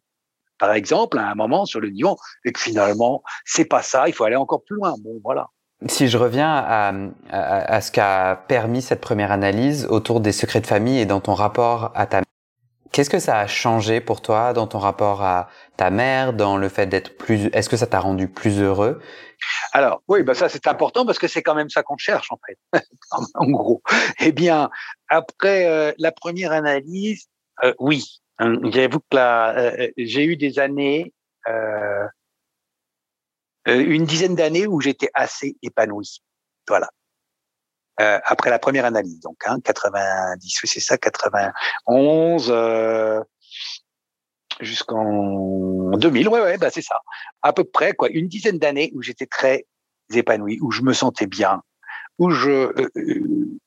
par 0.57 0.74
exemple, 0.74 1.18
à 1.18 1.30
un 1.30 1.36
moment 1.36 1.66
sur 1.66 1.80
le 1.80 1.91
divan, 1.91 2.18
et 2.45 2.51
que 2.51 2.59
finalement, 2.59 3.24
c'est 3.45 3.66
pas 3.66 3.82
ça, 3.82 4.07
il 4.07 4.14
faut 4.14 4.24
aller 4.24 4.36
encore 4.36 4.64
plus 4.64 4.76
loin. 4.76 4.95
Bon, 4.99 5.20
voilà. 5.24 5.47
Si 5.88 6.08
je 6.08 6.18
reviens 6.18 6.54
à, 6.54 6.94
à, 7.30 7.82
ce 7.82 7.92
qu'a 7.92 8.44
permis 8.48 8.82
cette 8.82 9.02
première 9.02 9.32
analyse 9.32 9.88
autour 9.88 10.20
des 10.20 10.32
secrets 10.32 10.62
de 10.62 10.68
famille 10.68 11.00
et 11.00 11.06
dans 11.06 11.22
ton 11.22 11.34
rapport 11.34 11.92
à 11.96 12.06
ta 12.06 12.22
Qu'est-ce 12.92 13.10
que 13.10 13.20
ça 13.20 13.40
a 13.40 13.48
changé 13.48 14.02
pour 14.02 14.22
toi 14.22 14.52
dans 14.52 14.68
ton 14.68 14.78
rapport 14.78 15.24
à 15.24 15.48
ta 15.78 15.90
mère, 15.90 16.34
dans 16.34 16.58
le 16.58 16.68
fait 16.68 16.88
d'être 16.88 17.18
plus, 17.18 17.46
est-ce 17.54 17.70
que 17.70 17.78
ça 17.78 17.88
t'a 17.88 18.02
rendu 18.02 18.28
plus 18.28 18.60
heureux? 18.60 19.02
Alors 19.72 20.04
oui, 20.10 20.24
bah 20.24 20.34
ça 20.34 20.50
c'est 20.50 20.68
important 20.68 21.06
parce 21.06 21.18
que 21.18 21.28
c'est 21.28 21.42
quand 21.42 21.56
même 21.56 21.70
ça 21.70 21.84
qu'on 21.84 21.98
cherche 21.98 22.32
en 22.32 22.40
fait, 22.46 22.58
en 23.36 23.50
gros. 23.50 23.82
Eh 24.20 24.34
bien, 24.34 24.70
après 25.08 25.66
euh, 25.68 25.94
la 26.00 26.12
première 26.12 26.52
analyse, 26.52 27.30
euh, 27.64 27.74
oui, 27.80 28.22
hein, 28.40 28.58
j'avoue 28.66 29.00
que 29.00 29.16
là, 29.16 29.58
euh, 29.58 29.88
j'ai 29.98 30.26
eu 30.26 30.36
des 30.36 30.60
années, 30.60 31.14
une 33.66 34.05
dizaine 34.05 34.36
d'années 34.36 34.68
où 34.68 34.82
j'étais 34.82 35.09
assez 35.14 35.55
épanoui. 35.62 36.22
Voilà, 36.68 36.89
euh, 37.99 38.20
après 38.24 38.49
la 38.49 38.57
première 38.57 38.86
analyse, 38.86 39.20
donc 39.20 39.38
hein, 39.45 39.59
90, 39.64 40.64
oui 40.64 40.70
c'est 40.70 40.80
ça, 40.80 40.97
91 40.97 42.49
euh, 42.49 43.22
jusqu'en 44.59 45.91
2000, 45.97 46.30
ouais 46.30 46.41
ouais, 46.41 46.57
bah 46.57 46.70
c'est 46.72 46.82
ça, 46.82 46.99
à 47.41 47.53
peu 47.53 47.64
près 47.64 47.93
quoi, 47.93 48.09
une 48.09 48.28
dizaine 48.28 48.57
d'années 48.57 48.91
où 48.95 49.01
j'étais 49.01 49.28
très 49.28 49.66
épanoui, 50.14 50.57
où 50.62 50.72
je 50.72 50.82
me 50.82 50.93
sentais 50.93 51.28
bien, 51.28 51.62
où 52.18 52.32
je 52.32 52.49
euh, 52.49 52.89
euh, 52.95 53.59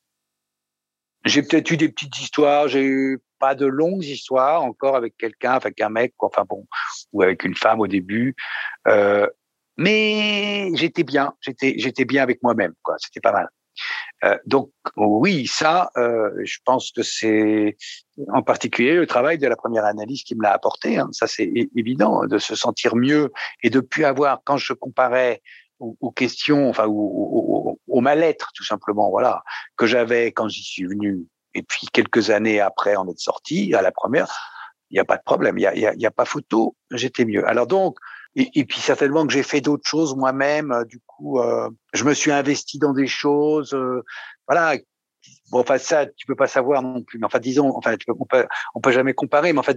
j'ai 1.24 1.42
peut-être 1.42 1.70
eu 1.70 1.76
des 1.76 1.88
petites 1.88 2.18
histoires, 2.18 2.66
j'ai 2.66 2.84
eu 2.84 3.20
pas 3.38 3.54
de 3.54 3.66
longues 3.66 4.04
histoires 4.04 4.62
encore 4.62 4.96
avec 4.96 5.16
quelqu'un, 5.16 5.52
avec 5.52 5.80
un 5.80 5.90
mec, 5.90 6.14
quoi, 6.16 6.28
enfin 6.28 6.44
bon, 6.48 6.66
ou 7.12 7.22
avec 7.22 7.44
une 7.44 7.54
femme 7.54 7.80
au 7.80 7.86
début. 7.86 8.34
Euh, 8.88 9.28
mais 9.76 10.70
j'étais 10.74 11.04
bien, 11.04 11.34
j'étais 11.40 11.74
j'étais 11.78 12.04
bien 12.04 12.22
avec 12.22 12.42
moi-même, 12.42 12.72
quoi. 12.82 12.96
C'était 12.98 13.20
pas 13.20 13.32
mal. 13.32 13.48
Euh, 14.24 14.38
donc 14.46 14.70
oui, 14.96 15.46
ça, 15.46 15.90
euh, 15.96 16.30
je 16.44 16.58
pense 16.64 16.92
que 16.92 17.02
c'est 17.02 17.76
en 18.28 18.42
particulier 18.42 18.94
le 18.94 19.06
travail 19.06 19.38
de 19.38 19.46
la 19.48 19.56
première 19.56 19.84
analyse 19.84 20.22
qui 20.22 20.36
me 20.36 20.42
l'a 20.42 20.52
apporté. 20.52 20.98
Hein. 20.98 21.08
Ça, 21.12 21.26
c'est 21.26 21.50
évident 21.76 22.24
de 22.26 22.38
se 22.38 22.54
sentir 22.54 22.96
mieux 22.96 23.32
et 23.62 23.70
de 23.70 23.80
plus 23.80 24.04
avoir 24.04 24.40
quand 24.44 24.56
je 24.56 24.72
comparais 24.72 25.42
aux, 25.80 26.12
questions, 26.12 26.70
enfin 26.70 26.86
au, 26.86 27.78
au 27.86 28.00
mal-être 28.00 28.50
tout 28.54 28.64
simplement, 28.64 29.10
voilà, 29.10 29.42
que 29.76 29.86
j'avais 29.86 30.32
quand 30.32 30.48
j'y 30.48 30.62
suis 30.62 30.84
venu. 30.84 31.26
Et 31.54 31.62
puis 31.62 31.86
quelques 31.92 32.30
années 32.30 32.60
après 32.60 32.96
en 32.96 33.08
être 33.08 33.18
sorti, 33.18 33.74
à 33.74 33.82
la 33.82 33.92
première, 33.92 34.32
il 34.90 34.94
n'y 34.94 35.00
a 35.00 35.04
pas 35.04 35.16
de 35.16 35.22
problème, 35.24 35.58
il 35.58 35.62
y 35.62 35.66
a, 35.66 35.90
a, 35.90 35.94
y 35.94 36.06
a 36.06 36.10
pas 36.10 36.24
photo, 36.24 36.76
j'étais 36.90 37.24
mieux. 37.24 37.46
Alors 37.46 37.66
donc 37.66 37.98
et, 38.36 38.64
puis 38.64 38.80
certainement 38.80 39.26
que 39.26 39.32
j'ai 39.32 39.42
fait 39.42 39.60
d'autres 39.60 39.88
choses 39.88 40.14
moi-même. 40.16 40.72
Euh, 40.72 40.84
du 40.84 41.00
coup, 41.06 41.40
euh, 41.40 41.70
je 41.92 42.04
me 42.04 42.14
suis 42.14 42.32
investi 42.32 42.78
dans 42.78 42.92
des 42.92 43.06
choses. 43.06 43.74
Euh, 43.74 44.02
voilà. 44.48 44.76
Bon, 45.50 45.60
enfin 45.60 45.78
ça, 45.78 46.06
tu 46.06 46.26
peux 46.26 46.34
pas 46.34 46.46
savoir 46.46 46.82
non 46.82 47.02
plus. 47.02 47.18
Mais 47.18 47.26
enfin, 47.26 47.38
disons, 47.38 47.72
enfin, 47.76 47.96
on 48.08 48.26
peut, 48.26 48.46
on 48.74 48.80
peut 48.80 48.92
jamais 48.92 49.14
comparer. 49.14 49.52
Mais 49.52 49.60
enfin, 49.60 49.74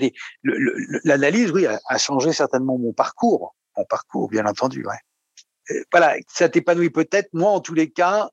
l'analyse, 1.04 1.52
oui, 1.52 1.66
a, 1.66 1.80
a, 1.88 1.98
changé 1.98 2.34
certainement 2.34 2.78
mon 2.78 2.94
parcours, 2.94 3.56
mon 3.78 3.86
parcours, 3.86 4.28
bien 4.30 4.46
entendu. 4.46 4.84
Ouais. 4.86 5.84
voilà, 5.92 6.16
ça 6.28 6.50
t'épanouit 6.50 6.90
peut-être. 6.90 7.30
Moi, 7.34 7.52
en 7.52 7.60
tous 7.60 7.76
les 7.76 7.92
cas, 7.92 8.30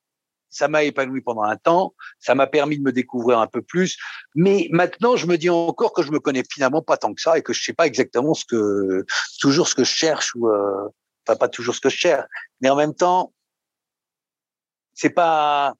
ça 0.55 0.69
m'a 0.69 0.85
épanoui 0.85 1.21
pendant 1.21 1.43
un 1.43 1.57
temps, 1.57 1.95
ça 2.21 2.35
m'a 2.35 2.47
permis 2.47 2.79
de 2.79 2.83
me 2.83 2.93
découvrir 2.93 3.41
un 3.41 3.49
peu 3.49 3.61
plus, 3.61 3.99
mais 4.35 4.69
maintenant 4.71 5.17
je 5.17 5.27
me 5.27 5.37
dis 5.37 5.51
encore 5.51 5.93
que 5.93 6.03
je 6.03 6.13
me 6.13 6.21
connais 6.21 6.45
finalement 6.49 6.81
pas 6.81 6.97
tant 6.97 7.13
que 7.13 7.21
ça 7.21 7.37
et 7.37 7.43
que 7.43 7.53
je 7.53 7.63
sais 7.63 7.73
pas 7.73 7.87
exactement 7.87 8.35
ce 8.35 8.45
que 8.45 9.05
toujours 9.41 9.67
ce 9.67 9.75
que 9.75 9.85
je 9.85 9.93
cherche 9.93 10.35
ou 10.37 10.49
euh, 10.49 10.89
enfin 11.27 11.37
pas 11.37 11.49
toujours 11.49 11.75
ce 11.75 11.81
que 11.81 11.89
je 11.89 11.97
cherche, 11.97 12.27
mais 12.61 12.71
en 12.71 12.77
même 12.77 12.95
temps 12.95 13.33
c'est 14.95 15.11
pas 15.11 15.75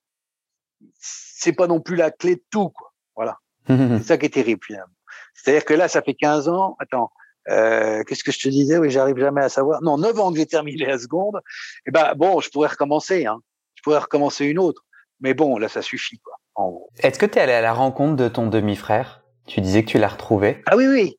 c'est 0.99 1.53
pas 1.53 1.69
non 1.69 1.81
plus 1.81 1.95
la 1.95 2.11
clé 2.11 2.37
de 2.37 2.45
tout 2.51 2.71
quoi. 2.71 2.93
Voilà. 3.15 3.39
c'est 3.69 4.03
ça 4.03 4.19
qui 4.19 4.27
est 4.27 4.35
terrible 4.35 4.61
finalement. 4.65 4.93
C'est-à-dire 5.35 5.65
que 5.65 5.75
là 5.75 5.87
ça 5.87 6.03
fait 6.03 6.15
15 6.15 6.49
ans, 6.49 6.77
attends, 6.81 7.13
euh, 7.49 8.03
qu'est-ce 8.05 8.25
que 8.25 8.33
je 8.33 8.41
te 8.41 8.49
disais? 8.49 8.79
Oui, 8.79 8.91
j'arrive 8.91 9.19
jamais 9.19 9.43
à 9.43 9.49
savoir. 9.49 9.83
Non, 9.83 9.99
9 9.99 10.19
ans 10.19 10.33
que 10.33 10.39
j'ai 10.39 10.47
terminé 10.47 10.85
la 10.85 10.99
seconde. 10.99 11.37
Et 11.37 11.89
eh 11.89 11.91
ben 11.93 12.15
bon, 12.17 12.41
je 12.41 12.51
pourrais 12.51 12.69
recommencer. 12.69 13.27
Hein 13.27 13.41
pourrais 13.85 13.99
recommencer 13.99 14.47
une 14.47 14.59
autre. 14.59 14.85
Mais 15.21 15.35
bon, 15.35 15.59
là, 15.59 15.69
ça 15.69 15.83
suffit, 15.83 16.19
quoi. 16.19 16.35
Est-ce 16.99 17.19
que 17.19 17.27
tu 17.27 17.39
es 17.39 17.41
allé 17.41 17.53
à 17.53 17.61
la 17.61 17.73
rencontre 17.73 18.17
de 18.17 18.29
ton 18.29 18.47
demi-frère? 18.47 19.25
Tu 19.47 19.61
disais 19.61 19.85
que 19.85 19.91
tu 19.91 19.99
l'as 19.99 20.09
retrouvé? 20.09 20.63
Ah 20.67 20.77
oui, 20.77 20.87
oui. 20.87 21.19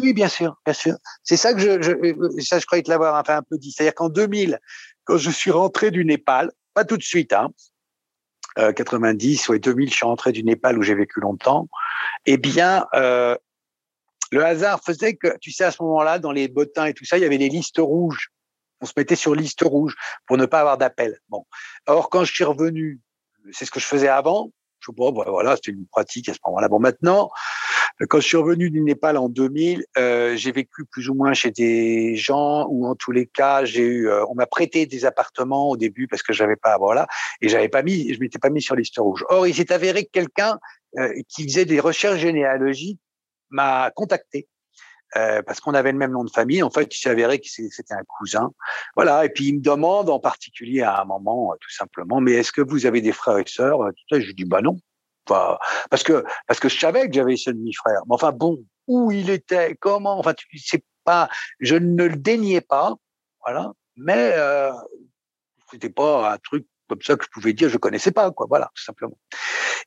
Oui, 0.00 0.12
bien 0.12 0.28
sûr, 0.28 0.56
bien 0.64 0.74
sûr. 0.74 0.96
C'est 1.22 1.36
ça 1.36 1.52
que 1.52 1.58
je, 1.58 1.82
je, 1.82 2.40
ça, 2.42 2.58
je 2.58 2.66
croyais 2.66 2.82
te 2.82 2.90
l'avoir 2.90 3.18
enfin 3.20 3.38
un 3.38 3.42
peu 3.42 3.58
dit. 3.58 3.72
C'est-à-dire 3.72 3.94
qu'en 3.94 4.08
2000, 4.08 4.58
quand 5.04 5.18
je 5.18 5.30
suis 5.30 5.50
rentré 5.50 5.90
du 5.90 6.04
Népal, 6.04 6.50
pas 6.74 6.84
tout 6.84 6.96
de 6.96 7.02
suite, 7.02 7.32
hein, 7.32 7.50
euh, 8.58 8.72
90 8.72 9.48
ou 9.48 9.58
2000, 9.58 9.90
je 9.90 9.94
suis 9.94 10.06
rentré 10.06 10.32
du 10.32 10.44
Népal 10.44 10.78
où 10.78 10.82
j'ai 10.82 10.94
vécu 10.94 11.20
longtemps. 11.20 11.68
Eh 12.26 12.38
bien, 12.38 12.86
euh, 12.94 13.36
le 14.30 14.44
hasard 14.44 14.80
faisait 14.82 15.14
que, 15.14 15.36
tu 15.40 15.52
sais, 15.52 15.64
à 15.64 15.70
ce 15.70 15.82
moment-là, 15.82 16.18
dans 16.18 16.32
les 16.32 16.48
bottins 16.48 16.86
et 16.86 16.94
tout 16.94 17.04
ça, 17.04 17.18
il 17.18 17.22
y 17.22 17.26
avait 17.26 17.38
des 17.38 17.50
listes 17.50 17.78
rouges 17.78 18.30
on 18.82 18.86
se 18.86 18.92
mettait 18.96 19.16
sur 19.16 19.34
liste 19.34 19.62
rouge 19.62 19.96
pour 20.26 20.36
ne 20.36 20.44
pas 20.44 20.60
avoir 20.60 20.76
d'appel. 20.76 21.18
Bon. 21.28 21.46
Or, 21.86 22.10
quand 22.10 22.24
je 22.24 22.32
suis 22.32 22.44
revenu, 22.44 23.00
c'est 23.52 23.64
ce 23.64 23.70
que 23.70 23.80
je 23.80 23.86
faisais 23.86 24.08
avant. 24.08 24.50
Je 24.80 24.90
sais 24.90 24.96
pas, 24.96 25.30
voilà, 25.30 25.54
c'était 25.54 25.70
une 25.70 25.86
pratique 25.86 26.28
à 26.28 26.34
ce 26.34 26.40
moment-là. 26.44 26.68
Bon, 26.68 26.80
maintenant, 26.80 27.30
quand 28.08 28.20
je 28.20 28.26
suis 28.26 28.36
revenu 28.36 28.68
du 28.68 28.80
Népal 28.80 29.16
en 29.16 29.28
2000, 29.28 29.84
euh, 29.96 30.34
j'ai 30.36 30.50
vécu 30.50 30.84
plus 30.90 31.08
ou 31.08 31.14
moins 31.14 31.34
chez 31.34 31.52
des 31.52 32.16
gens 32.16 32.66
ou 32.68 32.86
en 32.86 32.96
tous 32.96 33.12
les 33.12 33.26
cas, 33.26 33.64
j'ai 33.64 33.82
eu, 33.82 34.08
euh, 34.08 34.24
on 34.28 34.34
m'a 34.34 34.46
prêté 34.46 34.86
des 34.86 35.04
appartements 35.04 35.70
au 35.70 35.76
début 35.76 36.08
parce 36.08 36.22
que 36.22 36.32
j'avais 36.32 36.56
pas, 36.56 36.78
voilà, 36.78 37.06
et 37.40 37.48
j'avais 37.48 37.68
pas 37.68 37.82
mis, 37.82 38.12
je 38.12 38.18
m'étais 38.18 38.40
pas 38.40 38.50
mis 38.50 38.60
sur 38.60 38.74
liste 38.74 38.98
rouge. 38.98 39.24
Or, 39.28 39.46
il 39.46 39.54
s'est 39.54 39.72
avéré 39.72 40.04
que 40.04 40.10
quelqu'un 40.10 40.58
euh, 40.98 41.12
qui 41.28 41.44
faisait 41.44 41.64
des 41.64 41.78
recherches 41.78 42.18
généalogiques 42.18 43.00
m'a 43.50 43.92
contacté 43.94 44.48
euh, 45.16 45.42
parce 45.42 45.60
qu'on 45.60 45.74
avait 45.74 45.92
le 45.92 45.98
même 45.98 46.12
nom 46.12 46.24
de 46.24 46.30
famille. 46.30 46.62
En 46.62 46.70
fait, 46.70 46.94
il 46.94 46.98
s'est 46.98 47.10
avéré 47.10 47.38
que 47.38 47.46
c'était 47.46 47.94
un 47.94 48.04
cousin. 48.18 48.50
Voilà. 48.96 49.24
Et 49.24 49.28
puis 49.28 49.48
il 49.48 49.56
me 49.56 49.60
demande 49.60 50.08
en 50.10 50.18
particulier 50.18 50.82
à 50.82 51.02
un 51.02 51.04
moment, 51.04 51.52
euh, 51.52 51.56
tout 51.60 51.70
simplement, 51.70 52.20
mais 52.20 52.32
est-ce 52.32 52.52
que 52.52 52.62
vous 52.62 52.86
avez 52.86 53.00
des 53.00 53.12
frères 53.12 53.38
et 53.38 53.44
sœurs? 53.46 53.78
Je 54.10 54.16
lui 54.16 54.34
dis 54.34 54.44
bah 54.44 54.60
non. 54.62 54.78
Enfin, 55.28 55.58
parce 55.90 56.02
que 56.02 56.24
parce 56.48 56.58
que 56.58 56.68
je 56.68 56.78
savais 56.78 57.08
que 57.08 57.14
j'avais 57.14 57.36
ce 57.36 57.50
demi-frère. 57.50 58.00
Mais 58.06 58.14
enfin 58.14 58.32
bon, 58.32 58.58
où 58.86 59.12
il 59.12 59.30
était, 59.30 59.76
comment 59.76 60.18
Enfin, 60.18 60.34
c'est 60.56 60.84
pas. 61.04 61.28
Je 61.60 61.76
ne 61.76 62.04
le 62.04 62.16
déniais 62.16 62.60
pas. 62.60 62.94
Voilà. 63.44 63.72
Mais 63.96 64.32
euh, 64.34 64.72
c'était 65.70 65.90
pas 65.90 66.32
un 66.32 66.38
truc 66.38 66.66
comme 66.92 67.02
ça 67.02 67.16
que 67.16 67.24
je 67.24 67.30
pouvais 67.30 67.52
dire 67.52 67.68
je 67.68 67.78
connaissais 67.78 68.12
pas 68.12 68.30
quoi 68.30 68.46
voilà 68.48 68.70
tout 68.74 68.82
simplement. 68.82 69.18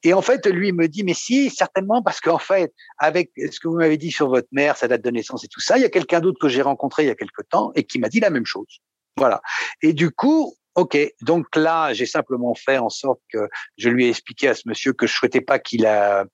Et 0.04 0.14
en 0.14 0.22
fait 0.22 0.46
lui 0.48 0.72
me 0.72 0.88
dit 0.88 1.04
mais 1.04 1.14
si 1.14 1.50
certainement 1.50 2.02
parce 2.02 2.20
qu'en 2.20 2.40
fait 2.40 2.74
avec 2.98 3.32
ce 3.36 3.60
que 3.60 3.68
vous 3.68 3.78
m'avez 3.78 3.98
dit 3.98 4.12
sur 4.12 4.30
votre 4.30 4.48
mère 4.52 4.78
sa 4.78 4.88
date 4.88 5.02
de 5.02 5.12
naissance 5.12 5.44
et 5.44 5.48
tout 5.48 5.62
ça 5.62 5.78
il 5.78 5.82
y 5.82 5.86
a 5.86 5.90
quelqu'un 5.90 6.20
d'autre 6.20 6.40
que 6.40 6.50
j'ai 6.50 6.62
rencontré 6.62 7.04
il 7.04 7.08
y 7.08 7.12
a 7.12 7.16
quelque 7.16 7.44
temps 7.48 7.72
et 7.76 7.84
qui 7.84 8.00
m'a 8.00 8.10
dit 8.10 8.20
la 8.20 8.30
même 8.30 8.46
chose. 8.46 8.82
Voilà. 9.18 9.42
Et 9.82 9.94
du 9.94 10.12
coup 10.12 10.56
Ok, 10.78 10.98
donc 11.22 11.56
là, 11.56 11.94
j'ai 11.94 12.06
simplement 12.06 12.54
fait 12.54 12.78
en 12.78 12.90
sorte 12.90 13.22
que 13.32 13.48
je 13.78 13.88
lui 13.88 14.08
ai 14.08 14.10
expliqué 14.10 14.50
à 14.50 14.54
ce 14.54 14.64
monsieur 14.66 14.92
que 14.92 15.08
je 15.08 15.14
souhaitais 15.14 15.40
pas 15.40 15.58
qu'il 15.58 15.86
euh, 15.86 16.26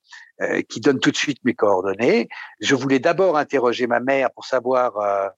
donne 0.78 1.00
tout 1.00 1.12
de 1.12 1.16
suite 1.16 1.38
mes 1.44 1.54
coordonnées. 1.54 2.28
Je 2.60 2.74
voulais 2.74 2.98
d'abord 2.98 3.38
interroger 3.38 3.86
ma 3.86 4.00
mère 4.00 4.32
pour 4.32 4.46
savoir 4.46 4.98
euh, 4.98 5.30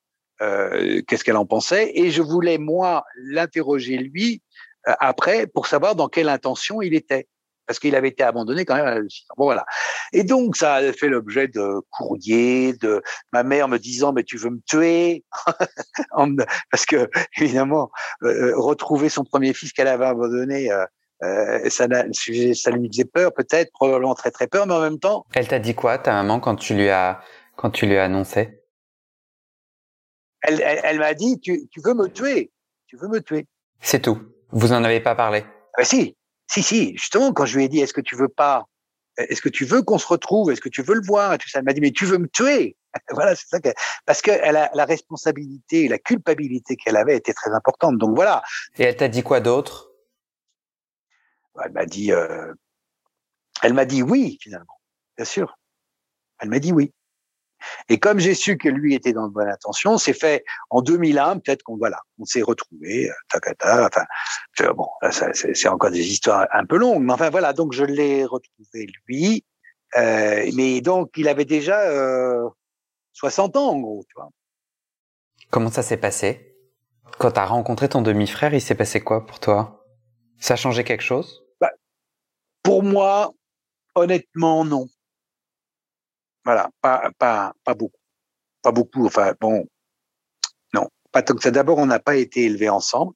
euh, 0.41 1.01
qu'est-ce 1.07 1.23
qu'elle 1.23 1.37
en 1.37 1.45
pensait, 1.45 1.91
et 1.95 2.11
je 2.11 2.21
voulais 2.21 2.57
moi 2.57 3.05
l'interroger 3.17 3.97
lui 3.97 4.41
après 4.85 5.47
pour 5.47 5.67
savoir 5.67 5.95
dans 5.95 6.07
quelle 6.07 6.29
intention 6.29 6.81
il 6.81 6.93
était 6.93 7.27
parce 7.65 7.79
qu'il 7.79 7.95
avait 7.95 8.09
été 8.09 8.23
abandonné 8.23 8.65
quand 8.65 8.75
même 8.75 9.07
Bon 9.37 9.45
voilà. 9.45 9.65
Et 10.11 10.23
donc 10.23 10.55
ça 10.55 10.75
a 10.75 10.93
fait 10.93 11.07
l'objet 11.07 11.47
de 11.47 11.81
courriers, 11.91 12.73
de 12.73 13.01
ma 13.31 13.43
mère 13.43 13.67
me 13.67 13.77
disant 13.77 14.13
mais 14.13 14.23
tu 14.23 14.37
veux 14.37 14.49
me 14.49 14.59
tuer? 14.67 15.23
Parce 16.71 16.85
que 16.85 17.09
évidemment 17.37 17.89
euh, 18.23 18.51
euh, 18.51 18.53
retrouver 18.57 19.09
son 19.09 19.23
premier 19.23 19.53
fils 19.53 19.71
qu'elle 19.71 19.87
avait 19.87 20.05
abandonné 20.05 20.71
euh, 20.71 21.69
ça, 21.69 21.87
ça 21.87 22.71
lui 22.71 22.89
faisait 22.89 23.05
peur 23.05 23.33
peut-être 23.33 23.71
probablement 23.71 24.13
très 24.13 24.31
très 24.31 24.47
peur 24.47 24.67
mais 24.67 24.73
en 24.73 24.81
même 24.81 24.99
temps. 24.99 25.25
Elle 25.33 25.47
t'a 25.47 25.59
dit 25.59 25.73
quoi 25.73 25.97
ta 25.97 26.11
maman 26.11 26.39
quand 26.39 26.55
tu 26.55 26.73
lui 26.73 26.89
as 26.89 27.21
quand 27.55 27.69
tu 27.69 27.85
lui 27.85 27.97
as 27.97 28.03
annoncé? 28.03 28.59
Elle, 30.41 30.61
elle, 30.61 30.81
elle 30.83 30.99
m'a 30.99 31.13
dit 31.13 31.39
tu, 31.39 31.69
tu 31.69 31.79
veux 31.81 31.93
me 31.93 32.07
tuer 32.09 32.51
tu 32.87 32.97
veux 32.97 33.07
me 33.07 33.21
tuer. 33.21 33.47
C'est 33.81 34.01
tout. 34.03 34.19
Vous 34.53 34.71
en 34.71 34.83
avez 34.83 34.99
pas 34.99 35.15
parlé? 35.15 35.43
Ah 35.77 35.83
Si, 35.83 36.15
si, 36.47 36.61
si. 36.61 36.95
Justement, 36.95 37.33
quand 37.33 37.45
je 37.45 37.57
lui 37.57 37.65
ai 37.65 37.67
dit, 37.67 37.79
est-ce 37.79 37.93
que 37.93 38.01
tu 38.01 38.15
veux 38.15 38.29
pas, 38.29 38.65
est-ce 39.17 39.41
que 39.41 39.49
tu 39.49 39.65
veux 39.65 39.81
qu'on 39.81 39.97
se 39.97 40.07
retrouve, 40.07 40.51
est-ce 40.51 40.61
que 40.61 40.69
tu 40.69 40.83
veux 40.83 40.93
le 40.93 41.05
voir, 41.05 41.33
et 41.33 41.39
tout 41.39 41.49
ça, 41.49 41.59
elle 41.59 41.65
m'a 41.65 41.73
dit, 41.73 41.81
mais 41.81 41.91
tu 41.91 42.05
veux 42.05 42.19
me 42.19 42.27
tuer? 42.27 42.77
voilà, 43.11 43.35
c'est 43.35 43.47
ça 43.47 43.59
que, 43.59 43.69
parce 44.05 44.21
que 44.21 44.29
elle 44.29 44.55
a, 44.55 44.69
la 44.75 44.85
responsabilité, 44.85 45.87
la 45.87 45.97
culpabilité 45.97 46.75
qu'elle 46.75 46.97
avait 46.97 47.17
était 47.17 47.33
très 47.33 47.51
importante. 47.51 47.97
Donc 47.97 48.15
voilà. 48.15 48.43
Et 48.77 48.83
elle 48.83 48.95
t'a 48.95 49.07
dit 49.07 49.23
quoi 49.23 49.39
d'autre? 49.39 49.89
Elle 51.63 51.71
m'a 51.71 51.85
dit, 51.85 52.11
euh, 52.11 52.53
elle 53.63 53.73
m'a 53.73 53.85
dit 53.85 54.03
oui 54.03 54.37
finalement, 54.39 54.79
bien 55.17 55.25
sûr. 55.25 55.57
Elle 56.39 56.49
m'a 56.49 56.59
dit 56.59 56.71
oui. 56.71 56.93
Et 57.89 57.99
comme 57.99 58.19
j'ai 58.19 58.33
su 58.33 58.57
que 58.57 58.69
lui 58.69 58.93
était 58.93 59.13
dans 59.13 59.27
de 59.27 59.33
bonnes 59.33 59.49
intentions, 59.49 59.97
c'est 59.97 60.13
fait 60.13 60.43
en 60.69 60.81
2001, 60.81 61.39
peut-être 61.39 61.63
qu'on 61.63 61.77
voilà, 61.77 61.99
on 62.19 62.25
s'est 62.25 62.41
retrouvés, 62.41 63.09
euh, 63.09 63.13
tacata, 63.29 63.87
enfin, 63.87 64.73
bon, 64.73 64.87
c'est 65.11 65.67
encore 65.67 65.91
des 65.91 66.07
histoires 66.07 66.47
un 66.51 66.65
peu 66.65 66.77
longues, 66.77 67.03
mais 67.03 67.13
enfin 67.13 67.29
voilà, 67.29 67.53
donc 67.53 67.73
je 67.73 67.83
l'ai 67.83 68.25
retrouvé 68.25 68.87
lui, 69.07 69.45
euh, 69.97 70.49
mais 70.55 70.81
donc 70.81 71.11
il 71.17 71.27
avait 71.27 71.45
déjà 71.45 71.81
euh, 71.81 72.47
60 73.13 73.55
ans 73.57 73.69
en 73.69 73.79
gros, 73.79 74.03
tu 74.07 74.13
vois. 74.15 74.29
Comment 75.51 75.69
ça 75.69 75.83
s'est 75.83 75.97
passé? 75.97 76.57
Quand 77.19 77.31
tu 77.31 77.39
as 77.39 77.45
rencontré 77.45 77.87
ton 77.87 78.01
demi-frère, 78.01 78.53
il 78.53 78.61
s'est 78.61 78.75
passé 78.75 79.01
quoi 79.01 79.25
pour 79.25 79.39
toi? 79.39 79.85
Ça 80.39 80.55
a 80.55 80.57
changé 80.57 80.83
quelque 80.83 81.03
chose? 81.03 81.43
Bah, 81.61 81.69
Pour 82.63 82.81
moi, 82.83 83.31
honnêtement, 83.95 84.65
non. 84.65 84.87
Voilà, 86.45 86.69
pas, 86.81 87.09
pas, 87.17 87.53
pas 87.63 87.73
beaucoup. 87.73 87.99
Pas 88.61 88.71
beaucoup. 88.71 89.05
Enfin, 89.05 89.33
bon, 89.39 89.65
non, 90.73 90.87
pas 91.11 91.21
tant 91.21 91.35
que 91.35 91.43
ça. 91.43 91.51
D'abord, 91.51 91.77
on 91.77 91.85
n'a 91.85 91.99
pas 91.99 92.15
été 92.15 92.43
élevés 92.43 92.69
ensemble. 92.69 93.13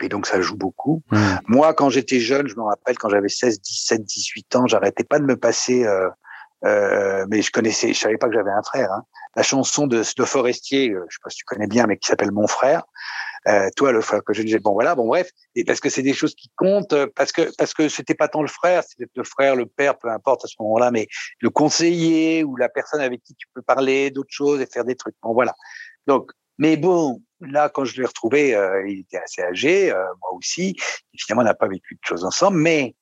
Et 0.00 0.08
donc, 0.08 0.26
ça 0.26 0.40
joue 0.40 0.56
beaucoup. 0.56 1.02
Mmh. 1.10 1.18
Moi, 1.48 1.74
quand 1.74 1.90
j'étais 1.90 2.20
jeune, 2.20 2.46
je 2.46 2.54
me 2.54 2.62
rappelle, 2.62 2.96
quand 2.98 3.08
j'avais 3.08 3.28
16, 3.28 3.60
17, 3.60 4.04
18 4.04 4.56
ans, 4.56 4.66
j'arrêtais 4.66 5.04
pas 5.04 5.18
de 5.18 5.24
me 5.24 5.36
passer, 5.36 5.84
euh, 5.84 6.08
euh, 6.64 7.26
mais 7.28 7.42
je 7.42 7.50
connaissais, 7.50 7.92
je 7.92 7.98
savais 7.98 8.16
pas 8.16 8.28
que 8.28 8.34
j'avais 8.34 8.50
un 8.50 8.62
frère. 8.62 8.92
Hein. 8.92 9.02
La 9.34 9.42
chanson 9.42 9.86
de, 9.86 10.02
de 10.16 10.24
Forestier, 10.24 10.90
euh, 10.90 11.04
je 11.08 11.16
sais 11.16 11.20
pas 11.22 11.30
si 11.30 11.38
tu 11.38 11.44
connais 11.44 11.66
bien, 11.66 11.86
mais 11.86 11.96
qui 11.96 12.08
s'appelle 12.08 12.30
Mon 12.30 12.46
frère. 12.46 12.84
Euh, 13.46 13.68
toi, 13.76 13.92
le 13.92 14.00
frère 14.00 14.22
que 14.24 14.32
je 14.32 14.42
disais, 14.42 14.58
bon 14.58 14.72
voilà, 14.72 14.94
bon 14.94 15.06
bref, 15.06 15.30
et 15.54 15.64
parce 15.64 15.80
que 15.80 15.88
c'est 15.88 16.02
des 16.02 16.14
choses 16.14 16.34
qui 16.34 16.50
comptent, 16.56 16.92
euh, 16.92 17.06
parce 17.14 17.32
que 17.32 17.54
parce 17.56 17.72
que 17.72 17.88
c'était 17.88 18.14
pas 18.14 18.28
tant 18.28 18.42
le 18.42 18.48
frère, 18.48 18.82
c'était 18.84 19.06
le 19.14 19.24
frère, 19.24 19.54
le 19.54 19.66
père, 19.66 19.96
peu 19.98 20.10
importe 20.10 20.44
à 20.44 20.48
ce 20.48 20.56
moment-là, 20.60 20.90
mais 20.90 21.06
le 21.40 21.50
conseiller 21.50 22.44
ou 22.44 22.56
la 22.56 22.68
personne 22.68 23.00
avec 23.00 23.22
qui 23.22 23.34
tu 23.34 23.46
peux 23.54 23.62
parler 23.62 24.10
d'autres 24.10 24.32
choses 24.32 24.60
et 24.60 24.66
faire 24.66 24.84
des 24.84 24.96
trucs. 24.96 25.14
Bon 25.22 25.32
voilà. 25.32 25.54
Donc, 26.06 26.32
mais 26.58 26.76
bon, 26.76 27.22
là, 27.40 27.68
quand 27.68 27.84
je 27.84 28.00
l'ai 28.00 28.06
retrouvé, 28.06 28.54
euh, 28.54 28.88
il 28.88 29.00
était 29.00 29.18
assez 29.18 29.42
âgé, 29.42 29.92
euh, 29.92 30.04
moi 30.20 30.32
aussi. 30.32 30.76
finalement, 31.16 31.42
on 31.42 31.44
n'a 31.44 31.54
pas 31.54 31.68
vécu 31.68 31.94
de 31.94 32.00
choses 32.02 32.24
ensemble, 32.24 32.58
mais 32.58 32.96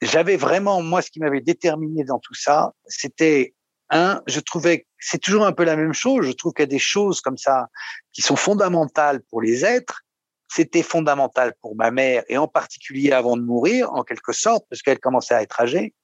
j'avais 0.00 0.36
vraiment, 0.36 0.82
moi, 0.82 1.02
ce 1.02 1.10
qui 1.10 1.20
m'avait 1.20 1.40
déterminé 1.40 2.04
dans 2.04 2.18
tout 2.20 2.34
ça, 2.34 2.72
c'était 2.86 3.54
un, 3.90 4.22
je 4.26 4.40
trouvais, 4.40 4.86
c'est 4.98 5.18
toujours 5.18 5.46
un 5.46 5.52
peu 5.52 5.64
la 5.64 5.76
même 5.76 5.92
chose. 5.92 6.26
Je 6.26 6.32
trouve 6.32 6.52
qu'il 6.52 6.62
y 6.62 6.64
a 6.64 6.66
des 6.66 6.78
choses 6.78 7.20
comme 7.20 7.36
ça 7.36 7.68
qui 8.12 8.22
sont 8.22 8.36
fondamentales 8.36 9.20
pour 9.30 9.40
les 9.40 9.64
êtres. 9.64 10.02
C'était 10.48 10.82
fondamental 10.82 11.54
pour 11.60 11.76
ma 11.76 11.90
mère 11.90 12.22
et 12.28 12.38
en 12.38 12.48
particulier 12.48 13.12
avant 13.12 13.36
de 13.36 13.42
mourir, 13.42 13.92
en 13.92 14.04
quelque 14.04 14.32
sorte, 14.32 14.64
parce 14.70 14.82
qu'elle 14.82 15.00
commençait 15.00 15.34
à 15.34 15.42
être 15.42 15.60
âgée. 15.60 15.94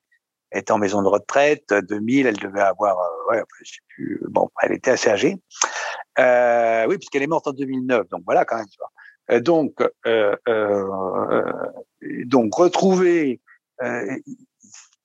Elle 0.50 0.60
était 0.60 0.72
en 0.72 0.78
maison 0.78 1.00
de 1.02 1.08
retraite, 1.08 1.72
2000, 1.72 2.26
elle 2.26 2.36
devait 2.36 2.60
avoir, 2.60 2.98
euh, 2.98 3.32
ouais, 3.32 3.42
je 3.62 3.72
sais 3.72 3.80
plus, 3.88 4.20
bon, 4.28 4.50
elle 4.60 4.72
était 4.72 4.90
assez 4.90 5.08
âgée. 5.08 5.36
Euh, 6.18 6.84
oui, 6.88 6.98
puisqu'elle 6.98 7.22
est 7.22 7.28
morte 7.28 7.46
en 7.46 7.52
2009, 7.52 8.08
donc 8.10 8.22
voilà 8.26 8.44
quand 8.44 8.56
même. 8.56 8.66
Tu 8.66 8.76
vois. 8.78 8.90
Euh, 9.30 9.40
donc, 9.40 9.74
euh, 10.06 10.36
euh, 10.48 11.52
donc 12.26 12.54
retrouver 12.54 13.40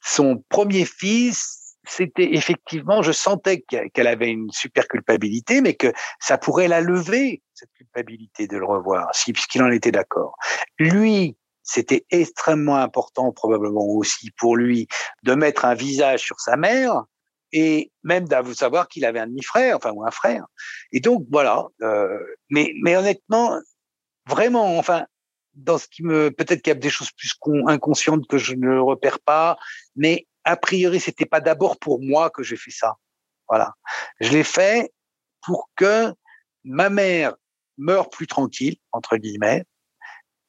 son 0.01 0.43
premier 0.49 0.85
fils, 0.85 1.66
c'était 1.87 2.33
effectivement, 2.35 3.01
je 3.01 3.11
sentais 3.11 3.61
qu'elle 3.61 4.07
avait 4.07 4.29
une 4.29 4.51
super 4.51 4.87
culpabilité, 4.87 5.61
mais 5.61 5.73
que 5.73 5.91
ça 6.19 6.37
pourrait 6.37 6.67
la 6.67 6.81
lever 6.81 7.41
cette 7.53 7.71
culpabilité 7.73 8.47
de 8.47 8.57
le 8.57 8.65
revoir, 8.65 9.13
si 9.13 9.33
puisqu'il 9.33 9.63
en 9.63 9.71
était 9.71 9.91
d'accord. 9.91 10.35
Lui, 10.77 11.37
c'était 11.63 12.05
extrêmement 12.11 12.77
important 12.77 13.31
probablement 13.31 13.85
aussi 13.85 14.31
pour 14.31 14.55
lui 14.55 14.87
de 15.23 15.33
mettre 15.33 15.65
un 15.65 15.73
visage 15.73 16.21
sur 16.21 16.39
sa 16.39 16.55
mère 16.55 17.03
et 17.51 17.91
même 18.03 18.27
d'avouer 18.27 18.55
savoir 18.55 18.87
qu'il 18.87 19.05
avait 19.05 19.19
un 19.19 19.27
demi-frère, 19.27 19.77
enfin 19.77 19.91
ou 19.91 20.05
un 20.05 20.11
frère. 20.11 20.45
Et 20.91 20.99
donc 20.99 21.25
voilà. 21.31 21.65
Euh, 21.81 22.19
mais 22.49 22.73
mais 22.81 22.95
honnêtement, 22.95 23.59
vraiment, 24.27 24.77
enfin, 24.77 25.05
dans 25.55 25.77
ce 25.77 25.87
qui 25.87 26.03
me 26.03 26.31
peut-être 26.31 26.61
qu'il 26.61 26.71
y 26.71 26.75
a 26.77 26.79
des 26.79 26.89
choses 26.89 27.11
plus 27.11 27.33
inconscientes 27.67 28.27
que 28.27 28.37
je 28.37 28.55
ne 28.55 28.77
repère 28.77 29.19
pas, 29.19 29.57
mais 29.95 30.27
a 30.47 30.55
priori 30.55 30.99
c'était 30.99 31.25
pas 31.25 31.41
d'abord 31.41 31.77
pour 31.77 32.01
moi 32.01 32.29
que 32.29 32.43
j'ai 32.43 32.57
fait 32.57 32.71
ça. 32.71 32.95
Voilà, 33.49 33.73
je 34.19 34.31
l'ai 34.31 34.43
fait 34.43 34.91
pour 35.45 35.69
que 35.75 36.13
ma 36.63 36.89
mère 36.89 37.33
meure 37.77 38.09
plus 38.09 38.27
tranquille 38.27 38.77
entre 38.91 39.17
guillemets, 39.17 39.63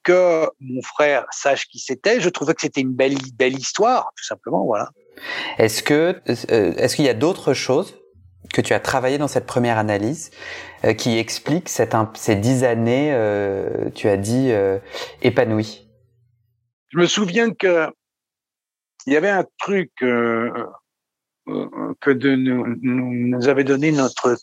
que 0.02 0.48
mon 0.60 0.82
frère 0.82 1.26
sache 1.30 1.66
qui 1.66 1.78
c'était. 1.78 2.20
Je 2.20 2.28
trouvais 2.28 2.54
que 2.54 2.62
c'était 2.62 2.80
une 2.80 2.94
belle 2.94 3.16
belle 3.34 3.58
histoire, 3.58 4.10
tout 4.16 4.24
simplement. 4.24 4.64
Voilà. 4.64 4.90
Est-ce 5.58 5.82
que 5.82 6.20
euh, 6.28 6.72
est-ce 6.76 6.96
qu'il 6.96 7.04
y 7.04 7.10
a 7.10 7.14
d'autres 7.14 7.54
choses 7.54 7.98
que 8.52 8.60
tu 8.60 8.72
as 8.72 8.80
travaillé 8.80 9.18
dans 9.18 9.28
cette 9.28 9.46
première 9.46 9.78
analyse 9.78 10.30
euh, 10.84 10.94
qui 10.94 11.18
expliquent 11.18 11.68
cette, 11.68 11.94
ces 12.14 12.36
dix 12.36 12.64
années, 12.64 13.10
euh, 13.12 13.90
tu 13.94 14.08
as 14.08 14.16
dit, 14.16 14.50
épanouies? 15.22 15.88
Je 16.90 16.98
me 16.98 17.06
souviens 17.06 17.50
que 17.52 17.92
il 19.08 19.12
y 19.12 19.16
avait 19.16 19.30
un 19.30 19.44
truc 19.58 19.90
que 19.96 20.70
de 21.46 22.36
nous, 22.36 22.76
nous, 22.82 23.48
avait 23.48 23.64
donné 23.64 23.90
notre 23.90 24.36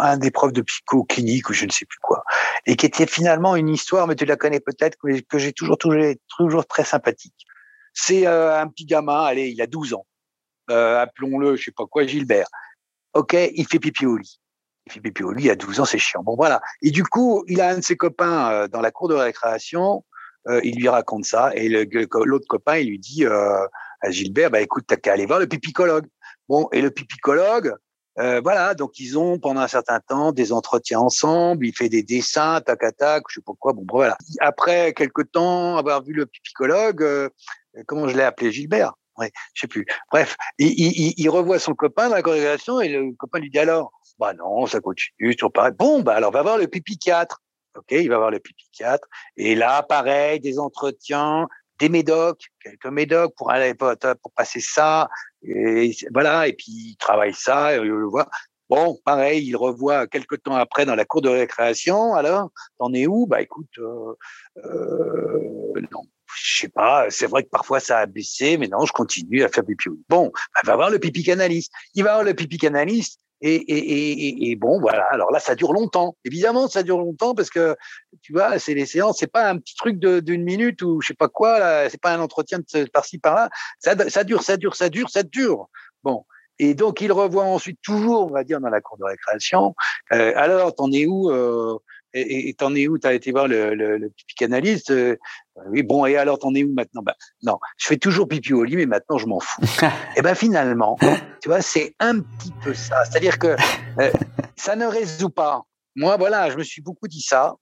un 0.00 0.18
des 0.18 0.30
profs 0.30 0.52
de 0.52 0.60
psycho 0.60 1.04
clinique 1.04 1.48
ou 1.48 1.54
je 1.54 1.64
ne 1.64 1.70
sais 1.70 1.86
plus 1.86 1.98
quoi 2.02 2.22
et 2.66 2.76
qui 2.76 2.84
était 2.84 3.06
finalement 3.06 3.56
une 3.56 3.70
histoire 3.70 4.06
mais 4.06 4.14
tu 4.14 4.26
la 4.26 4.36
connais 4.36 4.60
peut-être 4.60 4.98
que, 4.98 5.38
j'ai 5.38 5.52
toujours 5.52 5.78
toujours 5.78 6.14
toujours 6.36 6.66
très 6.66 6.84
sympathique 6.84 7.46
c'est 7.94 8.26
euh, 8.26 8.60
un 8.60 8.68
petit 8.68 8.84
gamin, 8.84 9.22
allez, 9.22 9.48
il 9.48 9.62
a 9.62 9.66
12 9.66 9.94
ans. 9.94 10.06
Euh, 10.70 11.00
appelons-le, 11.00 11.56
je 11.56 11.64
sais 11.64 11.70
pas 11.70 11.86
quoi, 11.86 12.04
Gilbert. 12.04 12.48
Ok, 13.14 13.34
il 13.54 13.66
fait 13.66 13.78
pipi 13.78 14.04
au 14.04 14.16
lit. 14.16 14.40
Il 14.86 14.92
fait 14.92 15.00
pipi 15.00 15.22
au 15.22 15.32
lit, 15.32 15.48
a 15.48 15.54
12 15.54 15.80
ans, 15.80 15.84
c'est 15.84 15.98
chiant. 15.98 16.22
Bon, 16.22 16.34
voilà. 16.34 16.60
Et 16.82 16.90
du 16.90 17.04
coup, 17.04 17.44
il 17.46 17.60
a 17.60 17.68
un 17.68 17.76
de 17.76 17.80
ses 17.82 17.96
copains 17.96 18.50
euh, 18.50 18.68
dans 18.68 18.80
la 18.80 18.90
cour 18.90 19.08
de 19.08 19.14
récréation. 19.14 20.04
Il 20.62 20.76
lui 20.76 20.88
raconte 20.88 21.24
ça. 21.24 21.52
Et 21.54 21.68
l'autre 21.68 22.46
copain, 22.48 22.76
il 22.78 22.88
lui 22.88 22.98
dit 22.98 23.24
à 23.26 24.10
Gilbert, 24.10 24.50
bah 24.50 24.60
écoute, 24.60 24.84
t'as 24.86 24.96
qu'à 24.96 25.12
aller 25.12 25.26
voir 25.26 25.38
le 25.38 25.46
pipicologue. 25.46 26.06
Bon, 26.48 26.68
et 26.72 26.82
le 26.82 26.90
pipicologue, 26.90 27.74
euh, 28.18 28.40
voilà, 28.42 28.74
donc 28.74 29.00
ils 29.00 29.18
ont 29.18 29.38
pendant 29.38 29.60
un 29.60 29.68
certain 29.68 29.98
temps 30.00 30.30
des 30.30 30.52
entretiens 30.52 31.00
ensemble, 31.00 31.66
il 31.66 31.74
fait 31.74 31.88
des 31.88 32.02
dessins, 32.02 32.60
tac 32.60 32.80
tac, 32.96 33.24
je 33.28 33.36
sais 33.36 33.44
pas 33.44 33.54
quoi. 33.58 33.72
Bon, 33.72 33.84
voilà. 33.90 34.16
Après 34.40 34.92
quelques 34.92 35.32
temps, 35.32 35.76
avoir 35.76 36.02
vu 36.02 36.12
le 36.12 36.26
pipicologue, 36.26 37.02
euh, 37.02 37.28
comment 37.86 38.06
je 38.06 38.16
l'ai 38.16 38.22
appelé 38.22 38.52
Gilbert? 38.52 38.92
Ouais, 39.16 39.32
je 39.54 39.62
sais 39.62 39.66
plus. 39.68 39.86
Bref, 40.12 40.36
il, 40.58 40.68
il, 40.68 41.14
il, 41.16 41.28
revoit 41.28 41.58
son 41.58 41.74
copain 41.74 42.08
dans 42.08 42.16
la 42.16 42.22
congrégation 42.22 42.80
et 42.80 42.88
le 42.88 43.12
copain 43.16 43.38
lui 43.38 43.50
dit 43.50 43.58
alors, 43.58 43.92
bah 44.18 44.32
non, 44.34 44.66
ça 44.66 44.80
continue, 44.80 45.34
toujours 45.36 45.52
pareil. 45.52 45.72
Bon, 45.76 46.02
bah 46.02 46.14
alors 46.14 46.32
va 46.32 46.42
voir 46.42 46.58
le 46.58 46.66
pipiquiatre. 46.66 47.40
Ok, 47.76 47.90
il 47.90 48.08
va 48.08 48.18
voir 48.18 48.30
le 48.30 48.40
pipiquiatre. 48.40 49.08
Et 49.36 49.54
là, 49.54 49.82
pareil, 49.82 50.40
des 50.40 50.58
entretiens, 50.58 51.48
des 51.78 51.88
médocs, 51.88 52.46
quelques 52.62 52.86
médocs 52.86 53.34
pour 53.36 53.50
aller 53.50 53.74
pour, 53.74 53.92
pour 54.22 54.32
passer 54.32 54.60
ça. 54.60 55.08
Et 55.42 55.94
voilà, 56.12 56.48
et 56.48 56.52
puis 56.52 56.72
il 56.72 56.96
travaille 56.96 57.34
ça, 57.34 57.74
et 57.74 57.80
le 57.80 58.04
voit. 58.04 58.28
Bon, 58.70 58.98
pareil, 59.04 59.46
il 59.46 59.56
revoit 59.56 60.06
quelques 60.06 60.42
temps 60.42 60.54
après 60.54 60.86
dans 60.86 60.94
la 60.94 61.04
cour 61.04 61.20
de 61.20 61.28
récréation. 61.28 62.14
Alors, 62.14 62.50
t'en 62.78 62.92
es 62.94 63.06
où? 63.06 63.26
Bah 63.26 63.42
écoute, 63.42 63.68
euh, 63.78 64.14
euh, 64.64 65.80
non, 65.92 66.02
je 66.34 66.60
sais 66.60 66.68
pas, 66.68 67.10
c'est 67.10 67.26
vrai 67.26 67.42
que 67.44 67.50
parfois 67.50 67.80
ça 67.80 67.98
a 67.98 68.06
baissé, 68.06 68.56
mais 68.56 68.68
non, 68.68 68.86
je 68.86 68.92
continue 68.92 69.42
à 69.42 69.48
faire 69.48 69.64
pipi. 69.64 69.90
Bon, 70.08 70.32
bah, 70.54 70.60
va 70.64 70.76
voir 70.76 70.90
le 70.90 70.98
pipi 70.98 71.22
canaliste. 71.22 71.72
Il 71.94 72.04
va 72.04 72.14
voir 72.14 72.24
le 72.24 72.34
pipi 72.34 72.56
canaliste. 72.56 73.20
Et, 73.46 73.56
et, 73.56 73.76
et, 73.76 74.50
et, 74.50 74.56
bon, 74.56 74.80
voilà. 74.80 75.04
Alors 75.12 75.30
là, 75.30 75.38
ça 75.38 75.54
dure 75.54 75.74
longtemps. 75.74 76.16
Évidemment, 76.24 76.66
ça 76.66 76.82
dure 76.82 76.96
longtemps 76.96 77.34
parce 77.34 77.50
que 77.50 77.76
tu 78.22 78.32
vois, 78.32 78.58
c'est 78.58 78.72
les 78.72 78.86
séances. 78.86 79.18
C'est 79.18 79.30
pas 79.30 79.50
un 79.50 79.58
petit 79.58 79.76
truc 79.76 79.98
d'une 79.98 80.42
minute 80.42 80.80
ou 80.80 81.02
je 81.02 81.08
sais 81.08 81.14
pas 81.14 81.28
quoi. 81.28 81.90
C'est 81.90 82.00
pas 82.00 82.14
un 82.14 82.20
entretien 82.20 82.60
de 82.60 82.84
par-ci 82.86 83.18
par-là. 83.18 83.50
Ça, 83.80 84.08
ça 84.08 84.24
dure, 84.24 84.42
ça 84.42 84.56
dure, 84.56 84.74
ça 84.74 84.88
dure, 84.88 85.10
ça 85.10 85.22
dure. 85.22 85.68
Bon. 86.02 86.24
Et 86.58 86.72
donc, 86.72 87.02
il 87.02 87.12
revoit 87.12 87.44
ensuite 87.44 87.80
toujours, 87.82 88.30
on 88.30 88.32
va 88.32 88.44
dire, 88.44 88.60
dans 88.60 88.70
la 88.70 88.80
cour 88.80 88.96
de 88.96 89.04
récréation. 89.04 89.74
Euh, 90.12 90.32
alors, 90.36 90.74
t'en 90.74 90.90
es 90.90 91.04
où 91.04 91.30
euh, 91.30 91.76
et 92.14 92.54
t'en 92.54 92.74
es 92.74 92.88
où 92.88 92.98
T'as 92.98 93.12
été 93.12 93.32
voir 93.32 93.48
le, 93.48 93.74
le, 93.74 93.98
le 93.98 94.10
psychanalyste 94.10 94.90
euh, 94.90 95.16
Oui, 95.66 95.82
bon, 95.82 96.06
et 96.06 96.16
alors 96.16 96.38
t'en 96.38 96.54
es 96.54 96.62
où 96.62 96.72
maintenant? 96.72 97.02
Bah, 97.02 97.16
Non, 97.42 97.58
je 97.76 97.88
fais 97.88 97.96
toujours 97.96 98.28
pipi 98.28 98.52
au 98.52 98.64
lit, 98.64 98.76
mais 98.76 98.86
maintenant 98.86 99.18
je 99.18 99.26
m'en 99.26 99.40
fous. 99.40 99.60
et 100.16 100.22
ben 100.22 100.34
finalement, 100.34 100.96
tu 101.42 101.48
vois, 101.48 101.60
c'est 101.60 101.94
un 101.98 102.20
petit 102.20 102.52
peu 102.62 102.72
ça. 102.72 103.04
C'est-à-dire 103.04 103.38
que 103.38 103.56
euh, 103.98 104.10
ça 104.56 104.76
ne 104.76 104.86
résout 104.86 105.30
pas. 105.30 105.62
Moi, 105.96 106.16
voilà, 106.16 106.50
je 106.50 106.56
me 106.56 106.62
suis 106.62 106.82
beaucoup 106.82 107.08
dit 107.08 107.20
ça 107.20 107.54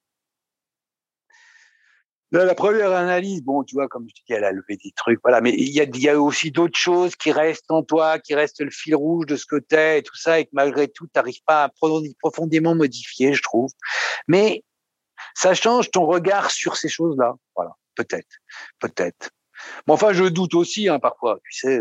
la 2.32 2.54
première 2.54 2.92
analyse, 2.92 3.42
bon, 3.42 3.62
tu 3.62 3.74
vois, 3.74 3.88
comme 3.88 4.06
je 4.08 4.14
te 4.14 4.20
dis, 4.26 4.32
elle 4.32 4.44
a 4.44 4.52
levé 4.52 4.76
des 4.82 4.92
trucs, 4.96 5.20
voilà. 5.22 5.40
Mais 5.40 5.52
il 5.52 5.70
y 5.70 5.80
a, 5.80 5.84
y 5.84 6.08
a 6.08 6.20
aussi 6.20 6.50
d'autres 6.50 6.78
choses 6.78 7.14
qui 7.16 7.30
restent 7.32 7.70
en 7.70 7.82
toi, 7.82 8.18
qui 8.18 8.34
restent 8.34 8.62
le 8.62 8.70
fil 8.70 8.94
rouge 8.94 9.26
de 9.26 9.36
ce 9.36 9.46
que 9.46 9.56
t'es 9.56 9.98
et 9.98 10.02
tout 10.02 10.16
ça, 10.16 10.40
et 10.40 10.46
que 10.46 10.50
malgré 10.52 10.88
tout, 10.88 11.06
t'arrives 11.08 11.42
pas 11.46 11.64
à 11.64 11.70
profondément 12.20 12.74
modifier, 12.74 13.34
je 13.34 13.42
trouve. 13.42 13.70
Mais 14.28 14.64
ça 15.34 15.54
change 15.54 15.90
ton 15.90 16.06
regard 16.06 16.50
sur 16.50 16.76
ces 16.76 16.88
choses-là. 16.88 17.34
Voilà. 17.54 17.72
Peut-être. 17.94 18.38
Peut-être. 18.78 19.30
Bon, 19.86 19.94
enfin, 19.94 20.12
je 20.12 20.24
doute 20.24 20.54
aussi, 20.54 20.88
hein, 20.88 20.98
parfois. 20.98 21.38
Tu 21.44 21.58
sais, 21.58 21.80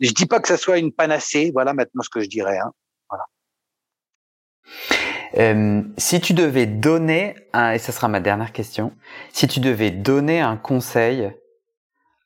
je 0.00 0.12
dis 0.12 0.26
pas 0.26 0.40
que 0.40 0.48
ça 0.48 0.56
soit 0.56 0.78
une 0.78 0.92
panacée. 0.92 1.50
Voilà 1.52 1.74
maintenant 1.74 2.02
ce 2.02 2.10
que 2.10 2.20
je 2.20 2.28
dirais. 2.28 2.58
Hein. 2.58 2.72
Voilà. 3.10 3.24
Euh, 5.36 5.82
si 5.98 6.20
tu 6.20 6.32
devais 6.32 6.66
donner, 6.66 7.34
un, 7.52 7.72
et 7.72 7.78
ce 7.78 7.92
sera 7.92 8.08
ma 8.08 8.20
dernière 8.20 8.52
question, 8.52 8.92
si 9.32 9.46
tu 9.46 9.60
devais 9.60 9.90
donner 9.90 10.40
un 10.40 10.56
conseil 10.56 11.32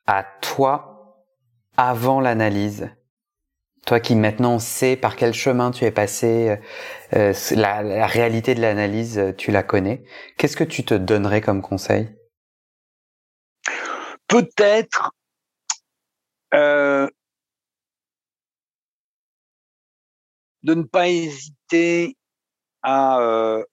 à 0.06 0.24
toi 0.40 1.16
avant 1.76 2.20
l'analyse, 2.20 2.90
toi 3.86 3.98
qui 3.98 4.14
maintenant 4.14 4.58
sais 4.58 4.96
par 4.96 5.16
quel 5.16 5.34
chemin 5.34 5.72
tu 5.72 5.84
es 5.84 5.90
passé, 5.90 6.58
euh, 7.14 7.32
la, 7.52 7.82
la, 7.82 8.06
réalité 8.06 8.54
de 8.54 8.60
l'analyse, 8.60 9.34
tu 9.36 9.50
la 9.50 9.62
connais, 9.62 10.04
qu'est-ce 10.36 10.56
que 10.56 10.64
tu 10.64 10.84
te 10.84 10.94
donnerais 10.94 11.40
comme 11.40 11.62
conseil? 11.62 12.08
Peut-être 14.28 15.12
euh, 16.54 17.08
de 20.62 20.74
ne 20.74 20.82
pas 20.82 21.08
hésiter 21.08 22.16
à, 22.82 23.20
euh, 23.20 23.64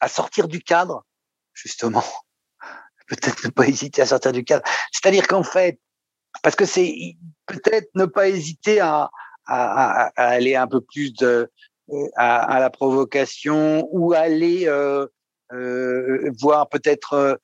à 0.00 0.08
sortir 0.08 0.48
du 0.48 0.60
cadre, 0.60 1.04
justement. 1.52 2.04
Peut-être 3.06 3.44
ne 3.44 3.50
pas 3.50 3.66
hésiter 3.66 4.02
à 4.02 4.06
sortir 4.06 4.32
du 4.32 4.44
cadre. 4.44 4.64
C'est-à-dire 4.92 5.26
qu'en 5.26 5.42
fait, 5.42 5.78
parce 6.42 6.56
que 6.56 6.64
c'est 6.64 7.16
peut-être 7.46 7.90
ne 7.94 8.06
pas 8.06 8.28
hésiter 8.28 8.80
à, 8.80 9.10
à, 9.46 10.06
à, 10.06 10.10
aller 10.16 10.56
un 10.56 10.66
peu 10.66 10.80
plus 10.80 11.12
de, 11.12 11.50
à, 12.16 12.56
à 12.56 12.60
la 12.60 12.70
provocation 12.70 13.86
ou 13.92 14.14
aller 14.14 14.66
euh, 14.66 15.06
euh, 15.52 16.30
voir 16.40 16.68
peut-être 16.68 17.12
euh, 17.12 17.36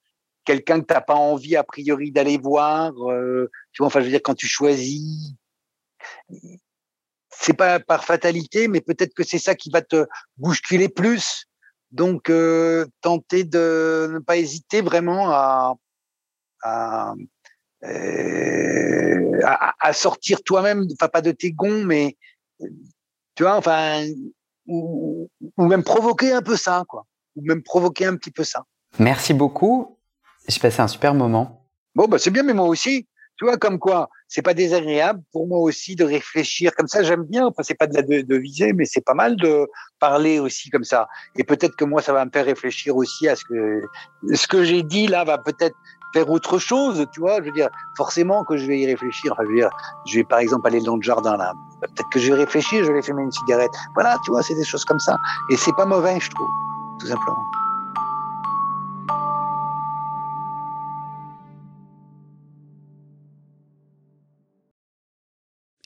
quelqu'un 0.44 0.80
que 0.80 0.86
t'as 0.86 1.00
pas 1.00 1.14
envie 1.14 1.56
a 1.56 1.64
priori 1.64 2.10
d'aller 2.10 2.38
voir. 2.38 2.92
Euh, 3.10 3.50
tu 3.72 3.78
vois, 3.82 3.88
enfin, 3.88 4.00
je 4.00 4.06
veux 4.06 4.10
dire, 4.10 4.22
quand 4.22 4.34
tu 4.34 4.46
choisis, 4.46 5.34
c'est 7.40 7.54
pas 7.54 7.80
par 7.80 8.04
fatalité, 8.04 8.68
mais 8.68 8.80
peut-être 8.80 9.14
que 9.14 9.24
c'est 9.24 9.38
ça 9.38 9.54
qui 9.54 9.70
va 9.70 9.82
te 9.82 10.06
bousculer 10.36 10.88
plus. 10.88 11.46
Donc, 11.90 12.30
euh, 12.30 12.86
tenter 13.00 13.44
de 13.44 14.10
ne 14.12 14.18
pas 14.20 14.36
hésiter 14.36 14.80
vraiment 14.82 15.30
à, 15.30 15.74
à, 16.62 17.14
euh, 17.84 19.40
à, 19.42 19.74
à 19.80 19.92
sortir 19.92 20.42
toi-même, 20.44 20.86
enfin 20.92 21.08
pas 21.08 21.22
de 21.22 21.32
tes 21.32 21.50
gonds, 21.50 21.84
mais 21.84 22.16
tu 23.34 23.42
vois, 23.42 23.56
enfin, 23.56 24.06
ou, 24.66 25.28
ou 25.56 25.64
même 25.66 25.82
provoquer 25.82 26.32
un 26.32 26.42
peu 26.42 26.56
ça, 26.56 26.84
quoi, 26.86 27.06
ou 27.34 27.42
même 27.42 27.62
provoquer 27.62 28.06
un 28.06 28.16
petit 28.16 28.30
peu 28.30 28.44
ça. 28.44 28.64
Merci 28.98 29.34
beaucoup. 29.34 29.98
J'ai 30.46 30.60
passé 30.60 30.80
un 30.80 30.88
super 30.88 31.14
moment. 31.14 31.66
Bon, 31.94 32.06
bah 32.06 32.18
c'est 32.18 32.30
bien, 32.30 32.42
mais 32.42 32.54
moi 32.54 32.66
aussi. 32.66 33.08
Tu 33.40 33.46
vois, 33.46 33.56
comme 33.56 33.78
quoi, 33.78 34.10
c'est 34.28 34.42
pas 34.42 34.52
désagréable 34.52 35.22
pour 35.32 35.48
moi 35.48 35.60
aussi 35.60 35.96
de 35.96 36.04
réfléchir 36.04 36.72
comme 36.76 36.88
ça. 36.88 37.02
J'aime 37.02 37.24
bien. 37.24 37.46
Enfin, 37.46 37.62
c'est 37.62 37.72
pas 37.72 37.86
de 37.86 37.94
la 37.94 38.02
de, 38.02 38.36
viser, 38.36 38.74
mais 38.74 38.84
c'est 38.84 39.00
pas 39.00 39.14
mal 39.14 39.34
de 39.36 39.66
parler 39.98 40.38
aussi 40.38 40.68
comme 40.68 40.84
ça. 40.84 41.08
Et 41.36 41.42
peut-être 41.42 41.74
que 41.74 41.86
moi, 41.86 42.02
ça 42.02 42.12
va 42.12 42.22
me 42.26 42.30
faire 42.30 42.44
réfléchir 42.44 42.94
aussi 42.96 43.28
à 43.28 43.36
ce 43.36 43.44
que 43.46 43.80
ce 44.34 44.46
que 44.46 44.62
j'ai 44.62 44.82
dit 44.82 45.06
là 45.06 45.24
va 45.24 45.38
peut-être 45.38 45.74
faire 46.12 46.28
autre 46.28 46.58
chose. 46.58 47.06
Tu 47.14 47.20
vois, 47.20 47.38
je 47.38 47.44
veux 47.44 47.52
dire, 47.52 47.70
forcément 47.96 48.44
que 48.44 48.58
je 48.58 48.66
vais 48.66 48.78
y 48.78 48.86
réfléchir. 48.86 49.32
Enfin, 49.32 49.44
je 49.44 49.48
veux 49.48 49.56
dire, 49.56 49.70
je 50.04 50.16
vais 50.16 50.24
par 50.24 50.40
exemple 50.40 50.66
aller 50.66 50.82
dans 50.82 50.96
le 50.96 51.02
jardin 51.02 51.38
là. 51.38 51.54
Peut-être 51.80 52.10
que 52.10 52.20
je 52.20 52.34
vais 52.34 52.40
réfléchir. 52.40 52.84
Je 52.84 52.92
vais 52.92 53.00
fumer 53.00 53.22
une 53.22 53.32
cigarette. 53.32 53.72
Voilà, 53.94 54.18
tu 54.22 54.32
vois, 54.32 54.42
c'est 54.42 54.54
des 54.54 54.66
choses 54.66 54.84
comme 54.84 55.00
ça. 55.00 55.16
Et 55.50 55.56
c'est 55.56 55.74
pas 55.76 55.86
mauvais, 55.86 56.20
je 56.20 56.28
trouve, 56.28 56.48
tout 57.00 57.06
simplement. 57.06 57.46